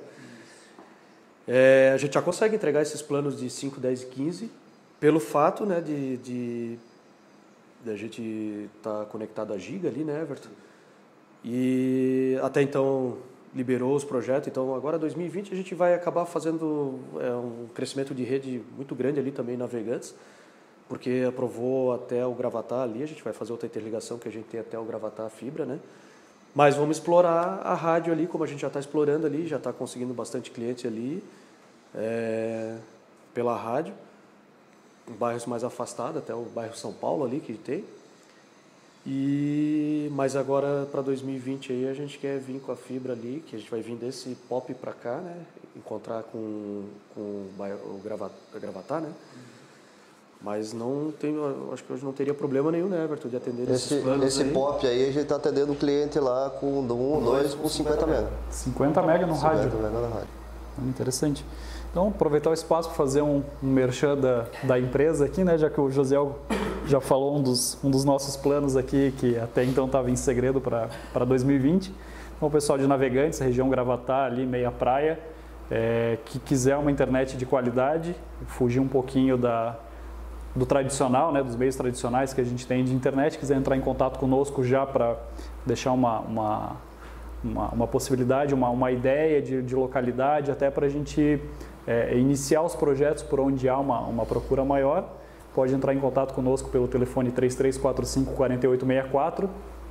É, 1.47 1.91
a 1.93 1.97
gente 1.97 2.13
já 2.13 2.21
consegue 2.21 2.55
entregar 2.55 2.83
esses 2.83 3.01
planos 3.01 3.39
de 3.39 3.49
5, 3.49 3.79
10 3.79 4.03
e 4.03 4.05
15 4.05 4.51
pelo 5.01 5.19
fato 5.19 5.65
né, 5.65 5.81
de, 5.81 6.17
de, 6.17 6.79
a 7.87 7.95
gente 7.95 8.69
estar 8.77 8.99
tá 8.99 9.05
conectado 9.05 9.51
a 9.51 9.57
Giga 9.57 9.89
ali, 9.89 10.03
né, 10.03 10.21
Everton? 10.21 10.51
E 11.43 12.37
até 12.43 12.61
então 12.61 13.17
liberou 13.53 13.95
os 13.95 14.03
projetos, 14.03 14.47
então 14.47 14.75
agora 14.75 14.99
2020 14.99 15.51
a 15.51 15.57
gente 15.57 15.73
vai 15.73 15.95
acabar 15.95 16.25
fazendo 16.25 16.99
é, 17.19 17.31
um 17.31 17.67
crescimento 17.73 18.13
de 18.13 18.23
rede 18.23 18.61
muito 18.77 18.93
grande 18.93 19.19
ali 19.19 19.31
também 19.31 19.57
navegantes, 19.57 20.13
porque 20.87 21.25
aprovou 21.27 21.93
até 21.93 22.23
o 22.23 22.33
Gravatar 22.35 22.81
ali, 22.81 23.01
a 23.01 23.07
gente 23.07 23.23
vai 23.23 23.33
fazer 23.33 23.51
outra 23.51 23.65
interligação 23.65 24.19
que 24.19 24.29
a 24.29 24.31
gente 24.31 24.45
tem 24.45 24.59
até 24.59 24.77
o 24.77 24.83
Gravatar 24.85 25.27
fibra, 25.31 25.65
né? 25.65 25.79
Mas 26.53 26.75
vamos 26.75 26.97
explorar 26.97 27.61
a 27.63 27.73
rádio 27.73 28.13
ali, 28.13 28.27
como 28.27 28.43
a 28.43 28.47
gente 28.47 28.59
já 28.59 28.67
está 28.67 28.79
explorando 28.79 29.25
ali, 29.25 29.47
já 29.47 29.57
está 29.57 29.73
conseguindo 29.73 30.13
bastante 30.13 30.51
cliente 30.51 30.85
ali 30.85 31.23
é, 31.95 32.77
pela 33.33 33.57
rádio 33.57 33.95
bairros 35.17 35.45
mais 35.45 35.63
afastados, 35.63 36.17
até 36.17 36.33
o 36.33 36.43
bairro 36.43 36.75
São 36.75 36.93
Paulo 36.93 37.25
ali 37.25 37.39
que 37.39 37.53
tem. 37.53 37.83
E 39.05 40.09
mas 40.11 40.35
agora 40.35 40.87
para 40.91 41.01
2020 41.01 41.71
aí 41.71 41.89
a 41.89 41.93
gente 41.93 42.19
quer 42.19 42.39
vir 42.39 42.59
com 42.59 42.71
a 42.71 42.75
fibra 42.75 43.13
ali, 43.13 43.43
que 43.47 43.55
a 43.55 43.59
gente 43.59 43.69
vai 43.71 43.81
vir 43.81 43.95
desse 43.95 44.37
pop 44.47 44.71
para 44.75 44.93
cá, 44.93 45.17
né? 45.17 45.37
Encontrar 45.75 46.23
com, 46.23 46.83
com 47.15 47.21
o, 47.21 47.49
bairro, 47.57 47.79
o 47.85 48.01
gravat, 48.03 48.31
Gravatar, 48.53 49.01
né? 49.01 49.11
Mas 50.43 50.73
não 50.73 51.13
tem, 51.19 51.35
acho 51.71 51.83
que 51.83 51.93
hoje 51.93 52.03
não 52.03 52.11
teria 52.11 52.33
problema 52.33 52.71
nenhum, 52.71 52.87
né, 52.87 53.03
Everton, 53.03 53.29
de 53.29 53.37
atender 53.37 53.69
esse, 53.69 53.93
Esse 54.25 54.41
aí. 54.41 54.51
pop 54.51 54.87
aí, 54.87 55.03
a 55.03 55.11
gente 55.11 55.21
está 55.21 55.35
atendendo 55.35 55.71
o 55.71 55.75
cliente 55.75 56.19
lá 56.19 56.49
com 56.49 56.79
um, 56.79 56.87
dois, 56.87 57.53
com 57.53 57.69
50 57.69 58.07
mega. 58.07 58.29
50 58.49 59.01
mega 59.03 59.27
no 59.27 59.35
50 59.35 59.55
rádio. 59.55 59.71
50 59.71 59.87
mega 59.87 60.07
no 60.07 60.13
rádio. 60.13 60.29
Interessante. 60.79 61.45
Então, 61.91 62.07
aproveitar 62.07 62.49
o 62.49 62.53
espaço 62.53 62.87
para 62.87 62.97
fazer 62.97 63.21
um, 63.21 63.43
um 63.61 63.67
merchan 63.67 64.17
da, 64.17 64.45
da 64.63 64.79
empresa 64.79 65.25
aqui, 65.25 65.43
né? 65.43 65.57
Já 65.57 65.69
que 65.69 65.79
o 65.79 65.91
José 65.91 66.15
já 66.87 67.01
falou 67.01 67.37
um 67.37 67.43
dos, 67.43 67.77
um 67.83 67.91
dos 67.91 68.05
nossos 68.05 68.37
planos 68.37 68.77
aqui, 68.77 69.13
que 69.17 69.37
até 69.37 69.65
então 69.65 69.87
estava 69.87 70.09
em 70.09 70.15
segredo 70.15 70.61
para 70.61 71.25
2020. 71.25 71.93
Então, 72.37 72.47
o 72.47 72.51
pessoal 72.51 72.77
de 72.77 72.87
Navegantes, 72.87 73.39
região 73.39 73.69
Gravatar, 73.69 74.31
ali, 74.31 74.45
meia 74.45 74.71
praia, 74.71 75.19
é, 75.69 76.17
que 76.25 76.39
quiser 76.39 76.77
uma 76.77 76.89
internet 76.89 77.35
de 77.35 77.45
qualidade, 77.45 78.15
fugir 78.47 78.79
um 78.79 78.87
pouquinho 78.87 79.37
da, 79.37 79.77
do 80.55 80.65
tradicional, 80.65 81.33
né, 81.33 81.43
dos 81.43 81.57
meios 81.57 81.75
tradicionais 81.75 82.33
que 82.33 82.39
a 82.39 82.45
gente 82.45 82.65
tem 82.65 82.85
de 82.85 82.93
internet, 82.93 83.37
quiser 83.37 83.57
entrar 83.57 83.75
em 83.75 83.81
contato 83.81 84.17
conosco 84.17 84.63
já 84.63 84.85
para 84.85 85.17
deixar 85.65 85.91
uma, 85.91 86.19
uma, 86.19 86.77
uma, 87.43 87.67
uma, 87.69 87.87
possibilidade, 87.87 88.53
uma, 88.53 88.69
uma 88.69 88.91
ideia 88.91 89.41
de, 89.41 89.61
de 89.61 89.75
localidade, 89.75 90.51
até 90.51 90.71
para 90.71 90.85
a 90.85 90.89
gente 90.89 91.39
é, 91.87 92.17
iniciar 92.17 92.61
os 92.61 92.75
projetos 92.75 93.23
por 93.23 93.39
onde 93.39 93.67
há 93.67 93.77
uma, 93.77 93.99
uma 94.01 94.25
procura 94.25 94.63
maior, 94.63 95.07
pode 95.53 95.73
entrar 95.73 95.93
em 95.93 95.99
contato 95.99 96.33
conosco 96.33 96.69
pelo 96.69 96.87
telefone 96.87 97.31
3345 97.31 98.35
4864. 98.35 99.49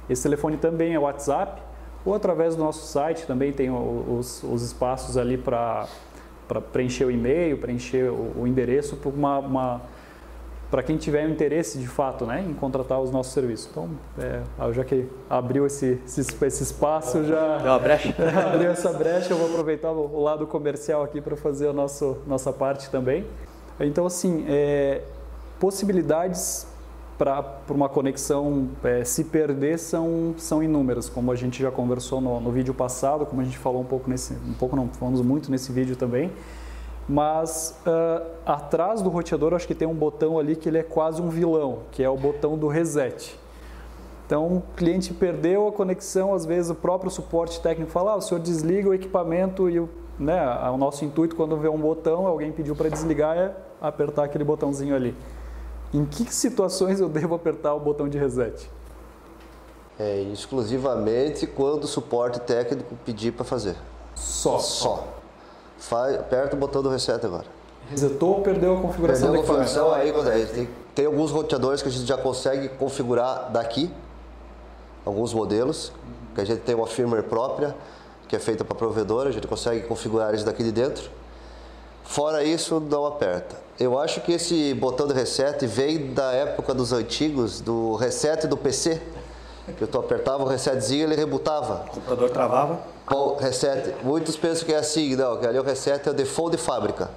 Esse 0.09 0.23
telefone 0.23 0.57
também 0.57 0.95
é 0.95 0.99
WhatsApp, 0.99 1.63
ou 2.05 2.15
através 2.15 2.57
do 2.57 2.65
nosso 2.65 2.87
site 2.87 3.27
também 3.27 3.53
tem 3.53 3.71
os, 3.71 4.43
os 4.43 4.63
espaços 4.63 5.17
ali 5.17 5.37
para 5.37 5.87
preencher 6.73 7.05
o 7.05 7.11
e-mail, 7.11 7.59
preencher 7.59 8.11
o, 8.11 8.41
o 8.41 8.47
endereço 8.47 8.97
para 8.97 9.11
uma, 9.11 9.39
uma 9.39 9.81
para 10.71 10.83
quem 10.83 10.97
tiver 10.97 11.29
interesse 11.29 11.79
de 11.79 11.89
fato 11.89 12.25
né, 12.25 12.45
em 12.49 12.55
contratar 12.55 13.01
os 13.01 13.11
nossos 13.11 13.33
serviços. 13.33 13.69
Então, 13.71 13.91
é, 14.19 14.41
já 14.73 14.85
que 14.85 15.07
abriu 15.29 15.67
esse, 15.67 15.99
esse, 16.07 16.21
esse 16.21 16.63
espaço, 16.63 17.25
já. 17.25 17.59
Deu 17.59 17.73
uma 17.73 17.79
brecha? 17.79 18.15
abriu 18.55 18.71
essa 18.71 18.93
brecha, 18.93 19.33
eu 19.33 19.37
vou 19.37 19.49
aproveitar 19.49 19.91
o, 19.91 20.23
lado 20.23 20.47
comercial 20.47 21.03
aqui 21.03 21.21
para 21.21 21.37
fazer 21.37 21.69
a 21.69 21.73
nosso, 21.73 22.19
nossa 22.27 22.53
parte 22.53 22.89
também. 22.89 23.27
Então, 23.81 24.07
assim, 24.07 24.45
é, 24.49 25.03
possibilidades 25.59 26.67
para 27.19 27.59
uma 27.69 27.89
conexão 27.89 28.69
é, 28.83 29.05
se 29.05 29.25
perder 29.25 29.79
são, 29.79 30.35
são 30.39 30.63
inúmeras, 30.63 31.09
como 31.09 31.31
a 31.33 31.37
gente 31.37 31.61
já 31.61 31.71
conversou 31.71 32.21
no, 32.21 32.41
no 32.41 32.51
vídeo 32.51 32.73
passado, 32.73 33.27
como 33.27 33.43
a 33.43 33.45
gente 33.45 33.59
falou 33.59 33.83
um 33.83 33.85
pouco 33.85 34.09
nesse. 34.09 34.35
Um 34.35 34.55
pouco 34.55 34.77
não, 34.77 34.89
falamos 34.89 35.21
muito 35.21 35.51
nesse 35.51 35.73
vídeo 35.73 35.97
também. 35.97 36.31
Mas 37.09 37.79
uh, 37.87 38.27
atrás 38.47 39.03
do 39.03 39.09
roteador 39.09 39.55
acho 39.55 39.67
que 39.67 39.75
tem 39.75 39.89
um 39.89 39.95
botão 39.95 40.39
ali 40.39 40.55
que 40.55 40.69
ele 40.69 40.79
é 40.79 40.83
quase 40.83 41.21
um 41.21 41.29
vilão, 41.29 41.81
que 41.91 42.03
é 42.03 42.09
o 42.09 42.17
botão 42.17 42.57
do 42.57 42.69
reset. 42.69 43.39
Então, 44.27 44.47
o 44.47 44.63
cliente 44.77 45.13
perdeu 45.13 45.67
a 45.67 45.73
conexão, 45.73 46.33
às 46.33 46.47
vezes 46.47 46.71
o 46.71 46.75
próprio 46.77 47.11
suporte 47.11 47.61
técnico 47.61 47.91
fala, 47.91 48.13
ah, 48.13 48.17
o 48.17 48.21
senhor 48.21 48.41
desliga 48.41 48.89
o 48.89 48.95
equipamento 48.95 49.69
e 49.69 49.81
o, 49.81 49.89
né, 50.17 50.41
o 50.71 50.77
nosso 50.77 51.05
intuito 51.05 51.35
quando 51.35 51.57
vê 51.57 51.69
um 51.69 51.79
botão, 51.79 52.29
alguém 52.29 52.53
pediu 52.53 52.77
para 52.77 52.89
desligar, 52.89 53.37
é 53.37 53.53
apertar 53.81 54.25
aquele 54.25 54.45
botãozinho 54.45 54.95
ali. 54.95 55.17
Em 55.93 56.05
que 56.05 56.33
situações 56.33 57.01
eu 57.01 57.09
devo 57.09 57.35
apertar 57.35 57.75
o 57.75 57.81
botão 57.81 58.09
de 58.09 58.17
reset? 58.17 58.71
É 59.99 60.21
exclusivamente 60.21 61.47
quando 61.47 61.85
o 61.85 61.89
suporte 61.89 62.39
técnico 62.41 62.95
pedir 63.05 63.33
para 63.33 63.45
fazer. 63.45 63.75
Só? 64.15 64.59
Só. 64.61 65.09
Faz, 65.81 66.15
aperta 66.15 66.55
o 66.55 66.59
botão 66.59 66.83
do 66.83 66.91
reset 66.91 67.25
agora. 67.25 67.47
Resetou 67.91 68.37
ou 68.37 68.41
perdeu 68.43 68.77
a 68.77 68.81
configuração 68.81 69.33
Perdeu 69.33 69.41
a 69.41 69.45
configuração, 69.45 69.93
aí 69.93 70.47
tem, 70.47 70.69
tem 70.95 71.07
alguns 71.07 71.31
roteadores 71.31 71.83
que 71.83 71.89
a 71.89 71.91
gente 71.91 72.07
já 72.07 72.17
consegue 72.17 72.69
configurar 72.69 73.51
daqui, 73.51 73.91
alguns 75.05 75.33
modelos, 75.33 75.91
que 76.35 76.41
a 76.41 76.45
gente 76.45 76.61
tem 76.61 76.75
uma 76.75 76.87
firmware 76.87 77.25
própria, 77.25 77.75
que 78.29 78.37
é 78.37 78.39
feita 78.39 78.65
para 78.65 78.77
provedora, 78.77 79.31
a 79.31 79.33
gente 79.33 79.49
consegue 79.49 79.87
configurar 79.89 80.29
eles 80.29 80.45
daqui 80.45 80.63
de 80.63 80.71
dentro. 80.71 81.11
Fora 82.05 82.45
isso, 82.45 82.79
não 82.79 83.07
aperta. 83.07 83.57
Eu 83.79 83.99
acho 83.99 84.21
que 84.21 84.33
esse 84.33 84.75
botão 84.75 85.07
de 85.07 85.15
reset 85.15 85.67
veio 85.67 86.13
da 86.13 86.31
época 86.33 86.75
dos 86.75 86.93
antigos, 86.93 87.61
do 87.61 87.97
reset 87.97 88.47
do 88.47 88.57
PC, 88.57 89.01
que 89.77 89.87
tu 89.87 89.99
apertava 89.99 90.43
o 90.43 90.47
resetzinho 90.47 91.01
e 91.01 91.03
ele 91.05 91.17
rebutava. 91.17 91.85
O 91.87 91.91
computador 91.91 92.31
travava? 92.31 92.79
Reset. 93.39 93.95
Muitos 94.03 94.37
pensam 94.37 94.67
que 94.67 94.73
é 94.73 94.79
assim, 94.79 95.17
não, 95.17 95.39
que 95.39 95.47
ali 95.47 95.59
o 95.59 95.63
reset 95.63 96.07
é 96.07 96.11
o 96.11 96.15
default 96.15 96.57
de 96.57 96.63
fábrica. 96.63 97.11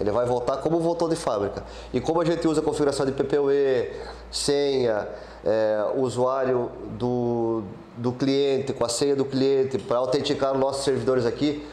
Ele 0.00 0.10
vai 0.10 0.26
voltar 0.26 0.56
como 0.58 0.80
voltou 0.80 1.08
de 1.08 1.16
fábrica. 1.16 1.62
E 1.92 2.00
como 2.00 2.20
a 2.20 2.24
gente 2.24 2.46
usa 2.46 2.60
a 2.60 2.64
configuração 2.64 3.06
de 3.06 3.12
PPUE, 3.12 3.92
senha, 4.30 5.08
é, 5.44 5.84
usuário 5.96 6.70
do, 6.98 7.62
do 7.96 8.12
cliente, 8.12 8.72
com 8.72 8.84
a 8.84 8.88
senha 8.88 9.14
do 9.14 9.24
cliente, 9.24 9.78
para 9.78 9.98
autenticar 9.98 10.56
nossos 10.56 10.84
servidores 10.84 11.26
aqui, 11.26 11.66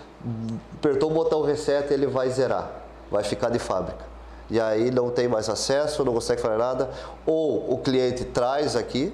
apertou 0.76 1.12
o 1.12 1.14
botão 1.14 1.42
reset, 1.42 1.92
ele 1.94 2.08
vai 2.08 2.30
zerar, 2.30 2.70
vai 3.10 3.24
ficar 3.24 3.50
de 3.50 3.60
fábrica. 3.60 4.10
E 4.50 4.60
aí 4.60 4.90
não 4.90 5.10
tem 5.10 5.28
mais 5.28 5.48
acesso, 5.50 6.04
não 6.04 6.14
consegue 6.14 6.42
fazer 6.42 6.58
nada, 6.58 6.90
ou 7.26 7.74
o 7.74 7.78
cliente 7.78 8.26
traz 8.26 8.76
aqui, 8.76 9.14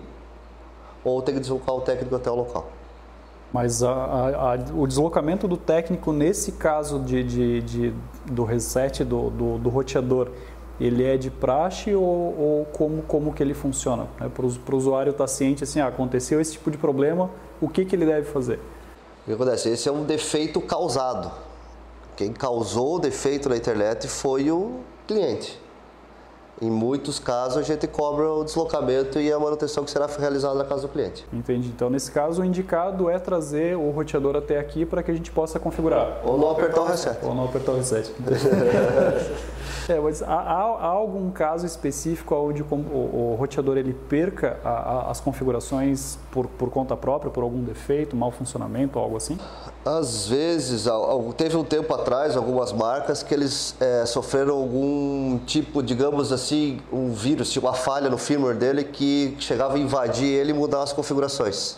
ou 1.05 1.21
tem 1.21 1.35
que 1.35 1.39
deslocar 1.39 1.75
o 1.75 1.81
técnico 1.81 2.15
até 2.15 2.29
o 2.29 2.35
local. 2.35 2.67
Mas 3.53 3.83
a, 3.83 3.91
a, 3.91 4.53
a, 4.53 4.57
o 4.75 4.85
deslocamento 4.85 5.47
do 5.47 5.55
técnico, 5.55 6.11
nesse 6.11 6.53
caso 6.53 6.99
de, 6.99 7.23
de, 7.23 7.61
de 7.61 7.93
do 8.25 8.43
reset 8.43 9.03
do, 9.03 9.29
do, 9.29 9.57
do, 9.59 9.69
roteador, 9.69 10.29
ele 10.77 11.05
é 11.05 11.15
de 11.15 11.29
praxe 11.29 11.95
ou, 11.95 12.03
ou 12.03 12.65
como, 12.73 13.01
como 13.03 13.33
que 13.33 13.41
ele 13.41 13.53
funciona? 13.53 14.07
Né? 14.19 14.29
Para 14.33 14.45
o 14.45 14.77
usuário 14.77 15.11
estar 15.11 15.23
tá 15.23 15.27
ciente, 15.27 15.63
assim, 15.63 15.79
ah, 15.79 15.87
aconteceu 15.87 16.41
esse 16.41 16.53
tipo 16.53 16.69
de 16.69 16.77
problema, 16.77 17.29
o 17.61 17.69
que, 17.69 17.85
que 17.85 17.95
ele 17.95 18.05
deve 18.05 18.25
fazer? 18.25 18.59
O 19.21 19.25
que 19.27 19.33
acontece? 19.33 19.69
Esse 19.69 19.87
é 19.87 19.91
um 19.91 20.03
defeito 20.03 20.59
causado. 20.59 21.31
Quem 22.17 22.33
causou 22.33 22.95
o 22.95 22.99
defeito 22.99 23.47
na 23.47 23.55
internet 23.55 24.07
foi 24.07 24.51
o 24.51 24.79
cliente. 25.07 25.64
Em 26.61 26.69
muitos 26.69 27.19
casos, 27.19 27.57
a 27.57 27.61
gente 27.61 27.85
cobra 27.87 28.31
o 28.31 28.43
deslocamento 28.43 29.19
e 29.19 29.31
a 29.31 29.37
manutenção 29.37 29.83
que 29.83 29.91
será 29.91 30.05
realizada 30.05 30.55
na 30.55 30.63
casa 30.63 30.83
do 30.83 30.87
cliente. 30.87 31.25
Entendi. 31.33 31.67
Então, 31.67 31.89
nesse 31.89 32.11
caso, 32.11 32.41
o 32.41 32.45
indicado 32.45 33.09
é 33.09 33.19
trazer 33.19 33.75
o 33.75 33.89
roteador 33.91 34.37
até 34.37 34.57
aqui 34.57 34.85
para 34.85 35.03
que 35.03 35.11
a 35.11 35.13
gente 35.13 35.31
possa 35.31 35.59
configurar. 35.59 36.21
Ou 36.23 36.37
não 36.37 36.49
apertar 36.51 36.81
o 36.81 36.85
reset. 36.85 37.17
Ou 37.23 37.35
não 37.35 37.45
apertar 37.45 37.73
o 37.73 37.75
reset. 37.75 38.09
é, 39.89 39.99
mas 39.99 40.23
há, 40.23 40.33
há, 40.33 40.87
algum 40.87 41.29
caso 41.29 41.65
específico 41.65 42.33
onde 42.35 42.63
o, 42.63 42.75
o, 42.75 43.35
roteador 43.37 43.77
ele 43.77 43.93
perca 43.93 44.57
a, 44.63 44.69
a, 44.69 45.11
as 45.11 45.19
configurações 45.19 46.17
por, 46.31 46.47
por 46.47 46.69
conta 46.69 46.95
própria, 46.95 47.29
por 47.29 47.43
algum 47.43 47.61
defeito, 47.63 48.15
mau 48.15 48.31
funcionamento, 48.31 48.97
algo 48.97 49.17
assim? 49.17 49.37
Às 49.85 50.27
vezes, 50.27 50.87
teve 51.37 51.55
um 51.55 51.63
tempo 51.63 51.93
atrás 51.93 52.35
algumas 52.35 52.73
marcas 52.73 53.21
que 53.21 53.31
eles 53.31 53.75
é, 53.79 54.03
sofreram 54.07 54.55
algum 54.55 55.37
tipo, 55.45 55.83
digamos 55.83 56.31
assim, 56.31 56.81
um 56.91 57.13
vírus, 57.13 57.51
tipo 57.51 57.67
uma 57.67 57.75
falha 57.75 58.09
no 58.09 58.17
firmware 58.17 58.57
dele 58.57 58.83
que 58.83 59.37
chegava 59.39 59.75
a 59.75 59.79
invadir 59.79 60.25
ele 60.25 60.49
e 60.49 60.53
mudar 60.55 60.81
as 60.81 60.91
configurações. 60.91 61.77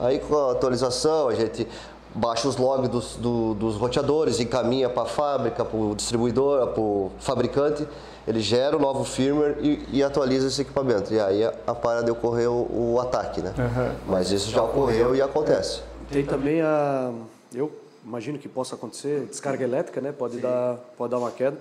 Aí 0.00 0.18
com 0.18 0.36
a 0.36 0.50
atualização 0.50 1.28
a 1.28 1.34
gente 1.36 1.64
baixa 2.12 2.48
os 2.48 2.56
logs 2.56 2.88
dos, 2.88 3.14
do, 3.14 3.54
dos 3.54 3.76
roteadores, 3.76 4.40
encaminha 4.40 4.88
para 4.88 5.04
a 5.04 5.06
fábrica, 5.06 5.64
para 5.64 5.78
o 5.78 5.94
distribuidor, 5.94 6.66
para 6.66 6.80
o 6.80 7.12
fabricante, 7.20 7.86
ele 8.26 8.40
gera 8.40 8.76
o 8.76 8.80
novo 8.80 9.04
firmware 9.04 9.58
e, 9.60 9.88
e, 9.92 10.02
atualiza 10.02 10.48
esse 10.48 10.62
equipamento. 10.62 11.14
E 11.14 11.20
aí 11.20 11.44
a, 11.44 11.54
a 11.68 11.74
para 11.74 12.02
de 12.02 12.10
ocorrer 12.10 12.50
o, 12.50 12.94
o 12.94 13.00
ataque, 13.00 13.40
né? 13.40 13.54
Uhum. 13.56 13.94
Mas 14.08 14.32
isso 14.32 14.50
já 14.50 14.62
ocorreu 14.62 15.14
e 15.14 15.22
acontece. 15.22 15.82
Tem 16.10 16.24
também 16.24 16.62
a, 16.62 17.12
eu 17.54 17.70
imagino 18.04 18.38
que 18.38 18.48
possa 18.48 18.74
acontecer, 18.74 19.26
descarga 19.26 19.62
elétrica, 19.62 20.00
né? 20.00 20.10
Pode 20.10 20.38
dar, 20.38 20.76
pode 20.96 21.10
dar 21.10 21.18
uma 21.18 21.30
queda. 21.30 21.58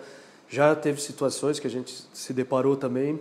Já 0.48 0.74
teve 0.74 1.02
situações 1.02 1.60
que 1.60 1.68
a 1.68 1.70
gente 1.70 2.06
se 2.14 2.32
deparou 2.32 2.78
também, 2.78 3.20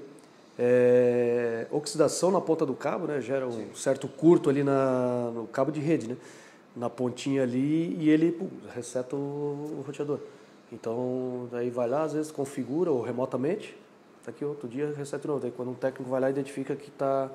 é, 0.56 1.66
oxidação 1.70 2.30
na 2.30 2.40
ponta 2.40 2.64
do 2.64 2.74
cabo, 2.74 3.06
né? 3.06 3.20
Gera 3.20 3.46
um 3.46 3.52
Sim. 3.52 3.68
certo 3.74 4.06
curto 4.06 4.48
ali 4.48 4.62
na, 4.62 5.32
no 5.34 5.46
cabo 5.48 5.72
de 5.72 5.80
rede, 5.80 6.06
né? 6.06 6.16
Na 6.76 6.88
pontinha 6.88 7.42
ali 7.42 7.96
e 7.98 8.08
ele 8.08 8.30
pum, 8.30 8.48
reseta 8.72 9.16
o, 9.16 9.18
o 9.18 9.84
roteador. 9.84 10.20
Então, 10.72 11.48
daí 11.50 11.70
vai 11.70 11.88
lá, 11.88 12.04
às 12.04 12.12
vezes 12.12 12.30
configura 12.30 12.90
ou 12.90 13.02
remotamente, 13.02 13.76
daqui 14.24 14.44
outro 14.44 14.68
dia 14.68 14.92
reseta 14.96 15.22
de 15.22 15.28
novo. 15.28 15.40
Daí 15.40 15.50
quando 15.50 15.70
um 15.70 15.74
técnico 15.74 16.08
vai 16.08 16.20
lá 16.20 16.30
identifica 16.30 16.76
que 16.76 16.88
está 16.88 17.30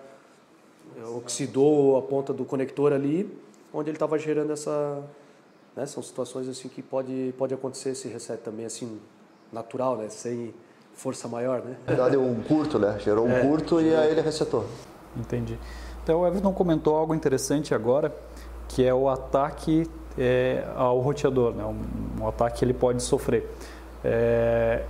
oxidou 1.16 1.98
a 1.98 2.02
ponta 2.02 2.34
do 2.34 2.44
conector 2.44 2.94
ali, 2.94 3.30
onde 3.74 3.90
ele 3.90 3.96
estava 3.96 4.18
gerando 4.18 4.52
essa. 4.54 5.04
Né, 5.76 5.86
são 5.86 6.04
situações 6.04 6.50
assim 6.50 6.68
que 6.68 6.82
pode, 6.82 7.34
pode 7.38 7.54
acontecer 7.54 7.92
esse 7.92 8.08
reset 8.08 8.42
também, 8.42 8.66
assim, 8.66 9.00
natural, 9.54 9.96
né, 9.96 10.10
sem 10.10 10.54
força 10.94 11.28
maior. 11.28 11.62
Né? 11.62 11.78
Na 11.88 11.96
verdade, 11.96 12.18
um 12.18 12.42
curto, 12.44 12.78
né? 12.78 12.98
Gerou 13.00 13.26
um 13.26 13.32
é, 13.32 13.42
curto 13.42 13.80
e 13.80 13.96
aí 13.96 14.12
ele 14.12 14.22
resetou. 14.22 14.66
Entendi. 15.18 15.58
Então, 16.04 16.22
o 16.22 16.28
Everton 16.28 16.54
comentou 16.54 16.96
algo 16.96 17.14
interessante 17.14 17.74
agora, 17.74 18.14
que 18.68 18.84
é 18.84 18.94
o 18.94 19.08
ataque 19.08 19.88
é, 20.18 20.66
ao 20.76 21.00
roteador, 21.00 21.54
né? 21.54 21.64
um, 21.64 22.24
um, 22.24 22.28
ataque 22.28 22.60
que 22.60 22.66
ele 22.66 22.74
pode 22.74 23.02
sofrer. 23.04 23.50
É, 24.04 24.84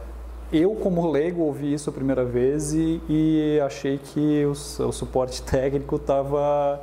eu, 0.52 0.76
como 0.76 1.10
leigo, 1.10 1.42
ouvi 1.44 1.74
isso 1.74 1.90
a 1.90 1.94
primeira 1.94 2.24
vez 2.24 2.74
e, 2.74 3.02
e 3.10 3.60
achei 3.64 3.98
que 3.98 4.46
o, 4.46 4.52
o 4.52 4.92
suporte 4.92 5.42
técnico 5.44 5.96
estava 5.98 6.82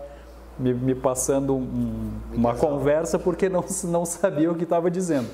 me, 0.59 0.74
me 0.74 0.94
passando 0.94 1.54
um, 1.54 2.11
uma 2.32 2.54
conversa 2.54 3.18
porque 3.18 3.48
não, 3.48 3.64
não 3.84 4.04
sabia 4.04 4.50
o 4.50 4.54
que 4.54 4.64
estava 4.64 4.90
dizendo. 4.90 5.28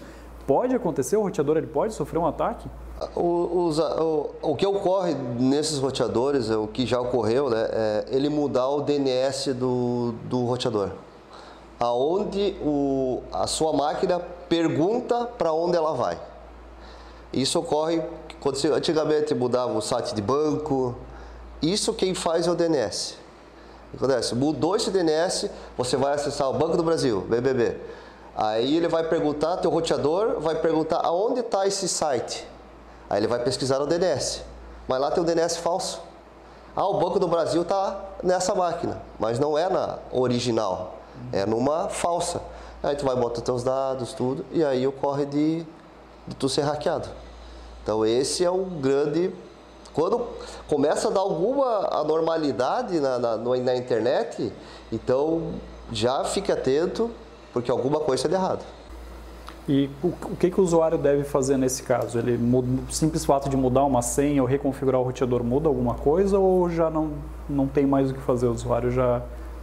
Pode 0.47 0.75
acontecer? 0.75 1.17
O 1.17 1.23
roteador 1.23 1.57
ele 1.57 1.67
pode 1.67 1.95
sofrer 1.95 2.19
um 2.19 2.27
ataque? 2.27 2.69
O, 3.17 3.71
o, 3.71 4.31
o, 4.43 4.57
que 4.57 4.67
ocorre 4.67 5.15
nesses 5.15 5.79
roteadores, 5.79 6.51
o 6.51 6.67
que 6.67 6.87
já 6.87 7.01
ocorreu, 7.01 7.49
né, 7.49 7.69
é 7.73 8.05
ele 8.09 8.29
mudar 8.29 8.69
o 8.69 8.83
DNS 8.83 9.55
do, 9.55 10.15
do 10.25 10.45
roteador. 10.45 10.91
Aonde 11.81 12.57
o, 12.63 13.23
a 13.33 13.47
sua 13.47 13.73
máquina 13.73 14.21
pergunta 14.49 15.25
para 15.25 15.53
onde 15.53 15.77
ela 15.77 15.95
vai. 15.95 16.21
Isso 17.33 17.59
ocorre 17.59 18.03
quando 18.39 18.57
você, 18.57 18.69
antigamente 18.69 19.35
mudava 19.35 19.73
o 19.73 19.81
site 19.81 20.15
de 20.15 20.23
banco. 20.23 20.95
Isso 21.61 21.95
quem 21.95 22.15
faz 22.15 22.47
é 22.47 22.51
o 22.51 22.55
DNS 22.55 23.24
acontece? 23.97 24.35
Mudou 24.35 24.77
esse 24.77 24.91
DNS, 24.91 25.51
você 25.77 25.97
vai 25.97 26.15
acessar 26.15 26.49
o 26.49 26.55
Banco 26.55 26.77
do 26.77 26.83
Brasil, 26.83 27.21
BBB. 27.23 27.77
Aí 28.37 28.77
ele 28.77 28.89
vai 28.89 29.05
perguntar, 29.09 29.59
teu 29.59 29.71
roteador 29.71 30.41
vai 30.41 30.57
perguntar 30.57 31.01
aonde 31.05 31.41
está 31.41 31.67
esse 31.67 31.89
site. 31.89 32.47
Aí 33.09 33.21
ele 33.21 33.29
vai 33.29 33.39
pesquisar 33.39 33.81
o 33.81 33.87
DNS. 33.87 34.43
Mas 34.89 35.01
lá 35.01 35.11
tem 35.11 35.23
um 35.23 35.27
DNS 35.27 35.59
falso. 35.59 36.01
Ah, 36.77 36.87
o 36.89 36.99
Banco 36.99 37.21
do 37.21 37.29
Brasil 37.29 37.63
está 37.63 38.01
nessa 38.23 38.53
máquina, 38.55 39.01
mas 39.19 39.39
não 39.39 39.57
é 39.57 39.69
na 39.69 39.99
original, 40.11 40.97
é 41.33 41.47
numa 41.47 41.89
falsa. 41.89 42.41
Aí 42.83 42.97
tu 42.97 43.05
vai 43.05 43.15
botar 43.15 43.41
teus 43.43 43.63
dados, 43.63 44.13
tudo, 44.13 44.45
e 44.51 44.65
aí 44.65 44.85
ocorre 44.85 45.25
de, 45.25 45.65
de 46.27 46.35
tu 46.35 46.49
ser 46.49 46.63
hackeado. 46.63 47.09
Então 47.83 48.05
esse 48.05 48.45
é 48.45 48.51
um 48.51 48.65
grande 48.81 49.33
quando 49.95 50.27
começa 50.69 51.09
a 51.09 51.11
dar 51.11 51.21
alguma 51.21 51.89
anormalidade 52.01 52.99
na, 53.01 53.19
na, 53.19 53.37
na 53.37 53.77
internet, 53.77 54.53
então 54.93 55.53
já 55.93 56.25
fique 56.25 56.51
atento, 56.51 57.11
porque 57.53 57.71
alguma 57.71 58.01
coisa 58.01 58.27
é 58.27 58.29
de 58.29 58.35
errado. 58.35 58.65
E 59.67 59.89
o, 60.03 60.37
que, 60.37 60.51
que 60.51 60.61
o 60.61 60.63
usuário 60.63 60.99
deve 60.99 61.25
fazer 61.25 61.57
nesse 61.57 61.83
caso? 61.85 62.19
Ele 62.19 62.37
o 62.37 62.93
simples 62.93 63.25
fato 63.25 63.49
de 63.49 63.57
mudar 63.57 63.85
uma 63.85 64.03
senha 64.03 64.43
ou 64.43 64.49
reconfigurar 64.49 65.01
o 65.01 65.05
roteador 65.05 65.43
muda 65.43 65.69
alguma 65.69 65.95
coisa 65.95 66.39
ou 66.39 66.69
já 66.69 66.91
não, 66.91 67.13
não 67.49 67.67
tem 67.67 67.87
mais 67.87 68.11
o 68.11 68.15
que 68.15 68.21
fazer? 68.21 68.47
O 68.47 68.53
usuário 68.53 68.91
já 68.91 69.23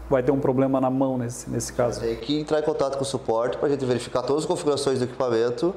vai 0.10 0.24
ter 0.24 0.32
um 0.32 0.40
problema 0.40 0.82
na 0.82 0.90
mão 0.90 1.20
nesse, 1.20 1.48
nesse 1.50 1.72
caso? 1.72 2.02
Tem 2.02 2.16
que 2.16 2.40
entrar 2.40 2.60
em 2.60 2.64
contato 2.64 2.98
com 2.98 3.04
o 3.04 3.06
suporte 3.06 3.58
para 3.58 3.68
a 3.68 3.72
gente 3.72 3.86
verificar 3.86 4.24
todas 4.24 4.44
as 4.44 4.48
configurações 4.48 4.98
do 4.98 5.06
equipamento 5.06 5.74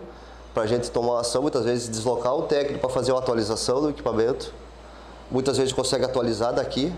para 0.55 0.63
a 0.63 0.67
gente 0.67 0.89
tomar 0.91 1.21
ação, 1.21 1.43
muitas 1.43 1.65
vezes 1.65 1.89
deslocar 1.89 2.35
o 2.35 2.43
técnico 2.43 2.79
para 2.81 2.89
fazer 2.89 3.11
uma 3.11 3.19
atualização 3.19 3.83
do 3.83 3.91
equipamento. 3.91 4.55
Muitas 5.31 5.59
vezes 5.59 5.73
consegue 5.73 6.05
atualizar 6.05 6.55
daqui 6.55 6.93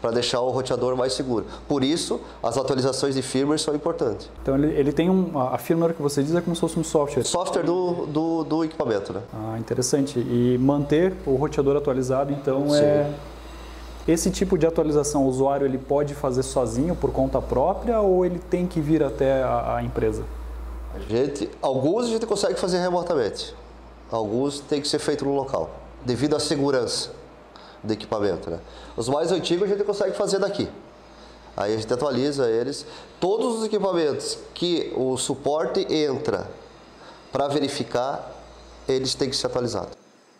para 0.00 0.12
deixar 0.12 0.40
o 0.40 0.50
roteador 0.50 0.96
mais 0.96 1.14
seguro. 1.14 1.46
Por 1.66 1.82
isso, 1.82 2.20
as 2.40 2.56
atualizações 2.56 3.16
de 3.16 3.22
firmware 3.22 3.58
são 3.58 3.74
importantes. 3.74 4.30
Então 4.40 4.54
ele, 4.54 4.68
ele 4.78 4.92
tem 4.92 5.10
um. 5.10 5.36
A 5.36 5.58
firmware 5.58 5.94
que 5.94 6.02
você 6.02 6.22
diz 6.22 6.32
é 6.34 6.40
como 6.40 6.54
se 6.54 6.60
fosse 6.60 6.78
um 6.78 6.84
software. 6.84 7.24
Software 7.24 7.64
do, 7.64 8.06
do, 8.06 8.44
do 8.44 8.64
equipamento, 8.64 9.12
né? 9.12 9.22
Ah, 9.34 9.58
interessante. 9.58 10.20
E 10.20 10.56
manter 10.60 11.12
o 11.26 11.34
roteador 11.34 11.76
atualizado, 11.76 12.32
então, 12.32 12.70
Sim. 12.70 12.82
é. 12.82 13.12
Esse 14.06 14.30
tipo 14.30 14.56
de 14.56 14.64
atualização 14.64 15.24
o 15.24 15.28
usuário 15.28 15.66
ele 15.66 15.78
pode 15.78 16.14
fazer 16.14 16.44
sozinho 16.44 16.94
por 16.94 17.10
conta 17.10 17.42
própria 17.42 18.00
ou 18.00 18.24
ele 18.24 18.38
tem 18.38 18.64
que 18.64 18.80
vir 18.80 19.02
até 19.02 19.42
a, 19.42 19.78
a 19.78 19.82
empresa? 19.82 20.22
Gente, 21.08 21.50
alguns 21.60 22.06
a 22.06 22.08
gente 22.08 22.26
consegue 22.26 22.58
fazer 22.58 22.78
remotamente, 22.78 23.54
alguns 24.10 24.60
tem 24.60 24.80
que 24.80 24.88
ser 24.88 24.98
feito 24.98 25.24
no 25.24 25.34
local, 25.34 25.70
devido 26.04 26.34
à 26.36 26.40
segurança 26.40 27.10
do 27.82 27.92
equipamento. 27.92 28.50
Né? 28.50 28.60
Os 28.96 29.08
mais 29.08 29.30
antigos 29.32 29.70
a 29.70 29.74
gente 29.74 29.84
consegue 29.84 30.16
fazer 30.16 30.38
daqui. 30.38 30.68
Aí 31.56 31.74
a 31.74 31.76
gente 31.76 31.90
atualiza 31.92 32.50
eles. 32.50 32.84
Todos 33.18 33.60
os 33.60 33.64
equipamentos 33.64 34.38
que 34.52 34.92
o 34.94 35.16
suporte 35.16 35.86
entra 35.90 36.46
para 37.32 37.48
verificar, 37.48 38.30
eles 38.86 39.14
têm 39.14 39.30
que 39.30 39.36
ser 39.36 39.46
atualizados. 39.46 39.96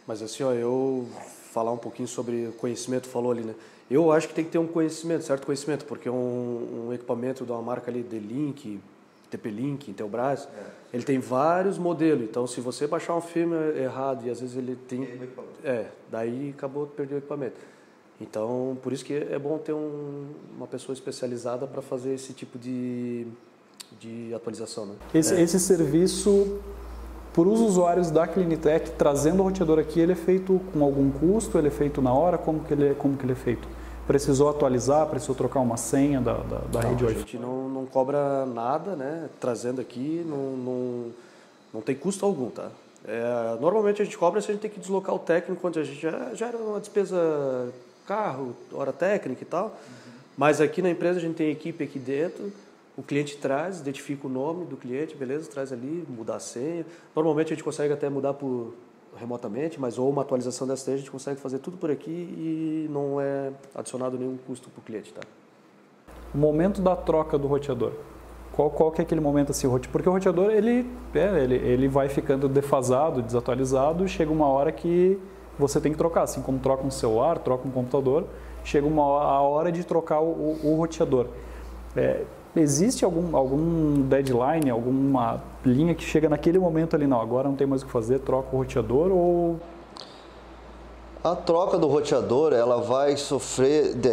Mas 0.06 0.20
assim, 0.20 0.42
ó, 0.44 0.52
eu 0.52 1.06
falar 1.52 1.72
um 1.72 1.78
pouquinho 1.78 2.06
sobre 2.06 2.52
conhecimento, 2.58 3.08
falou 3.08 3.32
ali, 3.32 3.42
né? 3.42 3.54
Eu 3.90 4.12
acho 4.12 4.28
que 4.28 4.34
tem 4.34 4.44
que 4.44 4.50
ter 4.50 4.58
um 4.58 4.66
conhecimento, 4.66 5.24
certo 5.24 5.46
conhecimento, 5.46 5.84
porque 5.86 6.10
um, 6.10 6.88
um 6.88 6.92
equipamento 6.92 7.46
de 7.46 7.52
uma 7.52 7.62
marca 7.62 7.90
ali, 7.90 8.02
D-Link, 8.02 8.80
TP-Link, 9.30 9.90
Intelbras, 9.90 10.48
é. 10.56 10.96
ele 10.96 11.02
tem 11.02 11.18
vários 11.18 11.78
modelos. 11.78 12.24
Então, 12.24 12.46
se 12.46 12.60
você 12.60 12.86
baixar 12.86 13.14
um 13.16 13.20
filme 13.20 13.54
errado 13.78 14.26
e 14.26 14.30
às 14.30 14.40
vezes 14.40 14.56
ele 14.56 14.76
tem... 14.88 15.08
É, 15.64 15.86
daí 16.10 16.54
acabou 16.56 16.86
de 16.86 16.92
perder 16.92 17.16
o 17.16 17.18
equipamento. 17.18 17.56
Então, 18.20 18.78
por 18.82 18.92
isso 18.92 19.04
que 19.04 19.12
é 19.12 19.38
bom 19.38 19.58
ter 19.58 19.74
um, 19.74 20.26
uma 20.56 20.66
pessoa 20.66 20.94
especializada 20.94 21.66
para 21.66 21.82
fazer 21.82 22.14
esse 22.14 22.32
tipo 22.32 22.58
de, 22.58 23.26
de 24.00 24.32
atualização. 24.34 24.86
Né? 24.86 24.94
Esse, 25.12 25.34
é. 25.34 25.42
esse 25.42 25.60
serviço, 25.60 26.58
por 27.34 27.46
os 27.46 27.60
usuários 27.60 28.10
da 28.10 28.26
Clinitec, 28.26 28.92
trazendo 28.92 29.40
o 29.40 29.42
roteador 29.42 29.78
aqui, 29.78 30.00
ele 30.00 30.12
é 30.12 30.16
feito 30.16 30.60
com 30.72 30.82
algum 30.82 31.10
custo? 31.10 31.58
Ele 31.58 31.68
é 31.68 31.70
feito 31.70 32.00
na 32.00 32.12
hora? 32.12 32.38
Como 32.38 32.60
que 32.60 32.72
ele, 32.72 32.88
é, 32.88 32.94
como 32.94 33.16
que 33.16 33.24
ele 33.24 33.32
é 33.32 33.36
feito? 33.36 33.68
Precisou 34.06 34.48
atualizar, 34.48 35.06
precisou 35.06 35.34
trocar 35.34 35.60
uma 35.60 35.76
senha 35.76 36.20
da, 36.20 36.34
da, 36.34 36.58
da 36.58 36.82
não, 36.82 36.90
rede 36.90 37.04
Wi-Fi? 37.04 37.16
A 37.16 37.20
gente 37.20 37.38
não, 37.38 37.68
não 37.68 37.86
cobra 37.86 38.46
nada, 38.46 38.94
né? 38.94 39.28
Trazendo 39.40 39.80
aqui, 39.80 40.24
não, 40.26 40.56
não, 40.56 41.12
não 41.74 41.80
tem 41.80 41.94
custo 41.94 42.24
algum, 42.24 42.48
tá? 42.48 42.70
É, 43.04 43.56
normalmente 43.60 44.02
a 44.02 44.04
gente 44.04 44.16
cobra 44.16 44.40
se 44.40 44.50
a 44.50 44.54
gente 44.54 44.62
tem 44.62 44.70
que 44.70 44.80
deslocar 44.80 45.14
o 45.14 45.18
técnico, 45.18 45.60
quando 45.60 45.78
a 45.78 45.84
gente 45.84 46.00
já, 46.00 46.34
já 46.34 46.46
era 46.48 46.56
uma 46.56 46.80
despesa 46.80 47.72
carro, 48.06 48.54
hora 48.72 48.92
técnica 48.92 49.42
e 49.42 49.46
tal. 49.46 49.66
Uhum. 49.66 50.12
Mas 50.36 50.60
aqui 50.60 50.80
na 50.82 50.90
empresa 50.90 51.18
a 51.18 51.22
gente 51.22 51.34
tem 51.34 51.50
equipe 51.50 51.82
aqui 51.82 51.98
dentro, 51.98 52.52
o 52.96 53.02
cliente 53.02 53.36
traz, 53.36 53.80
identifica 53.80 54.26
o 54.26 54.30
nome 54.30 54.64
do 54.64 54.76
cliente, 54.76 55.14
beleza, 55.14 55.50
traz 55.50 55.72
ali, 55.72 56.06
mudar 56.08 56.36
a 56.36 56.40
senha. 56.40 56.86
Normalmente 57.14 57.48
a 57.52 57.56
gente 57.56 57.64
consegue 57.64 57.92
até 57.92 58.08
mudar 58.08 58.34
por 58.34 58.72
remotamente, 59.18 59.80
mas 59.80 59.98
ou 59.98 60.08
uma 60.10 60.22
atualização 60.22 60.66
dessa 60.66 60.90
a 60.90 60.96
gente 60.96 61.10
consegue 61.10 61.40
fazer 61.40 61.58
tudo 61.58 61.76
por 61.76 61.90
aqui 61.90 62.10
e 62.10 62.88
não 62.90 63.20
é 63.20 63.50
adicionado 63.74 64.18
nenhum 64.18 64.36
custo 64.46 64.70
para 64.70 64.80
o 64.80 64.82
cliente, 64.82 65.12
tá? 65.12 65.22
O 66.34 66.38
momento 66.38 66.80
da 66.80 66.94
troca 66.94 67.38
do 67.38 67.46
roteador. 67.46 67.92
Qual, 68.52 68.70
qual 68.70 68.90
que 68.90 69.00
é 69.00 69.04
aquele 69.04 69.20
momento 69.20 69.50
assim, 69.50 69.68
porque 69.92 70.08
o 70.08 70.12
roteador 70.12 70.50
ele, 70.50 70.90
é, 71.14 71.42
ele, 71.42 71.54
ele 71.56 71.88
vai 71.88 72.08
ficando 72.08 72.48
defasado, 72.48 73.20
desatualizado, 73.20 74.04
e 74.04 74.08
chega 74.08 74.32
uma 74.32 74.46
hora 74.46 74.72
que 74.72 75.18
você 75.58 75.80
tem 75.80 75.92
que 75.92 75.98
trocar, 75.98 76.22
assim 76.22 76.42
como 76.42 76.58
troca 76.58 76.86
um 76.86 76.90
celular, 76.90 77.38
troca 77.38 77.66
um 77.66 77.70
computador, 77.70 78.26
chega 78.64 78.86
uma 78.86 79.02
hora, 79.02 79.24
a 79.26 79.40
hora 79.42 79.72
de 79.72 79.84
trocar 79.84 80.20
o, 80.20 80.58
o, 80.62 80.74
roteador. 80.76 81.26
É, 81.94 82.22
existe 82.54 83.04
algum, 83.04 83.36
algum 83.36 84.02
deadline, 84.02 84.70
alguma 84.70 85.42
linha 85.66 85.94
que 85.94 86.04
chega 86.04 86.28
naquele 86.28 86.58
momento 86.58 86.96
ali, 86.96 87.06
não, 87.06 87.20
agora 87.20 87.48
não 87.48 87.56
tem 87.56 87.66
mais 87.66 87.82
o 87.82 87.86
que 87.86 87.92
fazer, 87.92 88.20
troca 88.20 88.54
o 88.54 88.58
roteador 88.58 89.10
ou... 89.10 89.60
A 91.24 91.34
troca 91.34 91.76
do 91.76 91.88
roteador, 91.88 92.52
ela 92.52 92.80
vai 92.80 93.16
sofrer 93.16 93.94
de, 93.94 94.08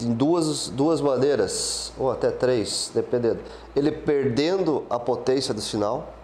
em 0.00 0.14
duas, 0.14 0.68
duas 0.68 0.98
maneiras, 1.00 1.92
ou 1.98 2.10
até 2.10 2.30
três, 2.30 2.90
dependendo. 2.94 3.40
Ele 3.76 3.92
perdendo 3.92 4.82
a 4.88 4.98
potência 4.98 5.52
do 5.52 5.60
sinal 5.60 6.14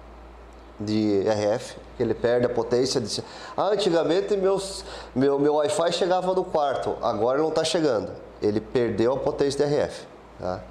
de 0.81 1.21
RF, 1.29 1.77
ele 1.99 2.15
perde 2.15 2.47
a 2.47 2.49
potência 2.49 2.99
de... 3.03 3.23
Ah, 3.55 3.69
antigamente 3.69 4.35
meus, 4.35 4.83
meu, 5.15 5.39
meu 5.39 5.57
Wi-Fi 5.57 5.93
chegava 5.93 6.35
no 6.35 6.43
quarto, 6.43 6.97
agora 7.03 7.39
não 7.39 7.51
está 7.51 7.63
chegando. 7.63 8.11
Ele 8.41 8.63
perdeu 8.63 9.13
a 9.13 9.17
potência 9.19 9.67
de 9.67 9.75
RF. 9.75 10.07
Tá? 10.39 10.63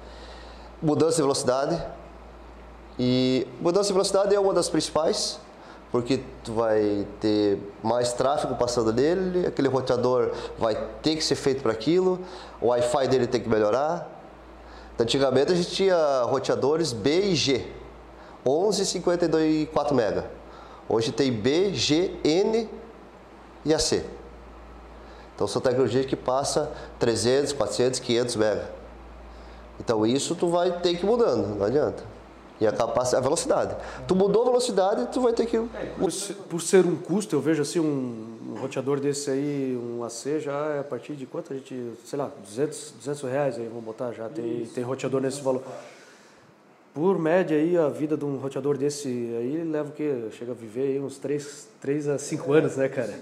mudança 0.82 1.16
de 1.16 1.22
velocidade. 1.22 1.82
E 3.02 3.46
mudança 3.58 3.86
de 3.86 3.94
velocidade 3.94 4.34
é 4.34 4.38
uma 4.38 4.52
das 4.52 4.68
principais, 4.68 5.40
porque 5.90 6.20
tu 6.44 6.52
vai 6.52 7.06
ter 7.18 7.58
mais 7.82 8.12
tráfego 8.12 8.54
passando 8.56 8.92
nele, 8.92 9.46
aquele 9.46 9.68
roteador 9.68 10.32
vai 10.58 10.74
ter 11.00 11.16
que 11.16 11.24
ser 11.24 11.34
feito 11.34 11.62
para 11.62 11.72
aquilo, 11.72 12.20
o 12.60 12.66
Wi-Fi 12.66 13.08
dele 13.08 13.26
tem 13.26 13.40
que 13.40 13.48
melhorar. 13.48 14.06
Antigamente 14.98 15.50
a 15.50 15.54
gente 15.54 15.70
tinha 15.70 16.24
roteadores 16.24 16.92
B 16.92 17.22
e 17.22 17.34
G, 17.34 17.66
11, 18.46 18.84
52 18.84 19.62
e 19.62 19.66
4 19.72 19.94
mega. 19.94 20.30
Hoje 20.86 21.10
tem 21.10 21.32
B, 21.32 21.72
G, 21.72 22.14
N 22.22 22.68
e 23.64 23.72
AC. 23.72 24.04
Então 25.34 25.48
são 25.48 25.62
tecnologias 25.62 26.04
que 26.04 26.16
passa 26.16 26.70
300, 26.98 27.54
400, 27.54 27.98
500 27.98 28.36
mega. 28.36 28.70
Então 29.80 30.04
isso 30.04 30.34
tu 30.34 30.50
vai 30.50 30.80
ter 30.80 30.98
que 30.98 31.06
ir 31.06 31.08
mudando, 31.08 31.56
não 31.56 31.64
adianta. 31.64 32.09
E 32.60 32.66
a 32.66 32.72
capacidade, 32.72 33.16
a 33.16 33.20
velocidade. 33.20 33.76
Tu 34.06 34.14
mudou 34.14 34.42
a 34.42 34.44
velocidade, 34.46 35.08
tu 35.10 35.20
vai 35.20 35.32
ter 35.32 35.46
que. 35.46 35.58
Por, 35.98 36.12
por 36.48 36.60
ser 36.60 36.84
um 36.84 36.94
custo, 36.94 37.34
eu 37.34 37.40
vejo 37.40 37.62
assim 37.62 37.80
um, 37.80 38.38
um, 38.50 38.60
roteador 38.60 39.00
desse 39.00 39.30
aí, 39.30 39.80
um 39.82 40.04
AC, 40.04 40.40
já 40.40 40.74
é 40.74 40.80
a 40.80 40.84
partir 40.84 41.14
de 41.14 41.24
quanto 41.24 41.54
a 41.54 41.56
gente, 41.56 41.92
sei 42.04 42.18
lá, 42.18 42.30
200, 42.44 42.94
200 42.98 43.22
reais 43.22 43.56
aí, 43.56 43.66
vamos 43.66 43.84
botar 43.84 44.12
já. 44.12 44.28
Tem, 44.28 44.66
tem 44.66 44.84
roteador 44.84 45.22
nesse 45.22 45.40
valor. 45.40 45.62
Por 46.92 47.18
média 47.18 47.56
aí, 47.56 47.78
a 47.78 47.88
vida 47.88 48.14
de 48.14 48.26
um 48.26 48.36
roteador 48.36 48.76
desse 48.76 49.08
aí 49.08 49.64
leva 49.64 49.88
o 49.88 49.92
quê? 49.92 50.28
Chega 50.32 50.52
a 50.52 50.54
viver 50.54 50.82
aí 50.82 51.00
uns 51.00 51.18
3, 51.18 51.68
3 51.80 52.08
a 52.08 52.18
5 52.18 52.52
anos, 52.52 52.76
né, 52.76 52.88
cara? 52.90 53.14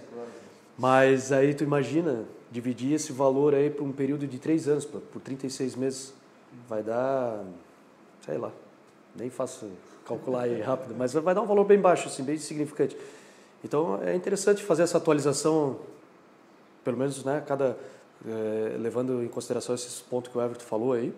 Mas 0.76 1.30
aí 1.30 1.55
tu 1.55 1.62
imagina 1.62 2.24
dividir 2.51 2.95
esse 2.95 3.12
valor 3.12 3.55
aí 3.55 3.70
por 3.70 3.84
um 3.84 3.93
período 3.93 4.26
de 4.26 4.39
3 4.39 4.68
anos, 4.68 4.84
por 4.84 5.20
36 5.20 5.76
meses 5.76 6.14
vai 6.68 6.82
dar, 6.82 7.45
sei 8.24 8.39
lá, 8.39 8.51
nem 9.19 9.31
faço 9.31 9.66
calcular 10.07 10.43
aí 10.43 10.61
rápido, 10.61 10.95
mas 10.97 11.12
vai 11.12 11.35
dar 11.35 11.43
um 11.43 11.47
valor 11.47 11.64
bem 11.64 11.79
baixo, 11.79 12.09
assim, 12.09 12.23
bem 12.23 12.39
significante. 12.39 12.97
Então 13.62 14.01
é 14.03 14.14
interessante 14.14 14.62
fazer 14.62 14.83
essa 14.83 14.99
atualização, 14.99 15.77
pelo 16.85 16.97
menos, 16.97 17.25
né, 17.25 17.43
cada 17.47 17.77
é, 18.27 18.77
levando 18.79 19.23
em 19.23 19.29
consideração 19.29 19.75
esses 19.75 20.01
pontos 20.01 20.31
que 20.31 20.39
o 20.39 20.41
Everton 20.41 20.64
falou 20.64 20.93
aí, 20.93 21.12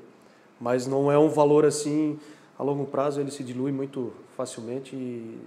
mas 0.60 0.86
não 0.86 1.10
é 1.10 1.18
um 1.18 1.28
valor 1.28 1.64
assim 1.64 2.18
a 2.58 2.62
longo 2.62 2.84
prazo 2.84 3.20
ele 3.20 3.30
se 3.30 3.42
dilui 3.42 3.72
muito 3.72 4.12
facilmente 4.36 4.94
e, 4.94 5.40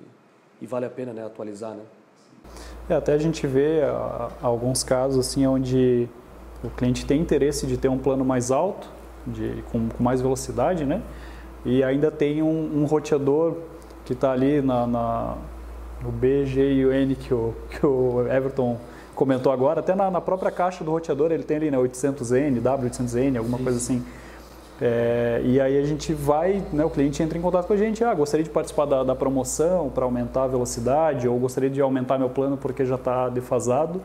e 0.60 0.66
vale 0.66 0.88
a 0.88 0.90
pena 0.90 1.14
né, 1.14 1.24
atualizar, 1.24 1.76
né? 1.76 1.84
É, 2.90 2.96
até 2.96 3.14
a 3.14 3.20
gente 3.20 3.46
vê 3.46 3.82
a, 3.84 4.32
alguns 4.42 4.84
casos 4.84 5.28
assim 5.28 5.46
onde 5.46 6.10
o 6.64 6.72
cliente 6.72 7.06
tem 7.06 7.22
interesse 7.22 7.68
de 7.68 7.78
ter 7.78 7.88
um 7.88 8.00
plano 8.00 8.26
mais 8.26 8.50
alto, 8.50 8.90
de, 9.28 9.64
com, 9.72 9.90
com, 9.90 10.04
mais 10.04 10.22
velocidade, 10.22 10.86
né? 10.86 11.04
E 11.66 11.84
ainda 11.84 12.12
tem 12.12 12.42
um, 12.42 12.82
um 12.82 12.86
roteador 12.86 13.56
que 14.06 14.14
está 14.14 14.32
ali 14.32 14.62
na, 14.62 14.86
na, 14.86 15.36
no 16.02 16.12
B, 16.12 16.46
G 16.46 16.74
e 16.74 16.86
o 16.86 16.92
N 16.92 17.16
que 17.16 17.34
o, 17.34 17.54
que 17.70 17.86
o 17.86 18.28
Everton 18.28 18.78
comentou 19.16 19.52
agora, 19.52 19.80
até 19.80 19.96
na, 19.96 20.10
na 20.10 20.20
própria 20.20 20.52
caixa 20.52 20.84
do 20.84 20.92
roteador 20.92 21.32
ele 21.32 21.44
tem 21.44 21.58
ali 21.58 21.72
né, 21.72 21.78
800N, 21.78 22.62
W800N, 22.62 23.38
alguma 23.38 23.58
Sim. 23.58 23.64
coisa 23.64 23.78
assim. 23.78 24.06
É, 24.82 25.42
e 25.46 25.62
aí 25.62 25.78
a 25.78 25.86
gente 25.86 26.14
vai, 26.14 26.62
né, 26.74 26.84
o 26.84 26.90
cliente 26.90 27.22
entra 27.22 27.38
em 27.38 27.42
contato 27.42 27.68
com 27.68 27.74
a 27.74 27.78
gente, 27.78 28.04
ah, 28.04 28.14
gostaria 28.14 28.44
de 28.44 28.50
participar 28.50 28.86
da, 28.86 29.04
da 29.04 29.16
promoção 29.16 29.90
para 29.90 30.04
aumentar 30.04 30.44
a 30.44 30.48
velocidade, 30.48 31.28
ou 31.28 31.38
gostaria 31.38 31.70
de 31.70 31.80
aumentar 31.80 32.18
meu 32.18 32.30
plano 32.30 32.58
porque 32.58 32.84
já 32.86 32.96
está 32.96 33.30
defasado. 33.30 34.02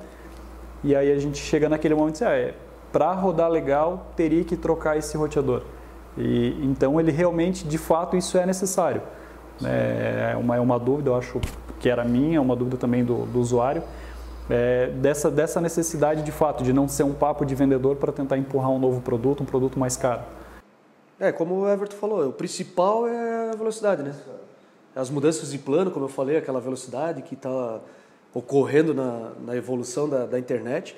E 0.84 0.94
aí 0.94 1.11
a 1.11 1.18
gente 1.18 1.38
chega 1.38 1.68
naquele 1.68 1.94
momento 1.94 2.16
e 2.16 2.18
diz, 2.18 2.22
ah, 2.22 2.32
é, 2.32 2.54
para 2.92 3.12
rodar 3.12 3.50
legal, 3.50 4.06
teria 4.14 4.44
que 4.44 4.56
trocar 4.56 4.96
esse 4.96 5.16
roteador. 5.16 5.62
E, 6.18 6.58
então, 6.64 6.98
ele 6.98 7.12
realmente, 7.12 7.66
de 7.66 7.78
fato, 7.78 8.16
isso 8.16 8.36
é 8.36 8.44
necessário. 8.44 9.00
É 9.64 10.36
uma, 10.36 10.56
é 10.56 10.60
uma 10.60 10.78
dúvida, 10.78 11.10
eu 11.10 11.16
acho 11.16 11.40
que 11.80 11.88
era 11.88 12.04
minha, 12.04 12.40
uma 12.40 12.54
dúvida 12.54 12.76
também 12.76 13.04
do, 13.04 13.26
do 13.26 13.40
usuário, 13.40 13.82
é, 14.50 14.88
dessa, 14.88 15.30
dessa 15.30 15.60
necessidade, 15.60 16.22
de 16.22 16.32
fato, 16.32 16.64
de 16.64 16.72
não 16.72 16.88
ser 16.88 17.02
um 17.02 17.14
papo 17.14 17.44
de 17.44 17.54
vendedor 17.54 17.96
para 17.96 18.12
tentar 18.12 18.36
empurrar 18.36 18.70
um 18.70 18.78
novo 18.78 19.00
produto, 19.00 19.42
um 19.42 19.46
produto 19.46 19.78
mais 19.78 19.96
caro. 19.96 20.22
É, 21.20 21.32
como 21.32 21.60
o 21.60 21.68
Everton 21.68 21.96
falou, 21.96 22.28
o 22.28 22.32
principal 22.32 23.06
é 23.06 23.50
a 23.50 23.56
velocidade, 23.56 24.02
né? 24.02 24.14
as 24.94 25.10
mudanças 25.10 25.50
de 25.50 25.58
plano, 25.58 25.90
como 25.90 26.06
eu 26.06 26.08
falei, 26.08 26.36
aquela 26.36 26.60
velocidade 26.60 27.22
que 27.22 27.34
está 27.34 27.80
ocorrendo 28.34 28.92
na, 28.92 29.32
na 29.44 29.56
evolução 29.56 30.08
da, 30.08 30.26
da 30.26 30.38
internet, 30.38 30.96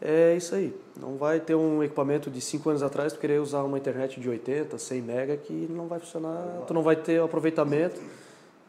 é 0.00 0.34
isso 0.36 0.54
aí. 0.54 0.74
Não 1.00 1.16
vai 1.16 1.40
ter 1.40 1.54
um 1.54 1.82
equipamento 1.82 2.30
de 2.30 2.40
5 2.40 2.68
anos 2.70 2.82
atrás, 2.82 3.12
tu 3.12 3.18
querer 3.18 3.40
usar 3.40 3.62
uma 3.62 3.78
internet 3.78 4.20
de 4.20 4.28
80, 4.28 4.78
100 4.78 5.02
mega 5.02 5.36
que 5.36 5.52
não 5.70 5.86
vai 5.86 5.98
funcionar, 5.98 6.62
tu 6.66 6.74
não 6.74 6.82
vai 6.82 6.96
ter 6.96 7.20
aproveitamento, 7.20 8.00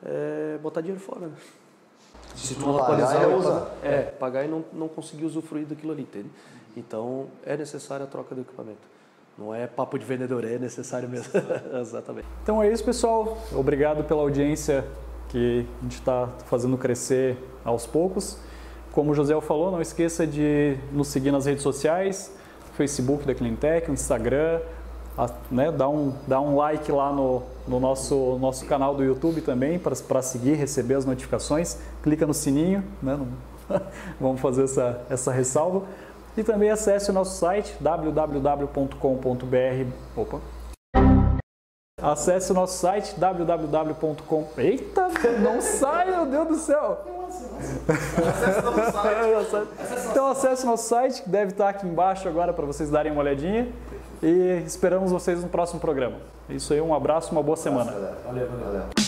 é, 0.04 0.58
botar 0.62 0.82
dinheiro 0.82 1.02
fora. 1.02 1.28
Né? 1.28 1.34
Se 2.36 2.56
tu 2.56 2.66
não 2.66 2.78
atualizar, 2.78 3.72
é, 3.84 3.88
é, 3.88 4.02
pagar 4.04 4.46
e 4.46 4.48
não, 4.48 4.64
não 4.72 4.88
conseguir 4.88 5.26
usufruir 5.26 5.66
daquilo 5.66 5.92
ali, 5.92 6.04
entende? 6.04 6.30
Então 6.76 7.28
é 7.46 7.58
necessária 7.58 8.06
a 8.06 8.08
troca 8.08 8.34
do 8.34 8.42
equipamento. 8.42 8.88
Não 9.38 9.56
é 9.56 9.68
papo 9.68 9.98
de 9.98 10.06
vendedor, 10.06 10.44
é 10.44 10.58
necessário 10.58 11.08
mesmo. 11.08 11.32
Exatamente. 11.80 12.28
Então 12.44 12.62
é 12.62 12.72
isso, 12.72 12.84
pessoal. 12.84 13.38
Obrigado 13.54 14.04
pela 14.04 14.22
audiência 14.22 14.86
que 15.30 15.66
a 15.80 15.84
gente 15.84 16.00
está 16.00 16.28
fazendo 16.46 16.78
crescer 16.78 17.38
aos 17.64 17.86
poucos. 17.86 18.38
Como 18.92 19.12
o 19.12 19.16
José 19.16 19.40
falou, 19.42 19.72
não 19.72 19.82
esqueça 19.82 20.26
de 20.26 20.78
nos 20.92 21.08
seguir 21.10 21.32
nas 21.32 21.46
redes 21.46 21.64
sociais, 21.64 22.32
Facebook 22.76 23.26
da 23.26 23.36
Cleantech, 23.36 23.92
Instagram, 23.92 24.60
a, 25.18 25.30
né, 25.52 25.72
dá, 25.72 25.90
um, 25.90 26.14
dá 26.28 26.40
um 26.40 26.56
like 26.56 26.92
lá 26.92 27.12
no, 27.12 27.44
no 27.68 27.80
nosso, 27.80 28.38
nosso 28.40 28.66
canal 28.66 28.96
do 28.96 29.04
YouTube 29.04 29.42
também 29.42 29.78
para 29.78 30.22
seguir, 30.22 30.54
receber 30.54 30.96
as 30.96 31.06
notificações. 31.06 31.78
Clica 32.02 32.26
no 32.26 32.34
sininho, 32.34 32.84
né, 33.02 33.20
vamos 34.20 34.40
fazer 34.40 34.64
essa, 34.64 35.02
essa 35.10 35.32
ressalva. 35.32 35.84
E 36.38 36.44
também 36.44 36.70
acesse 36.70 37.10
o 37.10 37.14
nosso 37.14 37.38
site 37.38 37.76
www.com.br. 37.82 38.96
Opa! 40.16 40.59
Acesse 42.02 42.52
o 42.52 42.56
nosso 42.56 42.78
site 42.78 43.20
www.com. 43.20 44.48
Eita, 44.58 45.08
não 45.42 45.62
sai, 45.62 46.12
meu 46.12 46.26
Deus 46.26 46.48
do 46.48 46.56
céu! 46.56 47.06
Então 50.12 50.28
acesse 50.28 50.64
o 50.64 50.68
nosso 50.68 50.88
site, 50.90 51.22
que 51.22 51.30
deve 51.30 51.52
estar 51.52 51.70
aqui 51.70 51.86
embaixo 51.86 52.28
agora 52.28 52.54
para 52.54 52.66
vocês 52.66 52.90
darem 52.90 53.12
uma 53.12 53.22
olhadinha. 53.22 53.68
E 54.22 54.64
esperamos 54.66 55.12
vocês 55.12 55.42
no 55.42 55.50
próximo 55.50 55.80
programa. 55.80 56.18
É 56.50 56.54
isso 56.54 56.74
aí, 56.74 56.82
um 56.82 56.94
abraço, 56.94 57.32
uma 57.32 57.44
boa 57.44 57.58
semana. 57.58 57.92
valeu. 58.26 58.48
valeu. 58.48 58.99